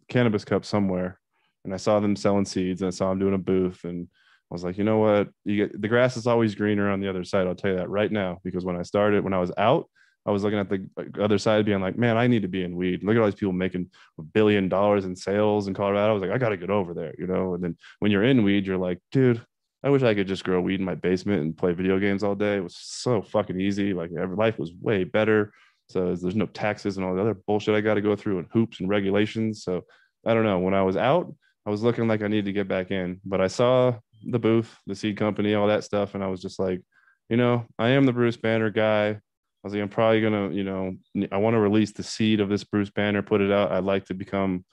[0.10, 1.20] cannabis cup somewhere
[1.66, 4.08] and I saw them selling seeds and I saw them doing a booth and
[4.52, 5.30] I was like, you know what?
[5.44, 7.48] You get the grass is always greener on the other side.
[7.48, 9.90] I'll tell you that right now because when I started, when I was out,
[10.26, 10.88] I was looking at the
[11.22, 13.04] other side, being like, man, I need to be in weed.
[13.04, 16.10] Look at all these people making a billion dollars in sales in Colorado.
[16.10, 17.54] I was like, I got to get over there, you know.
[17.54, 19.46] And then when you're in weed, you're like, dude,
[19.84, 22.34] I wish I could just grow weed in my basement and play video games all
[22.34, 22.58] day.
[22.58, 23.94] It was so fucking easy.
[23.94, 25.54] Like every life was way better.
[25.90, 28.48] So there's no taxes and all the other bullshit I got to go through and
[28.52, 29.64] hoops and regulations.
[29.64, 29.86] So
[30.26, 30.58] I don't know.
[30.58, 31.32] When I was out,
[31.66, 34.76] I was looking like I needed to get back in, but I saw the booth,
[34.86, 36.82] the seed company, all that stuff, and I was just like,
[37.30, 39.10] you know, I am the Bruce Banner guy.
[39.10, 39.20] I
[39.64, 40.96] was like, I'm probably gonna, you know,
[41.32, 43.72] I want to release the seed of this Bruce Banner, put it out.
[43.72, 44.64] I'd like to become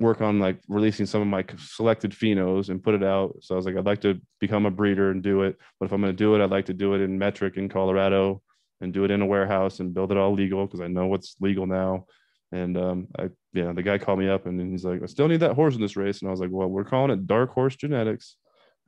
[0.00, 3.36] work on like releasing some of my selected phenos and put it out.
[3.42, 5.56] So I was like, I'd like to become a breeder and do it.
[5.78, 7.68] But if I'm going to do it, I'd like to do it in metric in
[7.68, 8.42] Colorado
[8.80, 11.36] and do it in a warehouse and build it all legal because I know what's
[11.38, 12.06] legal now.
[12.52, 15.40] And um, I, yeah, the guy called me up and he's like, I still need
[15.40, 16.20] that horse in this race.
[16.20, 18.36] And I was like, well, we're calling it Dark Horse Genetics.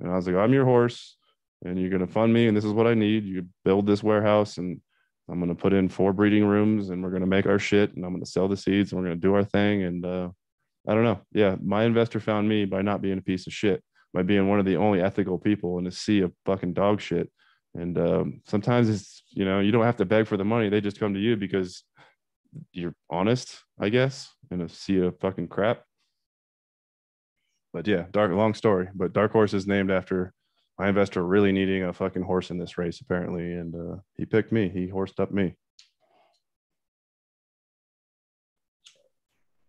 [0.01, 1.17] And I was like, I'm your horse
[1.65, 2.49] and you're going to fund me.
[2.49, 3.25] And this is what I need.
[3.25, 4.81] You build this warehouse and
[5.31, 7.95] I'm going to put in four breeding rooms and we're going to make our shit
[7.95, 9.85] and I'm going to sell the seeds and we're going to do our thing.
[9.85, 10.29] And, uh,
[10.87, 11.21] I don't know.
[11.33, 13.83] Yeah, my investor found me by not being a piece of shit,
[14.13, 17.31] by being one of the only ethical people in a sea of fucking dog shit.
[17.75, 20.81] And um, sometimes it's you know you don't have to beg for the money; they
[20.81, 21.85] just come to you because
[22.73, 25.85] you're honest, I guess, in a sea of fucking crap.
[27.73, 28.89] But yeah, dark long story.
[28.95, 30.35] But Dark Horse is named after
[30.79, 34.53] my investor really needing a fucking horse in this race apparently, and uh, he picked
[34.53, 34.69] me.
[34.69, 35.57] He horsed up me.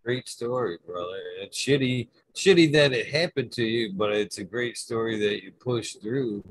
[0.03, 1.19] great story, brother.
[1.39, 5.51] It's shitty, shitty that it happened to you, but it's a great story that you
[5.51, 6.43] pushed through,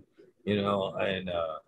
[0.45, 0.95] you know.
[0.95, 1.59] And uh,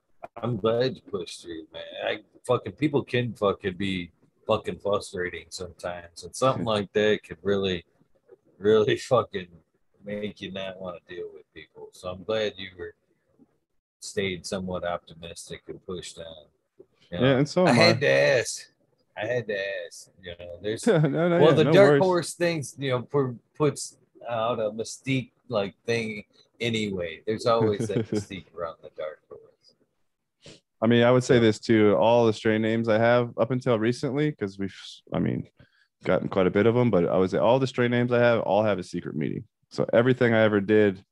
[0.43, 1.83] I'm glad you pushed through, man.
[2.07, 4.11] I fucking people can fucking be
[4.47, 6.69] fucking frustrating sometimes, and something hmm.
[6.69, 7.85] like that could really,
[8.59, 9.49] really fucking
[10.05, 11.89] make you not want to deal with people.
[11.93, 12.95] So I'm glad you were
[14.01, 16.47] stayed somewhat optimistic and pushed on.
[17.11, 18.69] You know, yeah, and so I had to ask
[19.17, 20.11] I had to ask.
[20.23, 22.03] You know, there's no, no, well, yeah, the no dark worries.
[22.03, 23.97] horse things, you know, for, puts
[24.29, 26.25] out a mystique like thing
[26.61, 27.23] anyway.
[27.27, 29.41] There's always that mystique around the dark horse.
[30.85, 31.97] I mean, I would say this too.
[31.97, 34.77] All the strain names I have up until recently, because we've,
[35.15, 35.49] I mean,
[36.05, 38.19] gotten quite a bit of them, but I would say all the strain names I
[38.19, 39.45] have all have a secret meaning.
[39.71, 41.03] So everything I ever did,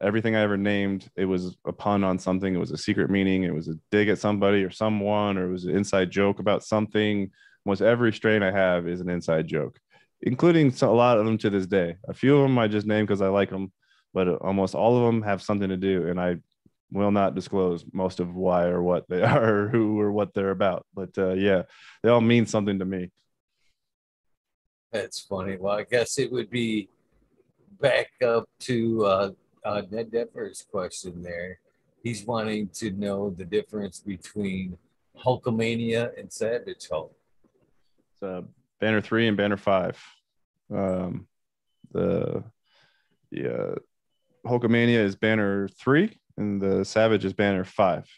[0.00, 2.54] everything I ever named, it was a pun on something.
[2.54, 3.42] It was a secret meaning.
[3.42, 6.64] It was a dig at somebody or someone, or it was an inside joke about
[6.64, 7.30] something.
[7.66, 9.78] Almost every strain I have is an inside joke,
[10.22, 11.96] including a lot of them to this day.
[12.08, 13.70] A few of them I just name because I like them,
[14.14, 16.06] but uh, almost all of them have something to do.
[16.06, 16.36] And I
[16.92, 20.50] will not disclose most of why or what they are, or who or what they're
[20.50, 20.86] about.
[20.94, 21.62] But uh, yeah,
[22.02, 23.10] they all mean something to me.
[24.92, 25.56] That's funny.
[25.56, 26.88] Well, I guess it would be
[27.80, 29.30] back up to uh,
[29.64, 31.60] uh, Ned Devers' question there.
[32.02, 34.78] He's wanting to know the difference between
[35.16, 37.14] Hulkamania and Savage Hulk.
[38.22, 38.42] Uh,
[38.80, 40.02] banner three and banner five.
[40.72, 41.26] Um,
[41.92, 42.42] the
[43.30, 43.74] the uh,
[44.46, 48.08] Hulkamania is banner three, and the Savage is banner five.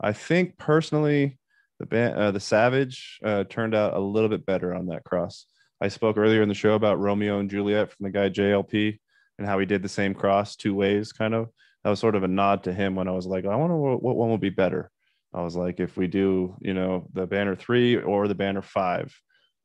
[0.00, 1.38] I think personally,
[1.80, 5.46] the ban- uh, the Savage uh, turned out a little bit better on that cross.
[5.80, 8.98] I spoke earlier in the show about Romeo and Juliet from the guy JLP
[9.38, 11.48] and how he did the same cross two ways, kind of.
[11.82, 14.02] That was sort of a nod to him when I was like, I wonder what,
[14.02, 14.90] what one will be better.
[15.34, 19.12] I was like, if we do, you know, the banner three or the banner five.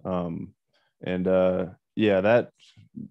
[0.06, 0.54] Um,
[1.04, 1.66] and uh,
[1.96, 2.52] yeah, that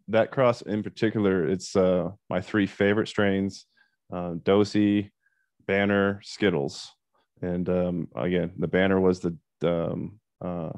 [0.09, 3.67] that cross in particular, it's uh, my three favorite strains:
[4.13, 5.11] uh, Dosey,
[5.67, 6.93] Banner, Skittles.
[7.43, 10.71] And um, again, the Banner was the um, uh,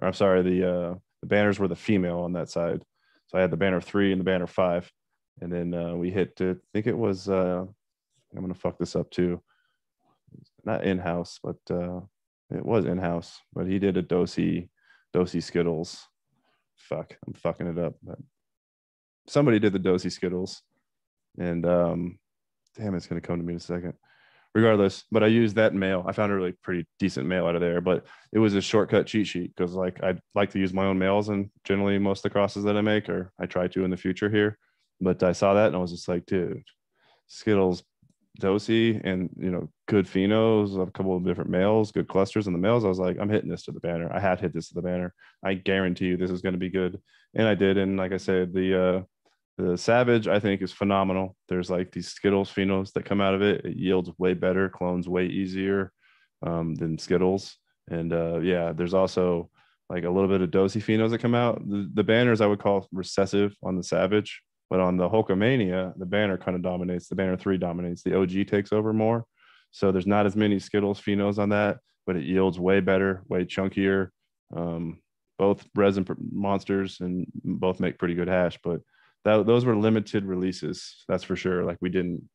[0.00, 2.82] I'm sorry, the uh, the banners were the female on that side.
[3.28, 4.90] So I had the banner three and the banner five.
[5.40, 7.64] And then uh, we hit, I think it was, uh,
[8.36, 9.40] I'm to fuck this up too.
[10.64, 12.00] Not in house, but uh,
[12.50, 13.38] it was in house.
[13.54, 14.68] But he did a Dosey,
[15.14, 16.06] Dosey Skittles.
[16.76, 17.94] Fuck, I'm fucking it up.
[18.02, 18.18] But
[19.28, 20.62] somebody did the Dosey Skittles.
[21.38, 22.18] And um,
[22.76, 23.94] damn, it's to come to me in a second.
[24.52, 26.04] Regardless but i used that male.
[26.08, 29.06] I found a really pretty decent male out of there but it was a shortcut
[29.06, 32.22] cheat sheet because like i like to use my own males and generally most of
[32.24, 34.58] the crosses that i make or i try to in the future here.
[35.00, 36.64] But i saw that and i was just like dude
[37.28, 37.84] skittles
[38.40, 42.58] dosey and you know good phenos a couple of different males good clusters in the
[42.58, 44.10] males i was like i'm hitting this to the banner.
[44.12, 45.14] I had hit this to the banner.
[45.44, 47.00] I guarantee you this is going to be good.
[47.34, 49.02] And i did and like i said the uh
[49.60, 51.36] the Savage, I think, is phenomenal.
[51.48, 53.64] There's like these Skittles phenos that come out of it.
[53.64, 55.92] It yields way better, clones way easier
[56.46, 57.56] um, than Skittles.
[57.90, 59.50] And uh, yeah, there's also
[59.88, 61.60] like a little bit of dosey phenos that come out.
[61.68, 66.06] The, the, banners I would call recessive on the Savage, but on the Hulkamania, the
[66.06, 67.08] banner kind of dominates.
[67.08, 68.02] The banner three dominates.
[68.02, 69.24] The OG takes over more.
[69.72, 73.44] So there's not as many Skittles phenos on that, but it yields way better, way
[73.44, 74.10] chunkier.
[74.54, 75.00] Um,
[75.38, 78.80] both resin monsters and both make pretty good hash, but
[79.24, 81.64] that those were limited releases that's for sure.
[81.64, 82.28] Like we didn't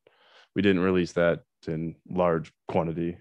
[0.55, 3.17] we didn't release that in large quantity.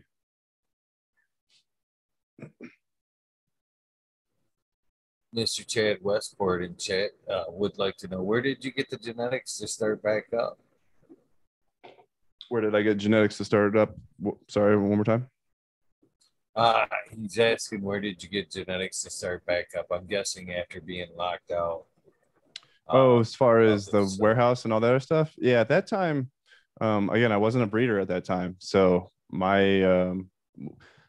[5.34, 8.96] Mr chad westport in chat uh, would like to know where did you get the
[8.96, 10.58] genetics to start back up?
[12.50, 13.96] Where did i get genetics to start it up
[14.48, 15.28] sorry one more time?
[16.54, 19.86] Uh, he's asking where did you get genetics to start back up?
[19.90, 21.86] I'm guessing after being locked out
[22.88, 25.60] Oh, um, as far as the warehouse and all that other stuff, yeah.
[25.60, 26.30] At that time,
[26.80, 30.30] um, again, I wasn't a breeder at that time, so my um,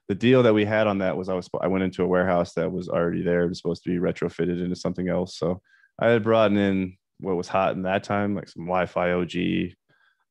[0.07, 2.53] the deal that we had on that was I was I went into a warehouse
[2.53, 3.43] that was already there.
[3.43, 5.37] It was supposed to be retrofitted into something else.
[5.37, 5.61] So
[5.99, 9.31] I had brought in what was hot in that time, like some Wi-Fi OG,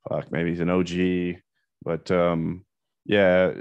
[0.09, 1.41] fuck, maybe it's an OG,
[1.83, 2.65] but um,
[3.05, 3.53] yeah,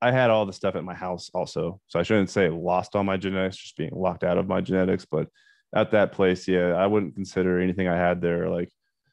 [0.00, 1.80] I had all the stuff at my house also.
[1.88, 5.04] So I shouldn't say lost all my genetics, just being locked out of my genetics,
[5.04, 5.28] but
[5.74, 8.70] at that place, yeah, I wouldn't consider anything I had there like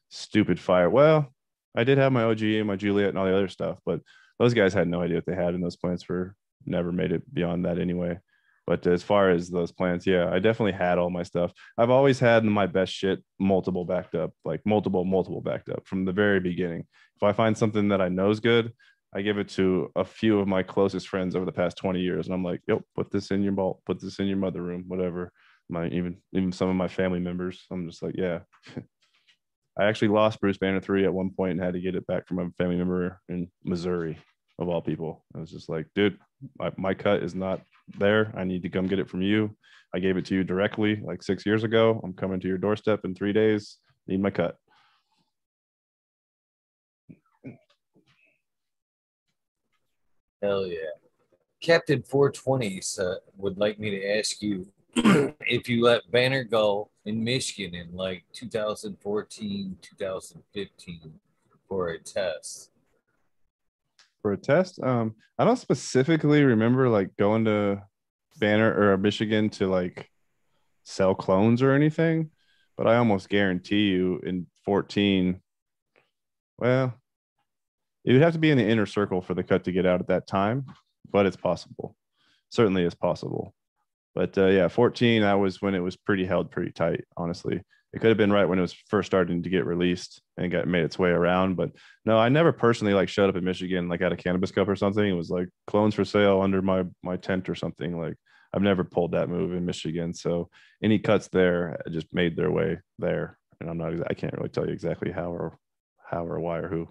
[0.08, 0.88] stupid fire.
[0.88, 1.32] Well,
[1.76, 4.00] I did have my OG and my Juliet and all the other stuff, but
[4.38, 6.34] those guys had no idea what they had, and those plants were
[6.64, 8.18] never made it beyond that anyway.
[8.66, 11.52] But as far as those plants, yeah, I definitely had all my stuff.
[11.78, 16.04] I've always had my best shit multiple backed up, like multiple, multiple backed up from
[16.04, 16.84] the very beginning.
[17.14, 18.72] If I find something that I know is good,
[19.14, 22.26] I give it to a few of my closest friends over the past 20 years.
[22.26, 24.84] And I'm like, yep, put this in your vault, put this in your mother room,
[24.88, 25.32] whatever
[25.68, 27.64] my even even some of my family members.
[27.70, 28.40] I'm just like, yeah.
[29.78, 32.26] I actually lost Bruce Banner three at one point and had to get it back
[32.26, 34.18] from a family member in Missouri,
[34.58, 35.22] of all people.
[35.34, 36.18] I was just like, dude,
[36.58, 37.60] my, my cut is not
[37.98, 38.32] there.
[38.34, 39.54] I need to come get it from you.
[39.94, 42.00] I gave it to you directly like six years ago.
[42.02, 43.76] I'm coming to your doorstep in three days.
[44.06, 44.56] Need my cut.
[50.42, 50.78] Hell yeah.
[51.62, 54.66] Captain 420 uh, would like me to ask you
[55.40, 61.12] if you let Banner go in Michigan in like 2014, 2015
[61.68, 62.70] for a test.
[64.22, 64.82] For a test?
[64.82, 67.82] Um, I don't specifically remember like going to
[68.38, 70.10] Banner or Michigan to like
[70.84, 72.30] sell clones or anything,
[72.76, 75.40] but I almost guarantee you in 14,
[76.58, 76.94] well,
[78.04, 80.00] it would have to be in the inner circle for the cut to get out
[80.00, 80.64] at that time,
[81.10, 81.96] but it's possible.
[82.50, 83.52] Certainly is possible.
[84.16, 87.60] But uh, yeah, 14, that was when it was pretty held pretty tight, honestly.
[87.92, 90.66] It could have been right when it was first starting to get released and got
[90.66, 91.56] made its way around.
[91.56, 91.72] But
[92.06, 94.74] no, I never personally like showed up in Michigan like at a cannabis cup or
[94.74, 95.06] something.
[95.06, 97.98] It was like clones for sale under my my tent or something.
[97.98, 98.16] Like
[98.54, 100.14] I've never pulled that move in Michigan.
[100.14, 100.48] So
[100.82, 103.38] any cuts there just made their way there.
[103.60, 105.58] And I'm not I can't really tell you exactly how or
[106.04, 106.88] how or why or who.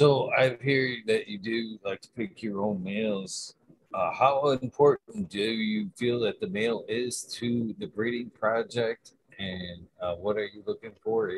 [0.00, 3.52] So I hear that you do like to pick your own males.
[3.92, 9.86] Uh, how important do you feel that the male is to the breeding project, and
[10.00, 11.30] uh, what are you looking for?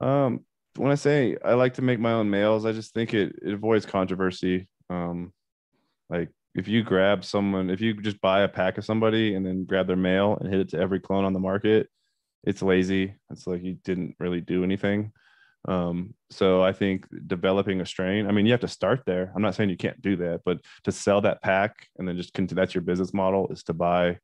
[0.00, 0.46] Um,
[0.76, 3.52] when I say I like to make my own males, I just think it, it
[3.52, 4.66] avoids controversy.
[4.88, 5.34] Um,
[6.08, 9.66] like if you grab someone, if you just buy a pack of somebody and then
[9.66, 11.90] grab their male and hit it to every clone on the market,
[12.44, 13.16] it's lazy.
[13.30, 15.12] It's like you didn't really do anything.
[15.66, 19.32] Um, so I think developing a strain, I mean, you have to start there.
[19.34, 22.32] I'm not saying you can't do that, but to sell that pack and then just
[22.32, 24.18] continue, that's your business model is to buy,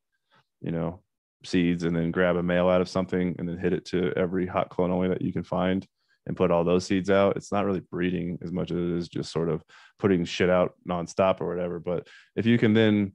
[0.60, 1.02] you know,
[1.44, 4.46] seeds and then grab a male out of something and then hit it to every
[4.46, 5.86] hot clone only that you can find
[6.26, 9.08] and put all those seeds out, it's not really breeding as much as it is
[9.08, 9.64] just sort of
[9.98, 11.80] putting shit out nonstop or whatever.
[11.80, 12.06] But
[12.36, 13.12] if you can then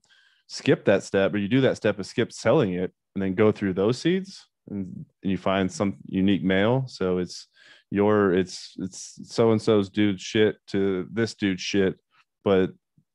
[0.47, 3.51] skip that step, or you do that step of skip selling it and then go
[3.51, 6.85] through those seeds and, you find some unique male.
[6.87, 7.47] So it's
[7.89, 11.95] your it's it's so and so's dude shit to this dude shit,
[12.43, 12.71] but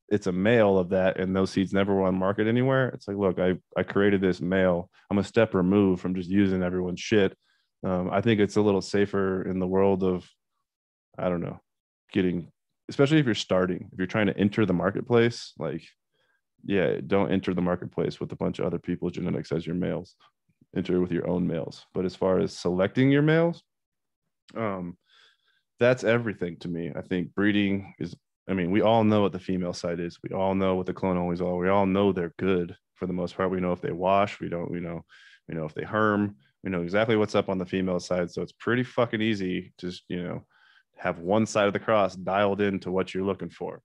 [0.09, 2.89] it's a male of that and those seeds never were on market anywhere.
[2.89, 4.91] It's like, look, I I created this male.
[5.11, 7.37] I'm a step removed from just using everyone's shit.
[7.85, 10.29] Um, I think it's a little safer in the world of,
[11.19, 11.61] I don't know,
[12.13, 12.49] getting,
[12.89, 15.83] especially if you're starting, if you're trying to enter the marketplace, like,
[16.65, 20.15] yeah, don't enter the marketplace with a bunch of other people's genetics as your males.
[20.77, 21.87] Enter with your own males.
[21.93, 23.63] But as far as selecting your males,
[24.57, 24.97] um,
[25.79, 26.93] that's everything to me.
[26.95, 28.15] I think breeding is.
[28.49, 30.19] I mean, we all know what the female side is.
[30.23, 31.57] We all know what the clone onlys are.
[31.57, 33.51] We all know they're good for the most part.
[33.51, 34.41] We know if they wash.
[34.41, 34.71] We don't.
[34.71, 35.05] We know.
[35.49, 38.43] We know if they herm we know exactly what's up on the female side so
[38.43, 40.45] it's pretty fucking easy to you know
[40.97, 43.83] have one side of the cross dialed into what you're looking for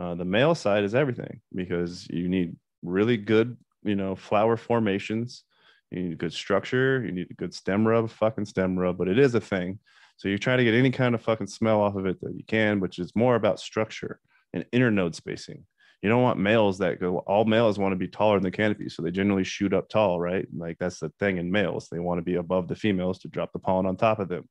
[0.00, 5.44] uh, the male side is everything because you need really good you know flower formations
[5.90, 9.18] you need good structure you need a good stem rub fucking stem rub but it
[9.18, 9.78] is a thing.
[10.16, 12.44] So you're trying to get any kind of fucking smell off of it that you
[12.46, 14.20] can which is more about structure
[14.52, 15.64] and internode spacing.
[16.02, 18.88] You don't want males that go all males want to be taller than the canopy
[18.88, 20.46] so they generally shoot up tall right?
[20.56, 21.88] Like that's the thing in males.
[21.90, 24.48] They want to be above the females to drop the pollen on top of them.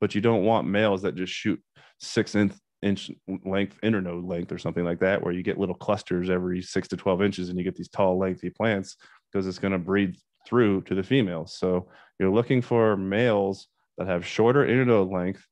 [0.00, 1.60] But you don't want males that just shoot
[1.98, 3.10] six inch inch
[3.44, 6.96] length internode length or something like that where you get little clusters every six to
[6.96, 8.96] 12 inches and you get these tall lengthy plants
[9.30, 10.16] because it's going to breed
[10.46, 11.88] through to the females so
[12.18, 15.46] you're looking for males that have shorter internode length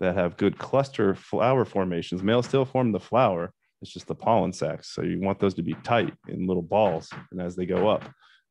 [0.00, 3.52] that have good cluster flower formations males still form the flower
[3.84, 4.94] it's just the pollen sacs.
[4.94, 8.02] So you want those to be tight in little balls and as they go up.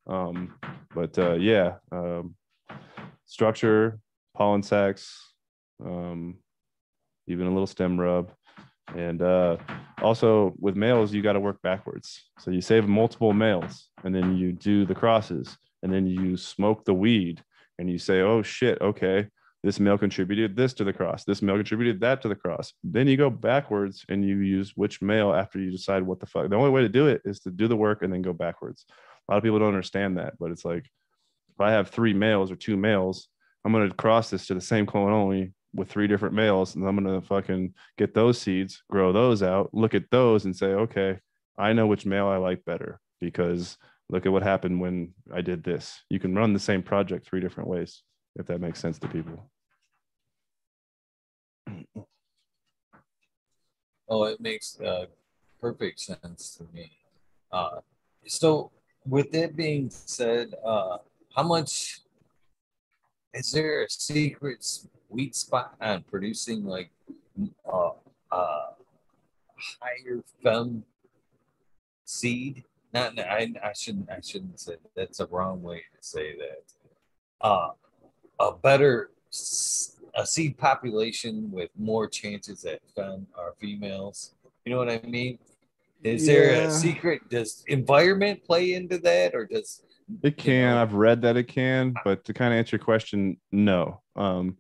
[0.06, 0.53] Um,
[0.94, 2.36] but uh, yeah, um,
[3.26, 3.98] structure,
[4.38, 5.34] pollen sacs,
[5.84, 6.38] um,
[7.26, 8.32] even a little stem rub.
[8.95, 9.57] And uh,
[10.03, 12.30] also with males, you got to work backwards.
[12.38, 16.85] So you save multiple males and then you do the crosses and then you smoke
[16.85, 17.43] the weed
[17.77, 19.27] and you say, oh shit, okay,
[19.64, 22.73] this male contributed this to the cross this male contributed that to the cross.
[22.84, 26.49] Then you go backwards and you use which male after you decide what the fuck.
[26.49, 28.85] The only way to do it is to do the work and then go backwards.
[28.89, 30.89] A lot of people don't understand that but it's like
[31.53, 33.27] if i have three males or two males
[33.64, 36.88] i'm going to cross this to the same clone only with three different males and
[36.88, 40.68] i'm going to fucking get those seeds grow those out look at those and say
[40.68, 41.18] okay
[41.57, 43.77] i know which male i like better because
[44.09, 47.39] look at what happened when i did this you can run the same project three
[47.39, 48.03] different ways
[48.35, 49.49] if that makes sense to people
[54.09, 55.05] Oh, it makes uh,
[55.61, 56.91] perfect sense to me.
[57.51, 57.80] Uh,
[58.27, 58.71] so,
[59.07, 60.97] with that being said, uh,
[61.35, 62.01] how much
[63.34, 66.91] is there a secret sweet spot on producing like
[67.65, 67.91] uh,
[68.31, 68.65] uh,
[69.80, 70.84] higher fem
[72.05, 72.65] seed?
[72.94, 76.64] Not, I, I shouldn't, I shouldn't say that's a wrong way to say that.
[77.41, 77.70] Uh,
[78.40, 79.10] a better
[80.15, 84.36] a seed population with more chances that found are females.
[84.65, 85.40] You know what I mean?
[86.03, 86.34] Is yeah.
[86.34, 87.30] there a secret?
[87.30, 89.84] Does environment play into that, or does
[90.22, 90.53] it can?
[90.53, 90.82] You know?
[90.82, 94.02] I've read that it can, but to kind of answer your question, no.
[94.15, 94.57] Um,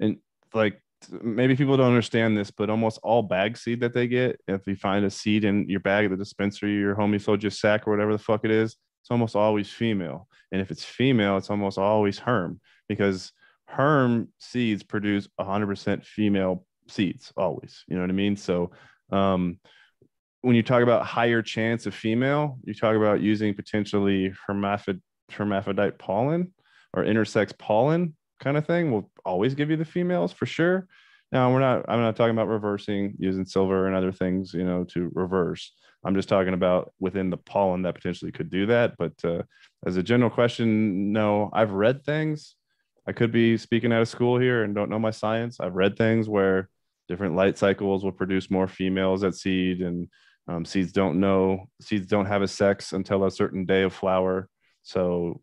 [0.00, 0.18] and
[0.54, 0.82] like
[1.22, 4.76] maybe people don't understand this, but almost all bag seed that they get, if you
[4.76, 7.86] find a seed in your bag at the dispensary, your homie sold you a sack
[7.86, 10.28] or whatever the fuck it is, it's almost always female.
[10.52, 13.32] And if it's female, it's almost always herm because
[13.66, 18.70] herm seeds produce 100% female seeds always you know what i mean so
[19.12, 19.58] um,
[20.42, 25.98] when you talk about higher chance of female you talk about using potentially hermaphrodite, hermaphrodite
[25.98, 26.52] pollen
[26.94, 30.86] or intersex pollen kind of thing We'll always give you the females for sure
[31.32, 34.84] now we're not i'm not talking about reversing using silver and other things you know
[34.84, 35.72] to reverse
[36.04, 39.42] i'm just talking about within the pollen that potentially could do that but uh,
[39.84, 42.56] as a general question no i've read things
[43.06, 45.60] I could be speaking out of school here and don't know my science.
[45.60, 46.68] I've read things where
[47.08, 50.08] different light cycles will produce more females at seed, and
[50.48, 54.48] um, seeds don't know seeds don't have a sex until a certain day of flower.
[54.86, 55.40] So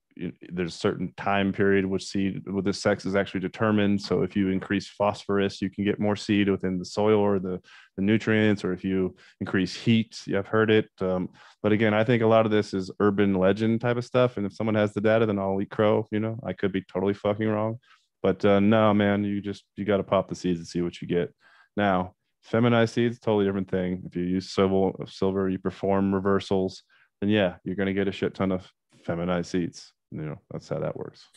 [0.53, 4.01] there's a certain time period which seed with the sex is actually determined.
[4.01, 7.59] So if you increase phosphorus, you can get more seed within the soil or the,
[7.97, 10.89] the nutrients, or if you increase heat, I've heard it.
[11.01, 11.27] Um,
[11.61, 14.37] but again, I think a lot of this is urban legend type of stuff.
[14.37, 16.07] And if someone has the data, then I'll eat crow.
[16.09, 17.79] You know, I could be totally fucking wrong.
[18.21, 21.01] But uh, no, man, you just you got to pop the seeds and see what
[21.01, 21.33] you get.
[21.75, 22.13] Now,
[22.43, 24.03] feminized seeds, totally different thing.
[24.05, 26.83] If you use silver, silver, you perform reversals,
[27.19, 28.71] then yeah, you're to get a shit ton of
[29.03, 31.27] feminized seeds you know that's how that works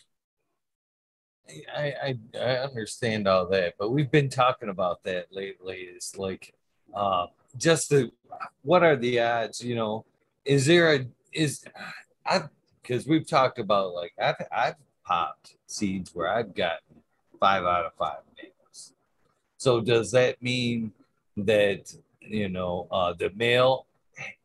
[1.76, 5.76] I, I I understand all that, but we've been talking about that lately.
[5.76, 6.55] Is like,
[6.94, 7.26] uh,
[7.56, 8.10] just the
[8.62, 9.62] what are the odds?
[9.62, 10.05] You know,
[10.44, 11.64] is there a is
[12.24, 12.43] I
[12.82, 14.74] because we've talked about like I've I've
[15.05, 17.02] popped seeds where I've gotten
[17.38, 18.94] five out of five males.
[19.56, 20.93] So does that mean
[21.36, 23.86] that you know uh, the male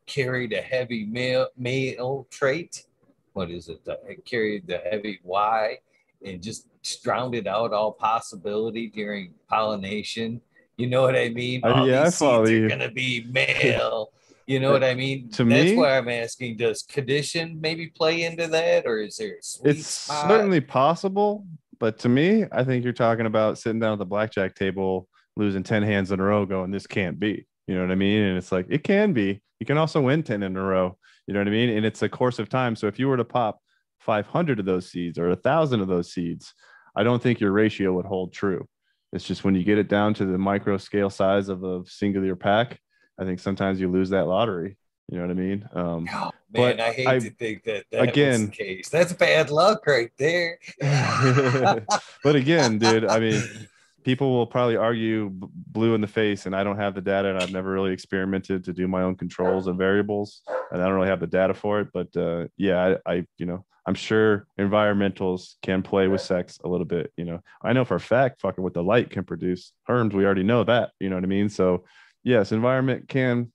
[0.06, 2.86] carried a heavy male male trait?
[3.34, 3.82] What is it?
[4.08, 5.78] It carried the heavy Y
[6.26, 6.68] and just
[7.04, 10.42] drowned out all possibility during pollination.
[10.78, 11.62] You know what I mean?
[11.64, 12.66] Uh, all yeah, I follow seeds you.
[12.66, 14.12] are gonna be male.
[14.48, 15.30] You know what I mean?
[15.32, 16.58] To That's me- why I'm asking.
[16.58, 20.28] Does condition maybe play into that, or is there a sweet it's spot?
[20.30, 21.46] certainly possible,
[21.80, 25.64] but to me, I think you're talking about sitting down at the blackjack table, losing
[25.64, 27.48] 10 hands in a row, going, This can't be.
[27.68, 28.22] You know what I mean?
[28.24, 29.42] And it's like, it can be.
[29.60, 30.98] You can also win 10 in a row.
[31.28, 31.70] You know what I mean?
[31.70, 32.76] And it's a course of time.
[32.76, 33.60] So if you were to pop
[34.00, 36.54] 500 of those seeds or a thousand of those seeds,
[36.96, 38.68] I don't think your ratio would hold true.
[39.14, 42.36] It's just when you get it down to the micro scale size of a singular
[42.36, 42.80] pack,
[43.20, 44.78] I think sometimes you lose that lottery.
[45.10, 45.70] You know what I mean?
[45.74, 48.90] Um, Oh, But man, I hate I- to think that that again- the case.
[48.90, 50.58] That's bad luck right there.
[52.24, 53.42] but again, dude, I mean,
[54.04, 57.40] people will probably argue blue in the face, and I don't have the data, and
[57.40, 60.42] I've never really experimented to do my own controls and variables,
[60.72, 61.90] and I don't really have the data for it.
[61.94, 66.68] But uh, yeah, I, I, you know, I'm sure environmentals can play with sex a
[66.68, 67.12] little bit.
[67.18, 70.14] You know, I know for a fact, fucking what the light can produce herms.
[70.14, 70.92] We already know that.
[71.00, 71.50] You know what I mean?
[71.50, 71.86] So
[72.24, 73.52] yes, environment can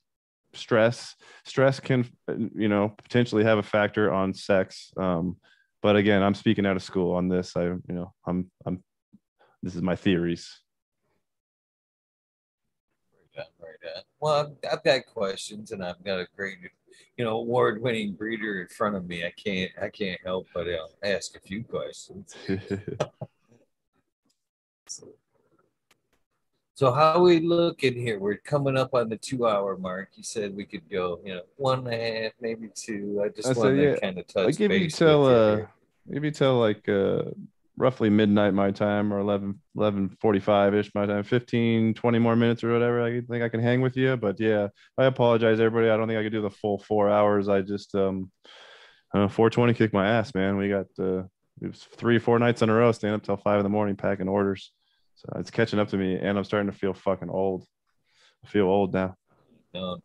[0.57, 5.37] stress stress can uh, you know potentially have a factor on sex um
[5.83, 8.83] but again i'm speaking out of school on this i you know i'm i'm
[9.67, 10.61] this is my theories
[13.37, 14.03] Right on, right on.
[14.21, 16.57] Well, I've, I've got questions, and I've got a great,
[17.19, 19.27] you know, award-winning breeder in front of me.
[19.27, 22.35] I can't, I can't help but uh, ask a few questions.
[26.77, 28.19] So how we looking here?
[28.19, 30.11] We're coming up on the two-hour mark.
[30.15, 33.23] You said we could go, you know, one and a half, maybe two.
[33.25, 35.63] I just said, wanted yeah, to kind of touch i give you till uh
[36.07, 37.23] you till like uh
[37.79, 42.65] roughly midnight my time or 11 11 45 ish my time 15 20 more minutes
[42.65, 44.17] or whatever i think i can hang with you.
[44.17, 45.91] But yeah i apologize everybody.
[45.91, 47.49] I don't think i could do the full four hours.
[47.49, 48.31] I just um
[49.15, 50.57] uh, 420 kicked my ass man.
[50.57, 51.25] We got uh
[51.63, 53.97] it was three four nights in a row staying up till five in the morning
[53.97, 54.73] packing orders.
[55.17, 57.67] So it's catching up to me and i'm starting to feel fucking old.
[58.45, 59.17] I feel old now.
[59.75, 59.99] No,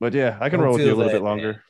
[0.00, 1.62] but yeah i can roll with you a little that, bit longer.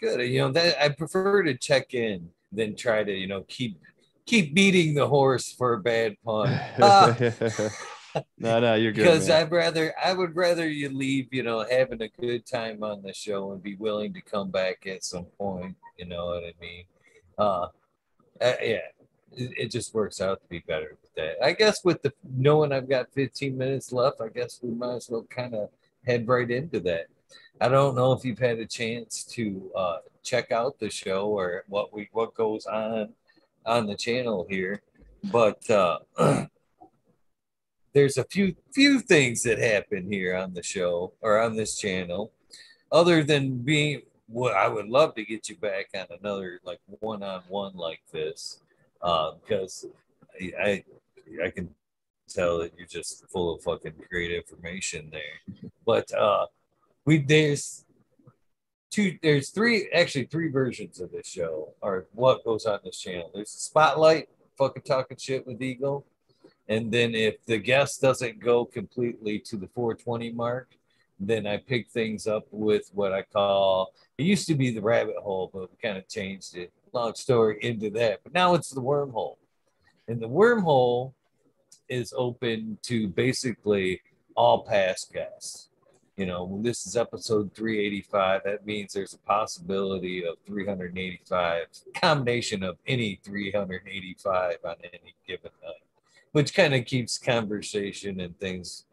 [0.00, 0.20] good.
[0.20, 3.78] You know that I prefer to check in than try to, you know, keep
[4.26, 6.48] keep beating the horse for a bad pun.
[6.80, 7.16] Ah.
[8.38, 9.30] no no you're good because.
[9.30, 13.12] I'd rather I would rather you leave, you know, having a good time on the
[13.12, 15.76] show and be willing to come back at some point.
[15.98, 16.84] You know what I mean?
[17.38, 17.66] Uh,
[18.40, 18.88] uh, yeah,
[19.32, 21.44] it, it just works out to be better with that.
[21.44, 25.08] I guess with the knowing I've got 15 minutes left, I guess we might as
[25.10, 25.70] well kind of
[26.06, 27.06] head right into that.
[27.60, 31.64] I don't know if you've had a chance to uh, check out the show or
[31.68, 33.14] what we what goes on
[33.64, 34.82] on the channel here,
[35.24, 35.98] but uh,
[37.94, 42.30] there's a few few things that happen here on the show or on this channel,
[42.92, 47.22] other than being what I would love to get you back on another like one
[47.22, 48.60] on one like this,
[49.00, 49.86] uh, because
[50.38, 50.84] I, I
[51.46, 51.74] I can
[52.28, 55.70] tell that you're just full of fucking great information there.
[55.86, 56.46] But uh,
[57.06, 57.86] we there's
[58.90, 63.30] two there's three actually three versions of this show or what goes on this channel.
[63.32, 64.28] There's the spotlight,
[64.58, 66.04] fucking talking shit with Eagle.
[66.68, 70.68] And then if the guest doesn't go completely to the 420 mark,
[71.20, 75.16] then I pick things up with what I call it used to be the rabbit
[75.16, 76.72] hole, but we kind of changed it.
[76.92, 78.20] Long story into that.
[78.24, 79.36] But now it's the wormhole.
[80.08, 81.12] And the wormhole
[81.88, 84.00] is open to basically
[84.34, 85.68] all past guests.
[86.16, 92.62] You know, when this is episode 385, that means there's a possibility of 385, combination
[92.62, 95.74] of any 385 on any given night
[96.36, 98.84] which kind of keeps conversation and things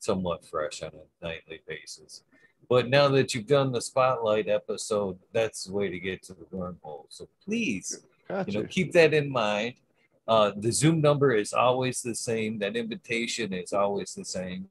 [0.00, 2.24] somewhat fresh on a nightly basis.
[2.68, 6.46] But now that you've done the spotlight episode, that's the way to get to the
[6.52, 7.04] wormhole.
[7.08, 9.74] So please, Got you know, keep that in mind.
[10.26, 12.58] Uh, the Zoom number is always the same.
[12.58, 14.68] That invitation is always the same.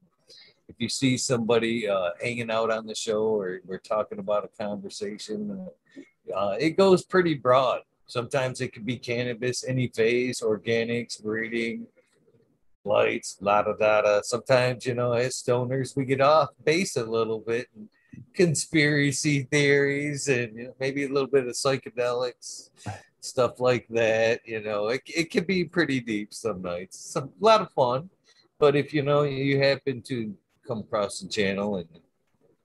[0.70, 4.62] If you see somebody uh, hanging out on the show or we're talking about a
[4.62, 5.68] conversation,
[6.34, 7.80] uh, it goes pretty broad.
[8.06, 11.88] Sometimes it could be cannabis, any phase, organics, breeding,
[12.84, 14.20] lights, la da da da.
[14.22, 17.88] Sometimes, you know, as stoners, we get off base a little bit and
[18.32, 22.70] conspiracy theories and you know, maybe a little bit of psychedelics.
[23.20, 24.40] stuff like that.
[24.46, 26.98] You know, it, it can be pretty deep some nights.
[26.98, 28.08] Some a lot of fun,
[28.58, 30.32] but if you know you happen to
[30.70, 31.88] come across the channel and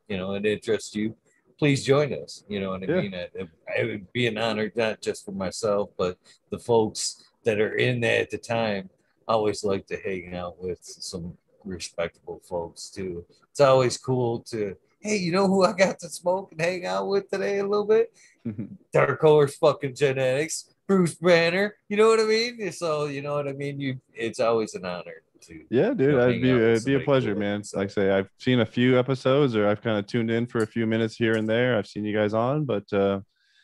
[0.07, 1.15] you know it interests you,
[1.57, 2.44] please join us.
[2.48, 3.02] You know what I Yeah.
[3.02, 3.14] mean?
[3.15, 3.49] It, it,
[3.80, 6.18] it would be an honor not just for myself, but
[6.52, 8.90] the folks that are in there at the time.
[9.27, 13.26] I always like to hang out with some respectable folks too.
[13.49, 17.07] It's always cool to hey, you know who I got to smoke and hang out
[17.07, 18.11] with today a little bit?
[18.48, 18.65] Mm-hmm.
[18.94, 21.76] Dark Horse fucking genetics, Bruce Banner.
[21.90, 22.72] You know what I mean?
[22.72, 23.80] So you know what I mean.
[23.80, 25.66] You, it's always an honor to.
[25.70, 27.64] Yeah, dude, it'd be it'd be a pleasure, cool, man.
[27.64, 27.78] so.
[27.78, 30.64] Like I say, I've seen a few episodes, or I've kind of tuned in for
[30.64, 31.78] a few minutes here and there.
[31.78, 33.20] I've seen you guys on, but uh,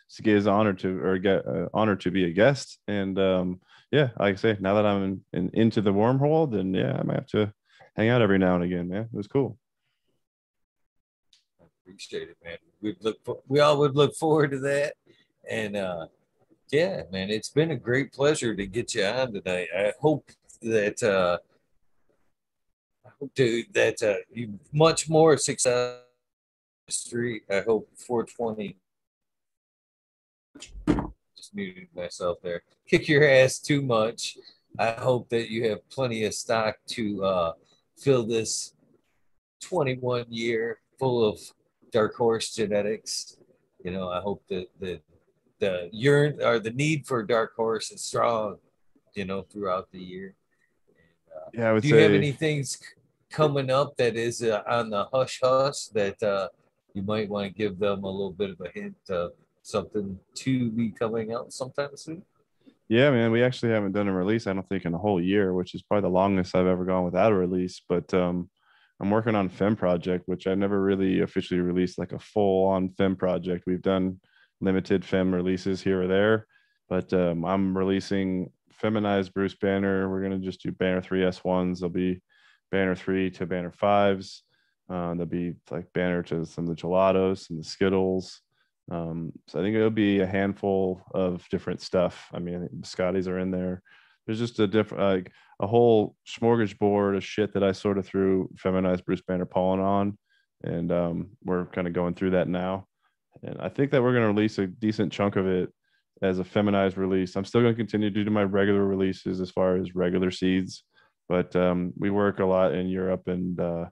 [0.07, 2.79] it's a is honor to or get uh, honor to be a guest.
[2.87, 3.61] And um,
[3.91, 7.03] yeah, like I say, now that I'm in, in, into the wormhole, then yeah, I
[7.03, 7.53] might have to
[7.95, 8.89] hang out every now and again.
[8.89, 9.57] Man, it was cool.
[11.61, 12.57] I appreciate it, man.
[12.81, 14.95] We look, for, we all would look forward to that,
[15.49, 16.07] and uh,
[16.71, 19.67] yeah, man, it's been a great pleasure to get you on tonight.
[19.75, 20.29] I hope
[20.61, 21.37] that uh,
[23.21, 24.41] I that's that uh,
[24.73, 25.97] much more success.
[26.89, 27.43] Street.
[27.49, 28.75] I hope 420.
[31.37, 32.63] Just muted myself there.
[32.85, 34.37] Kick your ass too much.
[34.77, 37.53] I hope that you have plenty of stock to uh,
[37.97, 38.73] fill this
[39.61, 41.39] 21 year full of
[41.91, 43.37] dark horse genetics.
[43.83, 44.99] You know, I hope that the
[45.59, 48.57] the yearn or the need for dark horse is strong.
[49.13, 50.35] You know, throughout the year.
[51.33, 52.77] Uh, Yeah, I would do you say have any things
[53.31, 56.49] coming up that is uh, on the hush hush that uh,
[56.93, 59.31] you might want to give them a little bit of a hint of
[59.61, 62.23] something to be coming out sometime soon?
[62.89, 65.53] Yeah, man, we actually haven't done a release, I don't think, in a whole year,
[65.53, 67.81] which is probably the longest I've ever gone without a release.
[67.87, 68.49] But um,
[68.99, 72.89] I'm working on Fem Project, which I never really officially released like a full on
[72.89, 73.63] Fem project.
[73.65, 74.19] We've done
[74.59, 76.47] limited Fem releases here or there,
[76.89, 80.09] but um, I'm releasing feminized Bruce Banner.
[80.09, 81.79] We're going to just do Banner 3 S1s.
[81.79, 82.21] There'll be
[82.71, 84.41] Banner 3 to Banner 5s.
[84.89, 88.41] Uh, there'll be like Banner to some of the gelatos and the Skittles.
[88.89, 92.27] Um, so I think it'll be a handful of different stuff.
[92.33, 93.81] I mean, Scotties are in there.
[94.25, 98.49] There's just a different, like a whole smorgasbord of shit that I sort of threw
[98.57, 100.17] feminized Bruce Banner pollen on,
[100.63, 102.87] and um, we're kind of going through that now.
[103.43, 105.71] And I think that we're going to release a decent chunk of it
[106.21, 107.35] as a feminized release.
[107.35, 110.83] I'm still going to continue to do my regular releases as far as regular seeds,
[111.31, 113.85] but um, we work a lot in Europe, and uh,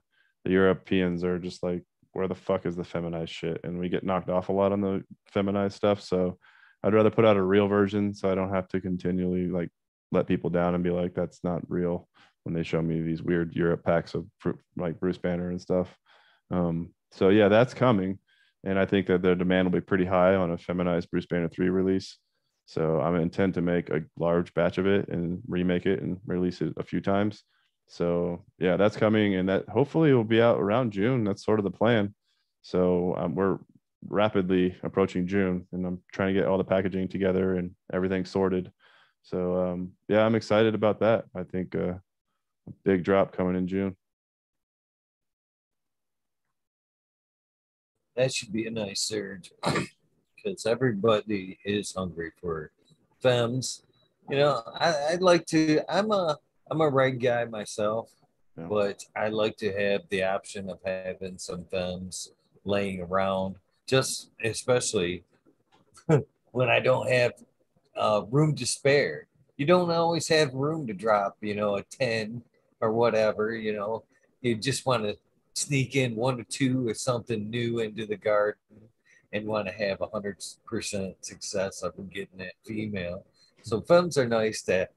[0.44, 3.62] the Europeans are just like where the fuck is the feminized shit?
[3.64, 6.02] And we get knocked off a lot on the feminized stuff.
[6.02, 6.36] So
[6.82, 9.70] I'd rather put out a real version so I don't have to continually like
[10.12, 12.08] let people down and be like, that's not real
[12.44, 14.26] when they show me these weird Europe packs of
[14.76, 15.96] like Bruce Banner and stuff.
[16.50, 18.18] Um, so yeah, that's coming.
[18.64, 21.48] And I think that the demand will be pretty high on a feminized Bruce Banner
[21.48, 22.18] 3 release.
[22.70, 26.60] So I'm intent to make a large batch of it and remake it and release
[26.60, 27.42] it a few times.
[27.88, 31.24] So yeah, that's coming, and that hopefully will be out around June.
[31.24, 32.14] That's sort of the plan.
[32.62, 33.58] So um, we're
[34.06, 38.70] rapidly approaching June, and I'm trying to get all the packaging together and everything sorted.
[39.24, 41.24] So um, yeah, I'm excited about that.
[41.34, 41.94] I think uh,
[42.68, 43.96] a big drop coming in June.
[48.14, 49.50] That should be a nice surge
[50.42, 52.70] because everybody is hungry for
[53.20, 53.82] femmes.
[54.28, 55.80] You know, I, I'd like to.
[55.88, 56.38] I'm a
[56.70, 58.10] I'm a red guy myself,
[58.56, 58.66] Yeah.
[58.68, 62.32] but I like to have the option of having some femmes
[62.64, 63.56] laying around,
[63.86, 65.24] just especially
[66.52, 67.32] when I don't have
[67.96, 69.26] uh, room to spare.
[69.56, 72.42] You don't always have room to drop, you know, a ten
[72.80, 73.54] or whatever.
[73.54, 74.04] You know,
[74.40, 75.16] you just want to
[75.54, 78.60] sneak in one or two or something new into the garden
[79.32, 83.24] and want to have a hundred percent success of getting that female.
[83.62, 84.88] So femmes are nice to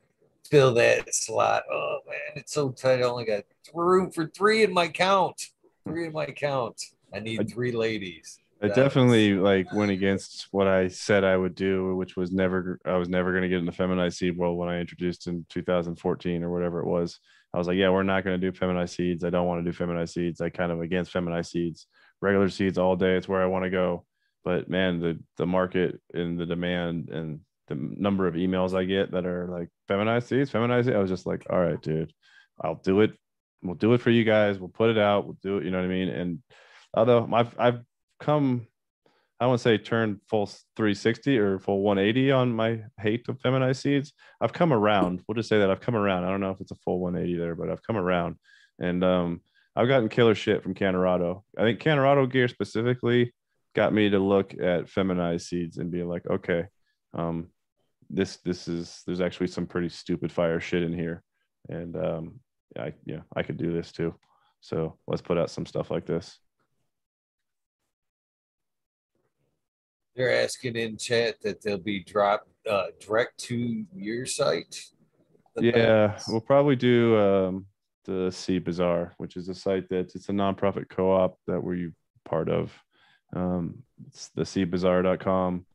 [0.49, 1.64] fill that slot.
[1.72, 2.99] Oh man, it's so tight.
[2.99, 3.43] I only got
[3.73, 5.49] room for three in my count.
[5.85, 6.81] Three in my count.
[7.14, 8.39] I need three ladies.
[8.61, 12.80] I That definitely like went against what I said I would do, which was never
[12.85, 15.45] I was never going to get in the feminized seed world when I introduced in
[15.49, 17.19] 2014 or whatever it was.
[17.53, 19.23] I was like, yeah, we're not going to do feminized seeds.
[19.23, 20.41] I don't want to do feminized seeds.
[20.41, 21.88] I kind of against feminized seeds,
[22.22, 23.15] regular seeds all day.
[23.15, 24.05] It's where I want to go.
[24.44, 29.11] But man, the the market and the demand and the number of emails I get
[29.11, 30.90] that are like feminized seeds, feminized.
[30.90, 32.14] I was just like, all right, dude,
[32.61, 33.14] I'll do it.
[33.61, 34.60] We'll do it for you guys.
[34.60, 35.26] We'll put it out.
[35.26, 35.65] We'll do it.
[35.65, 36.10] You know what I mean?
[36.10, 36.40] And
[36.94, 37.80] although I've I've
[38.20, 38.68] come
[39.40, 40.45] I won't say turn full
[40.78, 44.14] 360 or full 180 on my hate of feminized seeds.
[44.40, 45.22] I've come around.
[45.28, 46.24] We'll just say that I've come around.
[46.24, 48.38] I don't know if it's a full 180 there, but I've come around.
[48.80, 49.41] And um,
[49.76, 51.41] I've gotten killer shit from Cannarado.
[51.57, 53.34] I think Cannarado gear specifically
[53.76, 56.66] got me to look at feminized seeds and be like, okay,
[57.14, 57.50] um,
[58.10, 61.24] this this is there's actually some pretty stupid fire shit in here,
[61.70, 62.40] and um,
[62.78, 64.16] I yeah I could do this too.
[64.62, 66.40] So let's put out some stuff like this.
[70.16, 74.80] They're asking in chat that they'll be dropped uh, direct to your site.
[75.58, 77.66] Yeah, we'll probably do um,
[78.06, 81.91] the Sea Bazaar, which is a site that it's a nonprofit co-op that we're
[82.26, 82.72] part of.
[83.35, 85.65] Um, it's the seabazaar.com.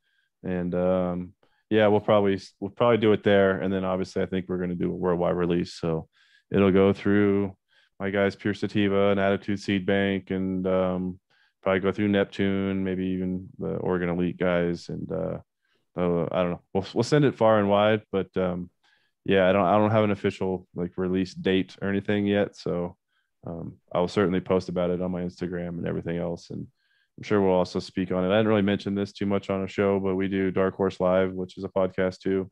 [0.45, 1.33] And um,
[1.71, 3.61] yeah, we'll probably we'll probably do it there.
[3.61, 5.75] And then obviously I think we're gonna do a worldwide release.
[5.75, 6.09] So
[6.51, 7.57] it'll go through
[8.01, 11.21] my guys Pure Sativa and Attitude Seed Bank and um,
[11.63, 14.89] probably go through Neptune, maybe even the Oregon Elite guys.
[14.89, 15.39] And uh,
[15.97, 16.63] uh, I don't know.
[16.73, 18.71] We'll we'll send it far and wide, but um,
[19.25, 22.57] yeah, I don't I don't have an official like release date or anything yet.
[22.57, 22.97] So
[23.47, 26.51] um, I will certainly post about it on my Instagram and everything else.
[26.51, 26.67] And
[27.19, 28.29] I'm sure we'll also speak on it.
[28.29, 31.01] I didn't really mention this too much on a show, but we do Dark Horse
[31.01, 32.49] Live, which is a podcast too.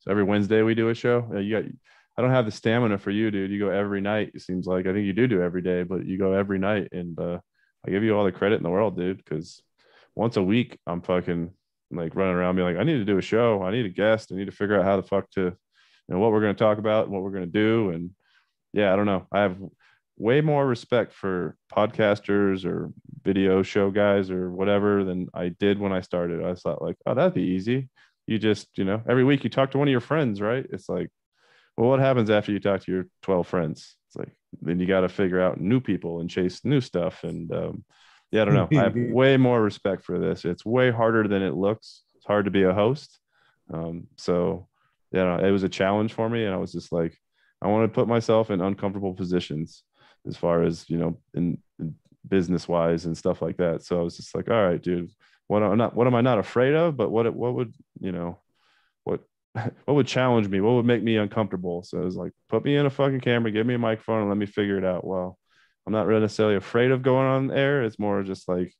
[0.00, 1.30] So every Wednesday we do a show.
[1.38, 1.70] You got
[2.18, 3.52] I don't have the stamina for you, dude.
[3.52, 4.32] You go every night.
[4.34, 6.88] It seems like I think you do do every day, but you go every night,
[6.90, 7.38] and uh,
[7.86, 9.18] I give you all the credit in the world, dude.
[9.18, 9.62] Because
[10.16, 11.52] once a week, I'm fucking
[11.92, 13.62] like running around being like, I need to do a show.
[13.62, 14.32] I need a guest.
[14.32, 15.54] I need to figure out how the fuck to, you
[16.08, 17.90] know, what we're going to talk about and what we're going to do.
[17.90, 18.10] And
[18.72, 19.28] yeah, I don't know.
[19.30, 19.56] I have
[20.18, 22.92] way more respect for podcasters or
[23.22, 26.44] video show guys or whatever than I did when I started.
[26.44, 27.88] I thought like, oh, that'd be easy.
[28.26, 30.66] You just, you know, every week you talk to one of your friends, right?
[30.70, 31.08] It's like,
[31.76, 33.96] well, what happens after you talk to your 12 friends?
[34.08, 37.22] It's like, then you got to figure out new people and chase new stuff.
[37.22, 37.84] And um,
[38.32, 38.68] yeah, I don't know.
[38.72, 40.44] I have way more respect for this.
[40.44, 42.02] It's way harder than it looks.
[42.16, 43.18] It's hard to be a host.
[43.72, 44.66] Um, so,
[45.12, 46.44] yeah, it was a challenge for me.
[46.44, 47.16] And I was just like,
[47.62, 49.84] I want to put myself in uncomfortable positions
[50.26, 51.94] as far as, you know, in, in
[52.26, 53.82] business wise and stuff like that.
[53.82, 55.10] So I was just like, all right, dude,
[55.46, 56.96] what am I not, what am I not afraid of?
[56.96, 58.38] But what, what would, you know,
[59.04, 59.20] what,
[59.54, 60.60] what would challenge me?
[60.60, 61.82] What would make me uncomfortable?
[61.82, 64.28] So it was like, put me in a fucking camera, give me a microphone and
[64.28, 65.06] let me figure it out.
[65.06, 65.38] Well,
[65.86, 67.82] I'm not really necessarily afraid of going on air.
[67.82, 68.74] It's more just like,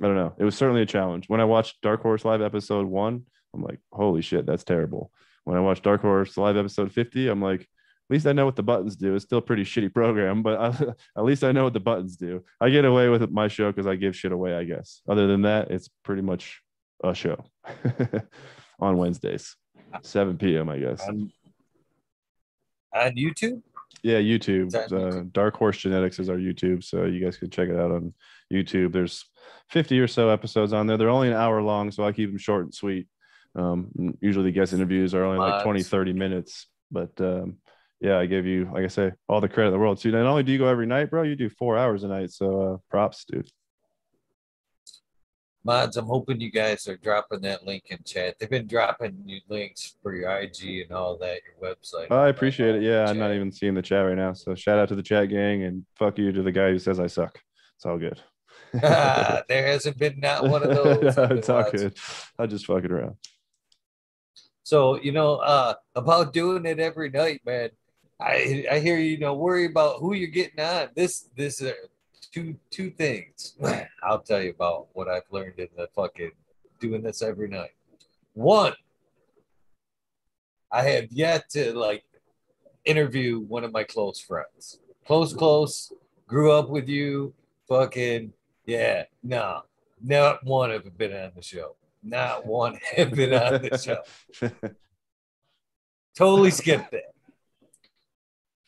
[0.00, 0.34] I don't know.
[0.38, 1.28] It was certainly a challenge.
[1.28, 3.24] When I watched Dark Horse Live episode one,
[3.54, 5.10] I'm like, holy shit, that's terrible.
[5.44, 7.68] When I watched Dark Horse Live episode 50, I'm like,
[8.12, 9.14] least I know what the buttons do.
[9.14, 10.66] It's still a pretty shitty program, but I,
[11.16, 12.44] at least I know what the buttons do.
[12.60, 15.00] I get away with my show because I give shit away, I guess.
[15.08, 16.60] Other than that, it's pretty much
[17.02, 17.44] a show
[18.78, 19.56] on Wednesdays,
[20.02, 21.00] 7 p.m., I guess.
[21.08, 21.32] On,
[22.94, 23.62] on YouTube?
[24.02, 24.74] Yeah, YouTube.
[24.74, 28.14] Uh, Dark Horse Genetics is our YouTube, so you guys can check it out on
[28.52, 28.92] YouTube.
[28.92, 29.24] There's
[29.70, 30.96] 50 or so episodes on there.
[30.96, 33.06] They're only an hour long, so I keep them short and sweet.
[33.54, 37.58] Um, usually, the guest interviews are only like 20, 30 minutes, but um,
[38.02, 40.00] yeah, I give you, like I say, all the credit in the world.
[40.00, 42.32] So not only do you go every night, bro, you do four hours a night.
[42.32, 43.48] So uh, props, dude.
[45.64, 48.34] Mods i'm hoping you guys are dropping that link in chat.
[48.40, 52.10] They've been dropping new links for your ig and all that your website.
[52.10, 52.82] I appreciate it.
[52.82, 55.28] Yeah i'm not even seeing the chat right now so shout out to the chat
[55.28, 57.38] gang and fuck you to the guy who says i suck.
[57.76, 58.20] It's all good.
[58.82, 61.96] Ah, there hasn't been not one of those no, it's all good.
[62.36, 63.14] I just fucking around.
[64.64, 67.70] So you know uh about doing it every night man
[68.22, 70.88] I, I hear you know worry about who you're getting on.
[70.94, 71.72] This this uh,
[72.32, 73.54] two two things
[74.02, 76.32] I'll tell you about what I've learned in the fucking
[76.80, 77.72] doing this every night.
[78.34, 78.72] One,
[80.70, 82.04] I have yet to like
[82.84, 84.78] interview one of my close friends.
[85.06, 85.92] Close, close,
[86.26, 87.34] grew up with you,
[87.68, 88.32] fucking
[88.66, 89.62] yeah, no,
[90.02, 91.76] not one have been on the show.
[92.02, 94.50] Not one have been on the show.
[96.16, 97.11] totally skipped it.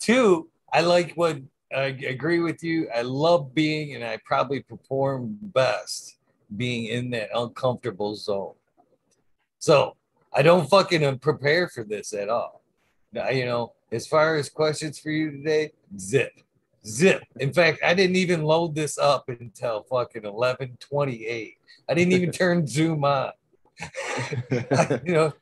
[0.04, 1.38] Two, I like what
[1.74, 2.90] I agree with you.
[2.94, 6.18] I love being, and I probably perform best
[6.54, 8.52] being in that uncomfortable zone.
[9.60, 9.96] So
[10.30, 12.60] I don't fucking um, prepare for this at all.
[13.14, 16.32] You know, as far as questions for you today, zip,
[16.86, 17.22] zip.
[17.40, 21.54] In fact, I didn't even load this up until fucking eleven twenty eight.
[21.88, 23.30] I didn't even turn Zoom on.
[24.52, 25.32] I, you know,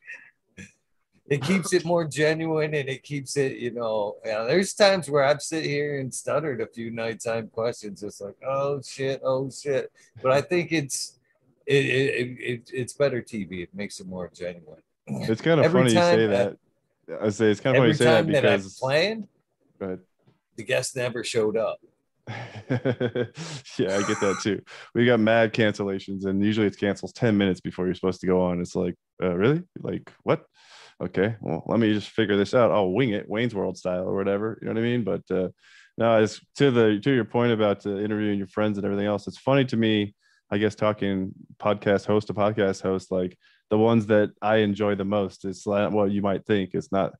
[1.27, 5.23] it keeps it more genuine and it keeps it, you know, yeah, there's times where
[5.23, 8.03] I've sit here and stuttered a few nighttime questions.
[8.03, 9.91] It's like, oh shit, oh shit.
[10.21, 11.19] But I think it's
[11.65, 13.63] it, it, it it's better TV.
[13.63, 14.81] It makes it more genuine.
[15.07, 16.57] It's kind of funny you say that.
[17.21, 19.27] I say it's kind of funny you say that because that I've planned,
[19.79, 19.99] but
[20.57, 21.79] the guest never showed up.
[22.27, 22.37] yeah,
[22.69, 24.61] I get that too.
[24.95, 28.41] We got mad cancellations, and usually it cancels 10 minutes before you're supposed to go
[28.41, 28.61] on.
[28.61, 29.63] It's like, uh, really?
[29.81, 30.45] Like, what?
[31.01, 32.71] Okay, well, let me just figure this out.
[32.71, 34.57] I'll wing it, Wayne's World style or whatever.
[34.61, 35.03] You know what I mean?
[35.03, 35.49] But uh,
[35.97, 39.27] no, it's to the to your point about uh, interviewing your friends and everything else.
[39.27, 40.15] It's funny to me.
[40.51, 43.37] I guess talking podcast host to podcast host, like
[43.69, 45.45] the ones that I enjoy the most.
[45.45, 46.71] It's what you might think.
[46.73, 47.13] It's not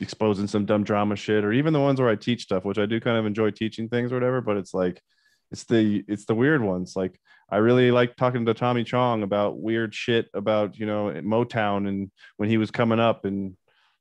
[0.00, 2.86] exposing some dumb drama shit, or even the ones where I teach stuff, which I
[2.86, 4.40] do kind of enjoy teaching things or whatever.
[4.40, 5.02] But it's like
[5.50, 6.94] it's the it's the weird ones.
[6.96, 7.18] Like
[7.52, 12.10] I really like talking to Tommy Chong about weird shit about you know Motown and
[12.38, 13.58] when he was coming up and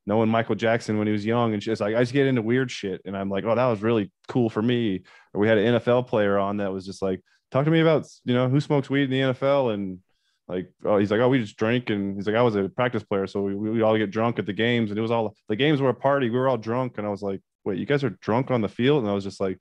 [0.07, 2.71] knowing Michael Jackson when he was young and just like I just get into weird
[2.71, 5.03] shit and I'm like, oh, that was really cool for me.
[5.33, 7.21] Or we had an NFL player on that was just like,
[7.51, 9.99] talk to me about you know who smokes weed in the NFL and
[10.47, 13.03] like oh he's like oh we just drink and he's like I was a practice
[13.03, 13.27] player.
[13.27, 15.81] So we we all get drunk at the games and it was all the games
[15.81, 16.29] were a party.
[16.29, 18.69] We were all drunk and I was like wait you guys are drunk on the
[18.69, 19.03] field?
[19.03, 19.59] And I was just like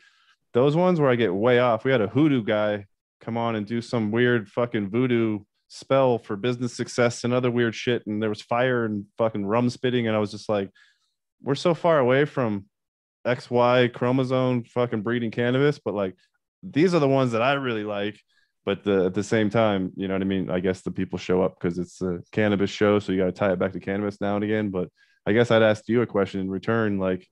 [0.53, 1.85] those ones where I get way off.
[1.85, 2.87] We had a hoodoo guy
[3.21, 7.75] come on and do some weird fucking voodoo spell for business success and other weird
[7.75, 10.71] shit and there was fire and fucking rum spitting and I was just like
[11.43, 12.67] we're so far away from
[13.27, 16.17] XY chromosome fucking breeding cannabis but like
[16.63, 18.21] these are the ones that I really like.
[18.65, 20.51] But the, at the same time, you know what I mean?
[20.51, 22.99] I guess the people show up because it's a cannabis show.
[22.99, 24.71] So you got to tie it back to cannabis now and again.
[24.71, 24.89] But
[25.27, 26.99] I guess I'd ask you a question in return.
[26.99, 27.27] Like,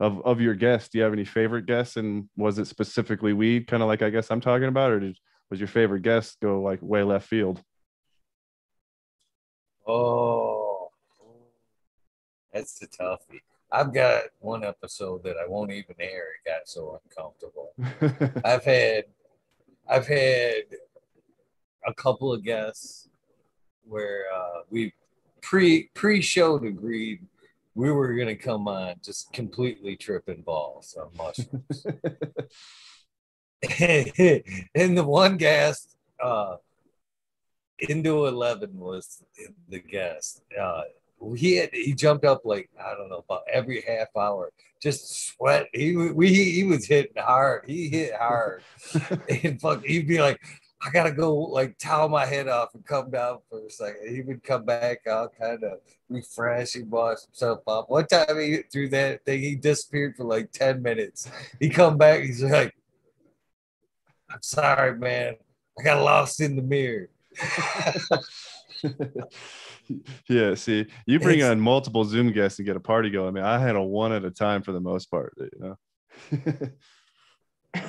[0.00, 1.96] of, of your guests, do you have any favorite guests?
[1.96, 4.92] And was it specifically weed, kind of like I guess I'm talking about?
[4.92, 5.18] Or did,
[5.50, 7.62] was your favorite guest go like way left field?
[9.86, 10.90] Oh,
[12.52, 13.40] that's the toughie.
[13.72, 16.24] I've got one episode that I won't even air.
[16.44, 17.72] It got so uncomfortable.
[18.44, 19.04] I've had,
[19.88, 20.64] I've had
[21.86, 23.08] a couple of guests
[23.84, 24.92] where uh, we
[25.40, 27.20] pre pre showed agreed
[27.74, 31.86] we were going to come on just completely tripping balls on mushrooms.
[34.74, 36.56] and the one guest, uh,
[37.88, 39.22] Indo 11 was
[39.68, 40.42] the guest.
[40.58, 40.82] Uh,
[41.36, 44.50] he had he jumped up like I don't know about every half hour,
[44.80, 45.68] just sweat.
[45.72, 47.64] He we he was hitting hard.
[47.66, 48.62] He hit hard,
[49.44, 50.40] and fuck, he'd be like,
[50.82, 54.14] I gotta go like towel my head off and come down for a second.
[54.14, 56.72] He would come back out, kind of refresh.
[56.72, 57.90] He wash himself up.
[57.90, 61.30] One time he threw that thing, he disappeared for like ten minutes.
[61.58, 62.22] He come back.
[62.22, 62.74] He's like,
[64.32, 65.36] "I'm sorry, man.
[65.78, 67.08] I got lost in the mirror."
[70.28, 73.28] yeah, see, you bring it's, on multiple Zoom guests and get a party going.
[73.28, 75.78] I mean, I had a one at a time for the most part, you know.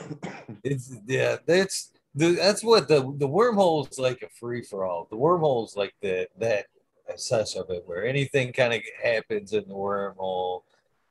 [0.63, 5.07] it's yeah, that's the, that's what the the wormhole is like a free for all.
[5.09, 6.67] The wormhole is like the that
[7.15, 10.61] such of it where anything kind of happens in the wormhole.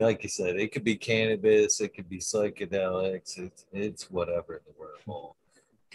[0.00, 4.60] Like you said, it could be cannabis, it could be psychedelics, it's it's whatever in
[4.66, 5.34] the wormhole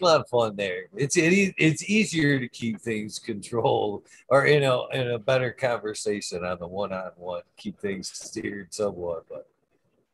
[0.02, 0.86] a lot of fun there.
[0.96, 6.44] It's it, it's easier to keep things controlled or in a in a better conversation
[6.44, 9.26] on the one on one, keep things steered somewhat.
[9.30, 9.48] But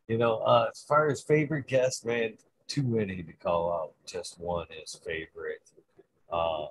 [0.07, 2.33] you know, uh, as far as favorite guest, man,
[2.67, 3.93] too many to call out.
[4.05, 5.61] Just one is favorite.
[6.31, 6.67] Uh,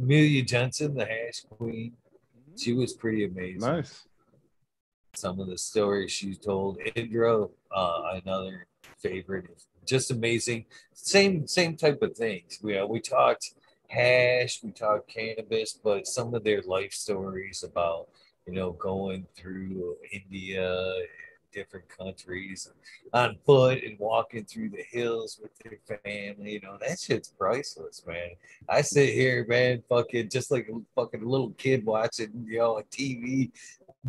[0.00, 1.92] Amelia Jensen, the hash queen,
[2.56, 3.60] she was pretty amazing.
[3.60, 4.04] Nice.
[5.14, 6.78] Some of the stories she told.
[6.94, 8.66] Indra, uh, another
[8.98, 9.48] favorite
[9.86, 10.64] just amazing.
[10.92, 12.58] Same same type of things.
[12.62, 13.54] We uh, we talked
[13.88, 18.08] hash, we talked cannabis, but some of their life stories about
[18.46, 20.94] you know going through India,
[21.54, 22.70] different countries
[23.12, 26.52] on foot and walking through the hills with their family.
[26.52, 28.30] You know that shit's priceless, man.
[28.68, 32.82] I sit here, man, fucking just like a fucking little kid watching you know a
[32.84, 33.52] TV,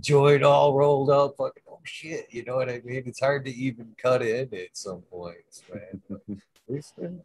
[0.01, 2.27] joint all rolled up, fucking oh shit.
[2.29, 3.03] You know what I mean?
[3.05, 6.21] It's hard to even cut in at some points, man.
[6.67, 7.21] there's been,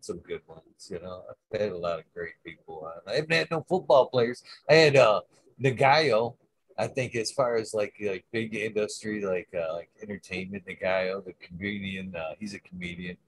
[0.00, 1.22] some good ones, you know.
[1.52, 3.12] I've had a lot of great people on.
[3.12, 4.42] I haven't had no football players.
[4.68, 5.22] I had uh
[5.60, 6.34] Ngaio.
[6.80, 11.34] I think as far as like like big industry, like uh, like entertainment, Ngaio, the
[11.34, 13.18] comedian, uh, he's a comedian.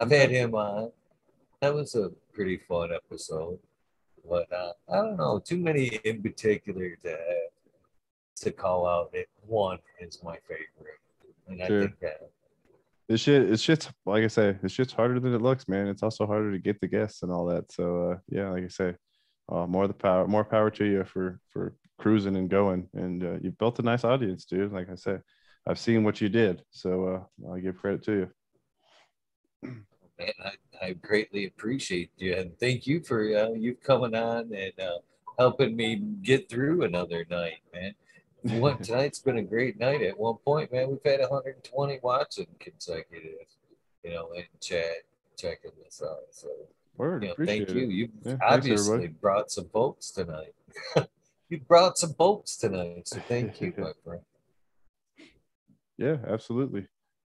[0.00, 0.90] I've had him on.
[1.60, 3.58] That was a pretty fun episode.
[4.26, 7.18] But uh, I don't know, too many in particular to
[8.36, 11.00] to call out that one is my favorite.
[11.46, 11.78] And sure.
[11.80, 12.30] I think that
[13.06, 15.88] this shit it's just like I say, it's just harder than it looks, man.
[15.88, 17.70] It's also harder to get the guests and all that.
[17.70, 18.94] So uh, yeah, like I say,
[19.50, 22.88] uh, more the power, more power to you for for cruising and going.
[22.94, 24.72] And uh, you've built a nice audience, dude.
[24.72, 25.22] Like I said,
[25.66, 28.30] I've seen what you did, so uh, I give credit to you.
[30.18, 34.72] Man, I, I greatly appreciate you, and thank you for uh, you coming on and
[34.80, 34.98] uh,
[35.40, 37.94] helping me get through another night, man
[38.44, 40.02] what tonight's been a great night.
[40.02, 43.46] At one point, man, we've had 120 watching consecutive,
[44.02, 45.04] you know, in chat
[45.36, 46.18] checking this out.
[46.30, 46.48] So,
[46.96, 47.86] Word, you know, thank you.
[47.86, 50.54] You yeah, obviously brought some folks tonight.
[51.48, 54.22] you brought some folks tonight, so thank you, my friend.
[55.98, 56.86] Yeah, absolutely.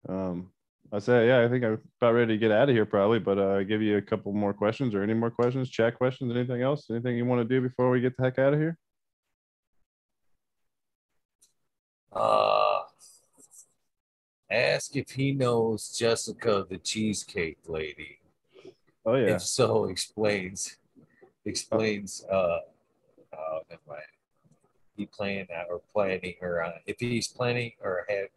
[0.09, 0.51] Um,
[0.91, 3.37] I say, yeah, I think I'm about ready to get out of here probably, but
[3.37, 6.89] uh, give you a couple more questions or any more questions, chat questions, anything else,
[6.89, 8.77] anything you want to do before we get the heck out of here?
[12.11, 12.79] Uh,
[14.49, 18.20] ask if he knows Jessica, the cheesecake lady.
[19.05, 19.31] Oh yeah.
[19.31, 20.77] And so, explains
[21.45, 22.23] explains.
[22.29, 22.59] Uh,
[23.33, 24.01] uh, never mind.
[24.95, 26.73] He planning or planning her on.
[26.85, 28.27] If he's planning or have,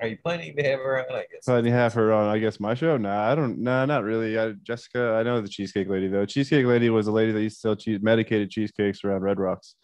[0.00, 1.16] are you planning to have her on?
[1.16, 1.44] I guess.
[1.44, 2.96] Planning to have her on, I guess my show.
[2.96, 3.58] Nah, I don't.
[3.58, 4.38] Nah, not really.
[4.38, 6.26] I, Jessica, I know the cheesecake lady though.
[6.26, 9.74] Cheesecake lady was a lady that used to sell cheese, medicated cheesecakes around Red Rocks,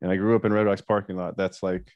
[0.00, 1.36] and I grew up in Red Rocks parking lot.
[1.36, 1.90] That's like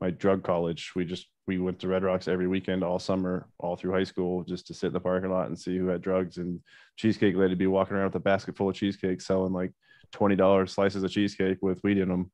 [0.00, 0.92] my drug college.
[0.96, 4.44] We just we went to Red Rocks every weekend all summer, all through high school,
[4.44, 6.38] just to sit in the parking lot and see who had drugs.
[6.38, 6.60] And
[6.96, 9.72] cheesecake lady be walking around with a basket full of cheesecake, selling like
[10.10, 12.30] twenty dollars slices of cheesecake with weed in them.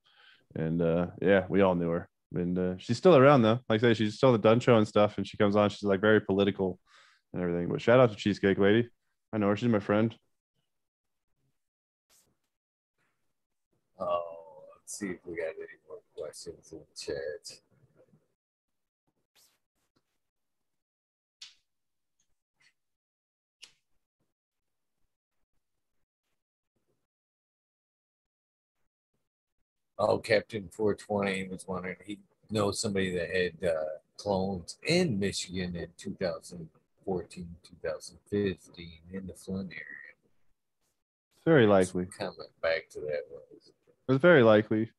[0.55, 2.09] And uh, yeah, we all knew her.
[2.35, 3.59] And uh, she's still around though.
[3.69, 5.19] Like I say, she's still the Dunn show and stuff.
[5.19, 5.71] And she comes on.
[5.71, 6.79] She's like very political
[7.33, 7.69] and everything.
[7.69, 8.89] But shout out to Cheesecake Lady.
[9.33, 9.57] I know her.
[9.57, 10.15] She's my friend.
[13.99, 14.23] Oh,
[14.77, 17.61] let's see if we got any more questions in the chat.
[30.03, 32.19] Oh, Captain 420 was wondering he
[32.51, 33.85] knows somebody that had uh,
[34.17, 37.49] clones in Michigan in 2014,
[37.83, 39.85] 2015 in the Flint area.
[41.45, 42.07] Very likely.
[42.07, 43.73] Coming back to that was.
[44.09, 44.91] It's very likely.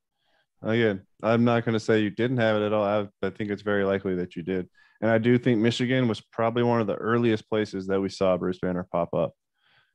[0.61, 2.83] Again, I'm not going to say you didn't have it at all.
[2.83, 4.69] I, I think it's very likely that you did.
[5.01, 8.37] And I do think Michigan was probably one of the earliest places that we saw
[8.37, 9.33] Bruce Banner pop up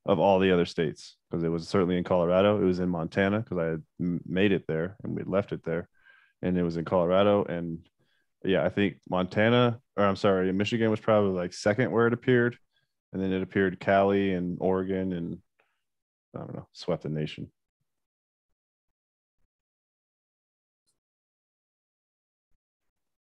[0.07, 2.61] of all the other states because it was certainly in Colorado.
[2.61, 5.89] It was in Montana because I had made it there and we left it there,
[6.43, 7.45] and it was in Colorado.
[7.45, 7.81] And
[8.45, 12.57] yeah, I think Montana or I'm sorry, Michigan was probably like second where it appeared,
[13.13, 15.39] and then it appeared Cali and Oregon and
[16.35, 17.51] I don't know, swept the nation.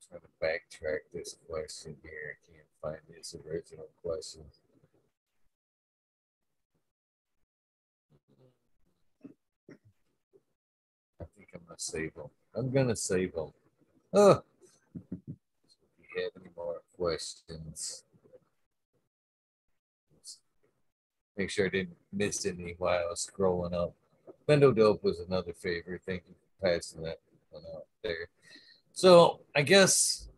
[0.10, 2.38] Trying to backtrack this question here.
[2.43, 4.41] I can't find this original question.
[11.76, 12.30] Gonna save them.
[12.56, 13.52] I'm gonna save them.
[14.14, 14.41] Oh.
[14.95, 15.35] If
[16.15, 18.06] you have any more questions,
[21.35, 23.93] make sure I didn't miss any while I was scrolling up.
[24.47, 26.02] Bendo Dope was another favorite.
[26.06, 27.19] Thank you for passing that
[27.52, 28.30] one out there.
[28.93, 30.30] So I guess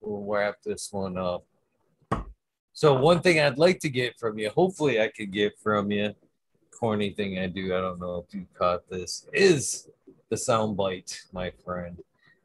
[0.00, 1.44] we'll wrap this one up.
[2.74, 6.14] So one thing I'd like to get from you, hopefully I could get from you,
[6.78, 9.88] corny thing I do, I don't know if you caught this, is
[10.30, 11.98] the soundbite, my friend.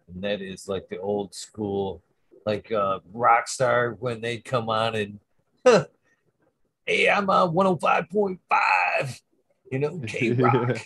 [0.08, 2.04] And that is like the old school,
[2.46, 5.20] like uh Rockstar when they come on and
[5.66, 5.86] huh,
[6.86, 9.22] hey, I'm on 105.5,
[9.72, 10.80] you know, K Rock.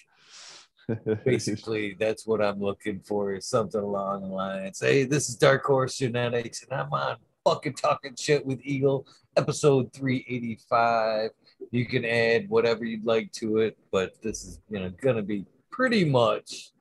[1.25, 4.79] Basically, that's what I'm looking for is something along the lines.
[4.79, 9.91] Hey, this is Dark Horse Genetics, and I'm on fucking talking shit with Eagle, episode
[9.93, 11.31] 385.
[11.71, 15.45] You can add whatever you'd like to it, but this is you know gonna be
[15.71, 16.71] pretty much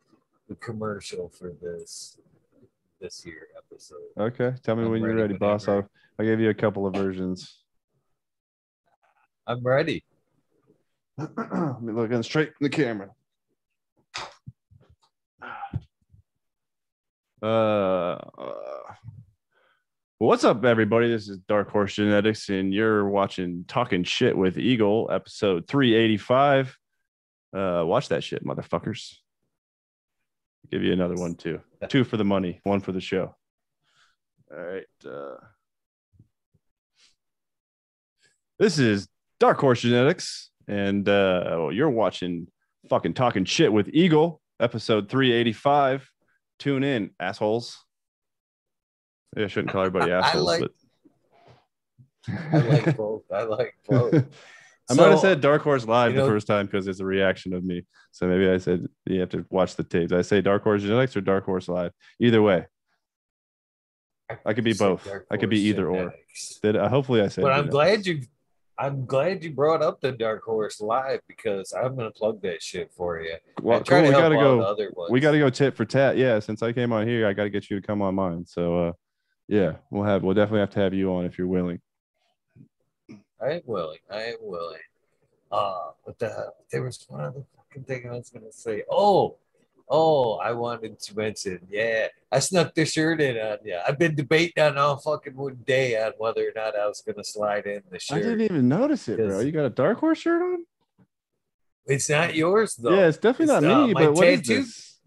[0.49, 2.19] the commercial for this
[3.01, 3.99] this year episode.
[4.19, 5.69] Okay, tell me I'm when you're ready, boss.
[5.69, 5.89] I'll
[6.19, 7.63] I'll give you a couple of versions.
[9.47, 10.05] I'm ready.
[11.19, 11.37] Let
[11.83, 13.11] me look looking straight in the camera.
[17.43, 18.95] Uh, uh,
[20.17, 21.09] what's up, everybody?
[21.09, 26.79] This is Dark Horse Genetics, and you're watching Talking Shit with Eagle, episode 385.
[27.55, 29.19] Uh, watch that shit, motherfuckers
[30.71, 31.61] give you another one too.
[31.89, 33.35] Two for the money, one for the show.
[34.51, 34.85] All right.
[35.05, 35.37] Uh,
[38.59, 39.09] this is
[39.41, 42.47] Dark Horse Genetics, and uh, well, you're watching
[42.89, 46.09] fucking talking shit with Eagle, episode 385.
[46.59, 47.85] Tune in, assholes.
[49.37, 50.71] Yeah, I shouldn't call everybody assholes, I like, but
[52.53, 53.23] I like both.
[53.33, 54.25] I like both.
[54.91, 57.01] I so, might have said Dark Horse Live you know, the first time because it's
[57.01, 57.85] a reaction of me.
[58.13, 60.13] So maybe I said you have to watch the tapes.
[60.13, 61.93] I say Dark Horse Genetics or Dark Horse Live.
[62.21, 62.67] Either way,
[64.45, 65.09] I could be both.
[65.31, 66.61] I could be either genetics.
[66.63, 66.73] or.
[66.73, 67.43] Did uh, hopefully I said.
[67.43, 68.23] But I'm glad you.
[68.77, 72.93] I'm glad you brought up the Dark Horse Live because I'm gonna plug that shit
[72.93, 73.37] for you.
[73.63, 74.03] Well, cool.
[74.03, 74.77] we gotta go.
[75.09, 76.19] We gotta go tit for tat.
[76.19, 78.45] Yeah, since I came on here, I gotta get you to come on mine.
[78.47, 78.93] So, uh,
[79.49, 80.23] yeah, we'll have.
[80.23, 81.81] We'll definitely have to have you on if you're willing.
[83.43, 83.99] I am willing.
[84.11, 84.81] I am willing.
[85.51, 88.83] Uh, but the, there was one other fucking thing I was gonna say.
[88.91, 89.37] Oh,
[89.89, 93.79] Oh, I wanted to mention, yeah, I snuck the shirt in on you.
[93.87, 97.23] I've been debating on all fucking one day on whether or not I was gonna
[97.23, 98.19] slide in the shirt.
[98.19, 99.41] I didn't even notice it, bro.
[99.41, 100.65] You got a dark horse shirt on?
[101.87, 102.95] It's not yours though.
[102.95, 103.93] yeah, it's definitely it's, not uh, me.
[103.93, 104.99] but what is tattoo- this?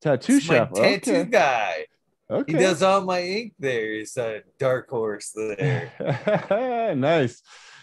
[0.00, 0.74] Tattoo It's my shop.
[0.74, 1.24] tattoo okay.
[1.30, 1.86] guy.
[2.28, 2.52] Okay.
[2.52, 3.94] He does all my ink there.
[3.94, 5.92] It's a dark horse there.
[6.96, 7.40] nice.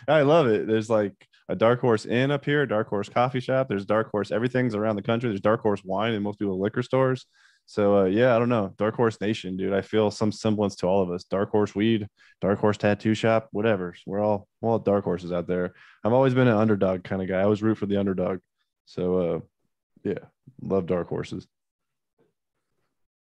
[0.07, 0.67] I love it.
[0.67, 1.13] There's like
[1.49, 3.67] a dark horse inn up here, dark horse coffee shop.
[3.67, 5.30] There's dark horse everything's around the country.
[5.30, 7.25] There's dark horse wine in most people's liquor stores.
[7.65, 8.73] So uh, yeah, I don't know.
[8.77, 9.73] Dark horse nation, dude.
[9.73, 11.23] I feel some semblance to all of us.
[11.23, 12.07] Dark horse weed,
[12.41, 13.95] dark horse tattoo shop, whatever.
[14.05, 15.73] We're all we're all dark horses out there.
[16.03, 17.39] I've always been an underdog kind of guy.
[17.39, 18.39] I always root for the underdog.
[18.85, 19.39] So uh
[20.03, 20.25] yeah,
[20.61, 21.47] love dark horses.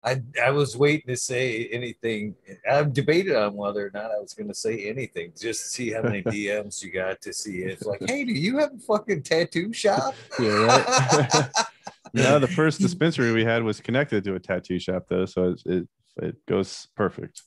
[0.02, 2.34] I I was waiting to say anything.
[2.70, 5.90] I've debated on whether or not I was going to say anything, just to see
[5.90, 7.84] how many DMs you got to see it.
[7.84, 10.14] Like, hey, do you have a fucking tattoo shop?
[10.40, 11.50] Yeah, right.
[12.14, 15.62] no, the first dispensary we had was connected to a tattoo shop though, so it
[15.66, 15.88] it,
[16.22, 17.42] it goes perfect.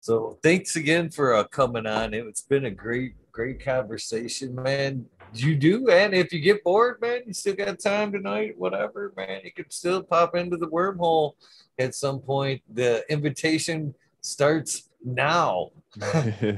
[0.00, 2.12] So thanks again for uh, coming on.
[2.12, 5.06] It's been a great, great conversation, man.
[5.34, 9.40] You do, and if you get bored, man, you still got time tonight, whatever, man.
[9.44, 11.32] You can still pop into the wormhole
[11.78, 12.60] at some point.
[12.72, 15.70] The invitation starts now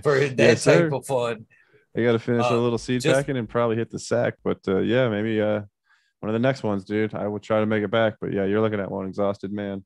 [0.02, 0.90] for that Yes, type sir.
[0.92, 1.46] of fun.
[1.96, 4.34] I got to finish a Uh, little seed just- packing and probably hit the sack,
[4.42, 5.62] but uh, yeah, maybe uh
[6.18, 7.14] one of the next ones, dude.
[7.14, 9.84] I will try to make it back, but yeah, you're looking at one exhausted man.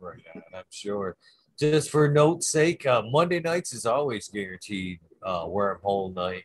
[0.00, 0.18] Right
[0.56, 1.16] I'm sure.
[1.58, 6.44] Just for note's sake, uh, Monday nights is always guaranteed uh, wormhole night.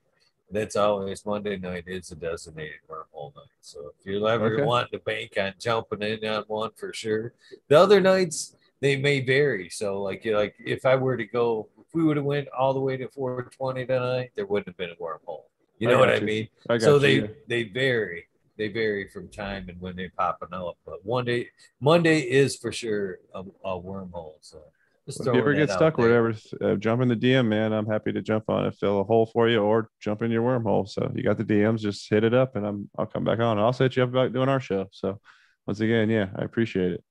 [0.52, 3.50] That's always Monday night is a designated wormhole night.
[3.62, 4.64] So if you're ever Okay.
[4.64, 7.34] wanting to bank on jumping in on one for sure,
[7.68, 9.70] the other nights they may vary.
[9.70, 12.74] So like you like if I were to go, if we would have went all
[12.74, 15.46] the way to 420 tonight, there wouldn't have been a wormhole.
[15.80, 16.48] You I know what got I mean?
[16.70, 17.00] I so you.
[17.00, 18.26] they they vary
[18.58, 21.48] they vary from time and when they popping up but one day
[21.82, 24.62] monday is for sure a, a wormhole so
[25.06, 27.74] just if you ever get stuck whatever, uh, jump in the DM, man.
[27.74, 30.44] I'm happy to jump on it, fill a hole for you, or jump in your
[30.44, 30.88] wormhole.
[30.88, 33.60] So you got the DMs, just hit it up, and I'm I'll come back on.
[33.60, 34.88] I'll set you up about doing our show.
[34.92, 35.20] So
[35.68, 37.04] once again, yeah, I appreciate it.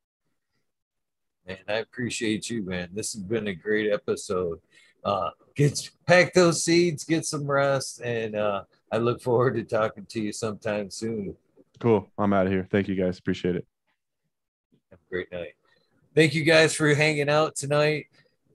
[1.47, 4.59] man i appreciate you man this has been a great episode
[5.05, 10.07] uh get pack those seeds get some rest and uh i look forward to talking
[10.09, 11.37] to you sometime soon
[11.81, 12.09] Cool.
[12.17, 12.67] I'm out of here.
[12.71, 13.19] Thank you guys.
[13.19, 13.67] Appreciate it.
[14.91, 15.55] Have a great night.
[16.15, 18.07] Thank you guys for hanging out tonight.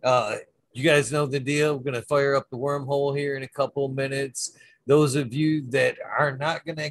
[0.02, 0.38] Uh,
[0.72, 1.76] you guys know the deal.
[1.76, 4.57] We're going to fire up the wormhole here in a couple minutes.
[4.88, 6.90] Those of you that are not going to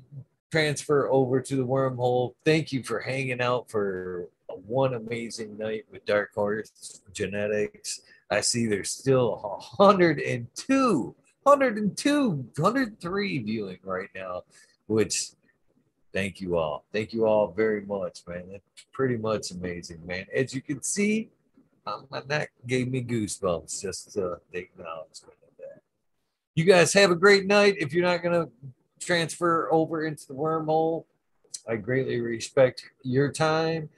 [0.53, 4.29] transfer over to the wormhole, thank you for hanging out for
[4.67, 8.03] one amazing night with Dark Horse Genetics.
[8.31, 9.39] I see there's still
[9.79, 11.15] 102,
[11.45, 14.43] 102, 103 viewing right now,
[14.87, 15.31] which
[16.19, 16.85] thank you all.
[16.93, 18.43] Thank you all very much, man.
[18.51, 20.27] That's pretty much amazing, man.
[20.35, 21.31] As you can see,
[21.87, 25.81] um, my neck gave me goosebumps just uh, the acknowledgement that.
[26.57, 27.77] You guys have a great night.
[27.79, 28.51] If you're not going to
[28.99, 31.05] transfer over into the wormhole,
[31.69, 33.89] I greatly respect your time.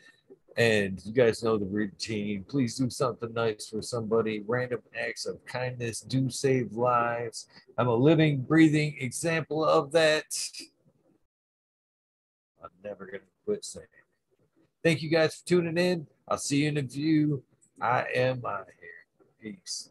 [0.58, 2.44] And you guys know the routine.
[2.46, 4.44] Please do something nice for somebody.
[4.46, 7.46] Random acts of kindness do save lives.
[7.78, 10.26] I'm a living, breathing example of that.
[12.62, 13.86] I'm never going to quit saying.
[14.82, 16.06] Thank you guys for tuning in.
[16.28, 17.42] I'll see you in a view.
[17.80, 19.52] I am of here.
[19.54, 19.78] Peace.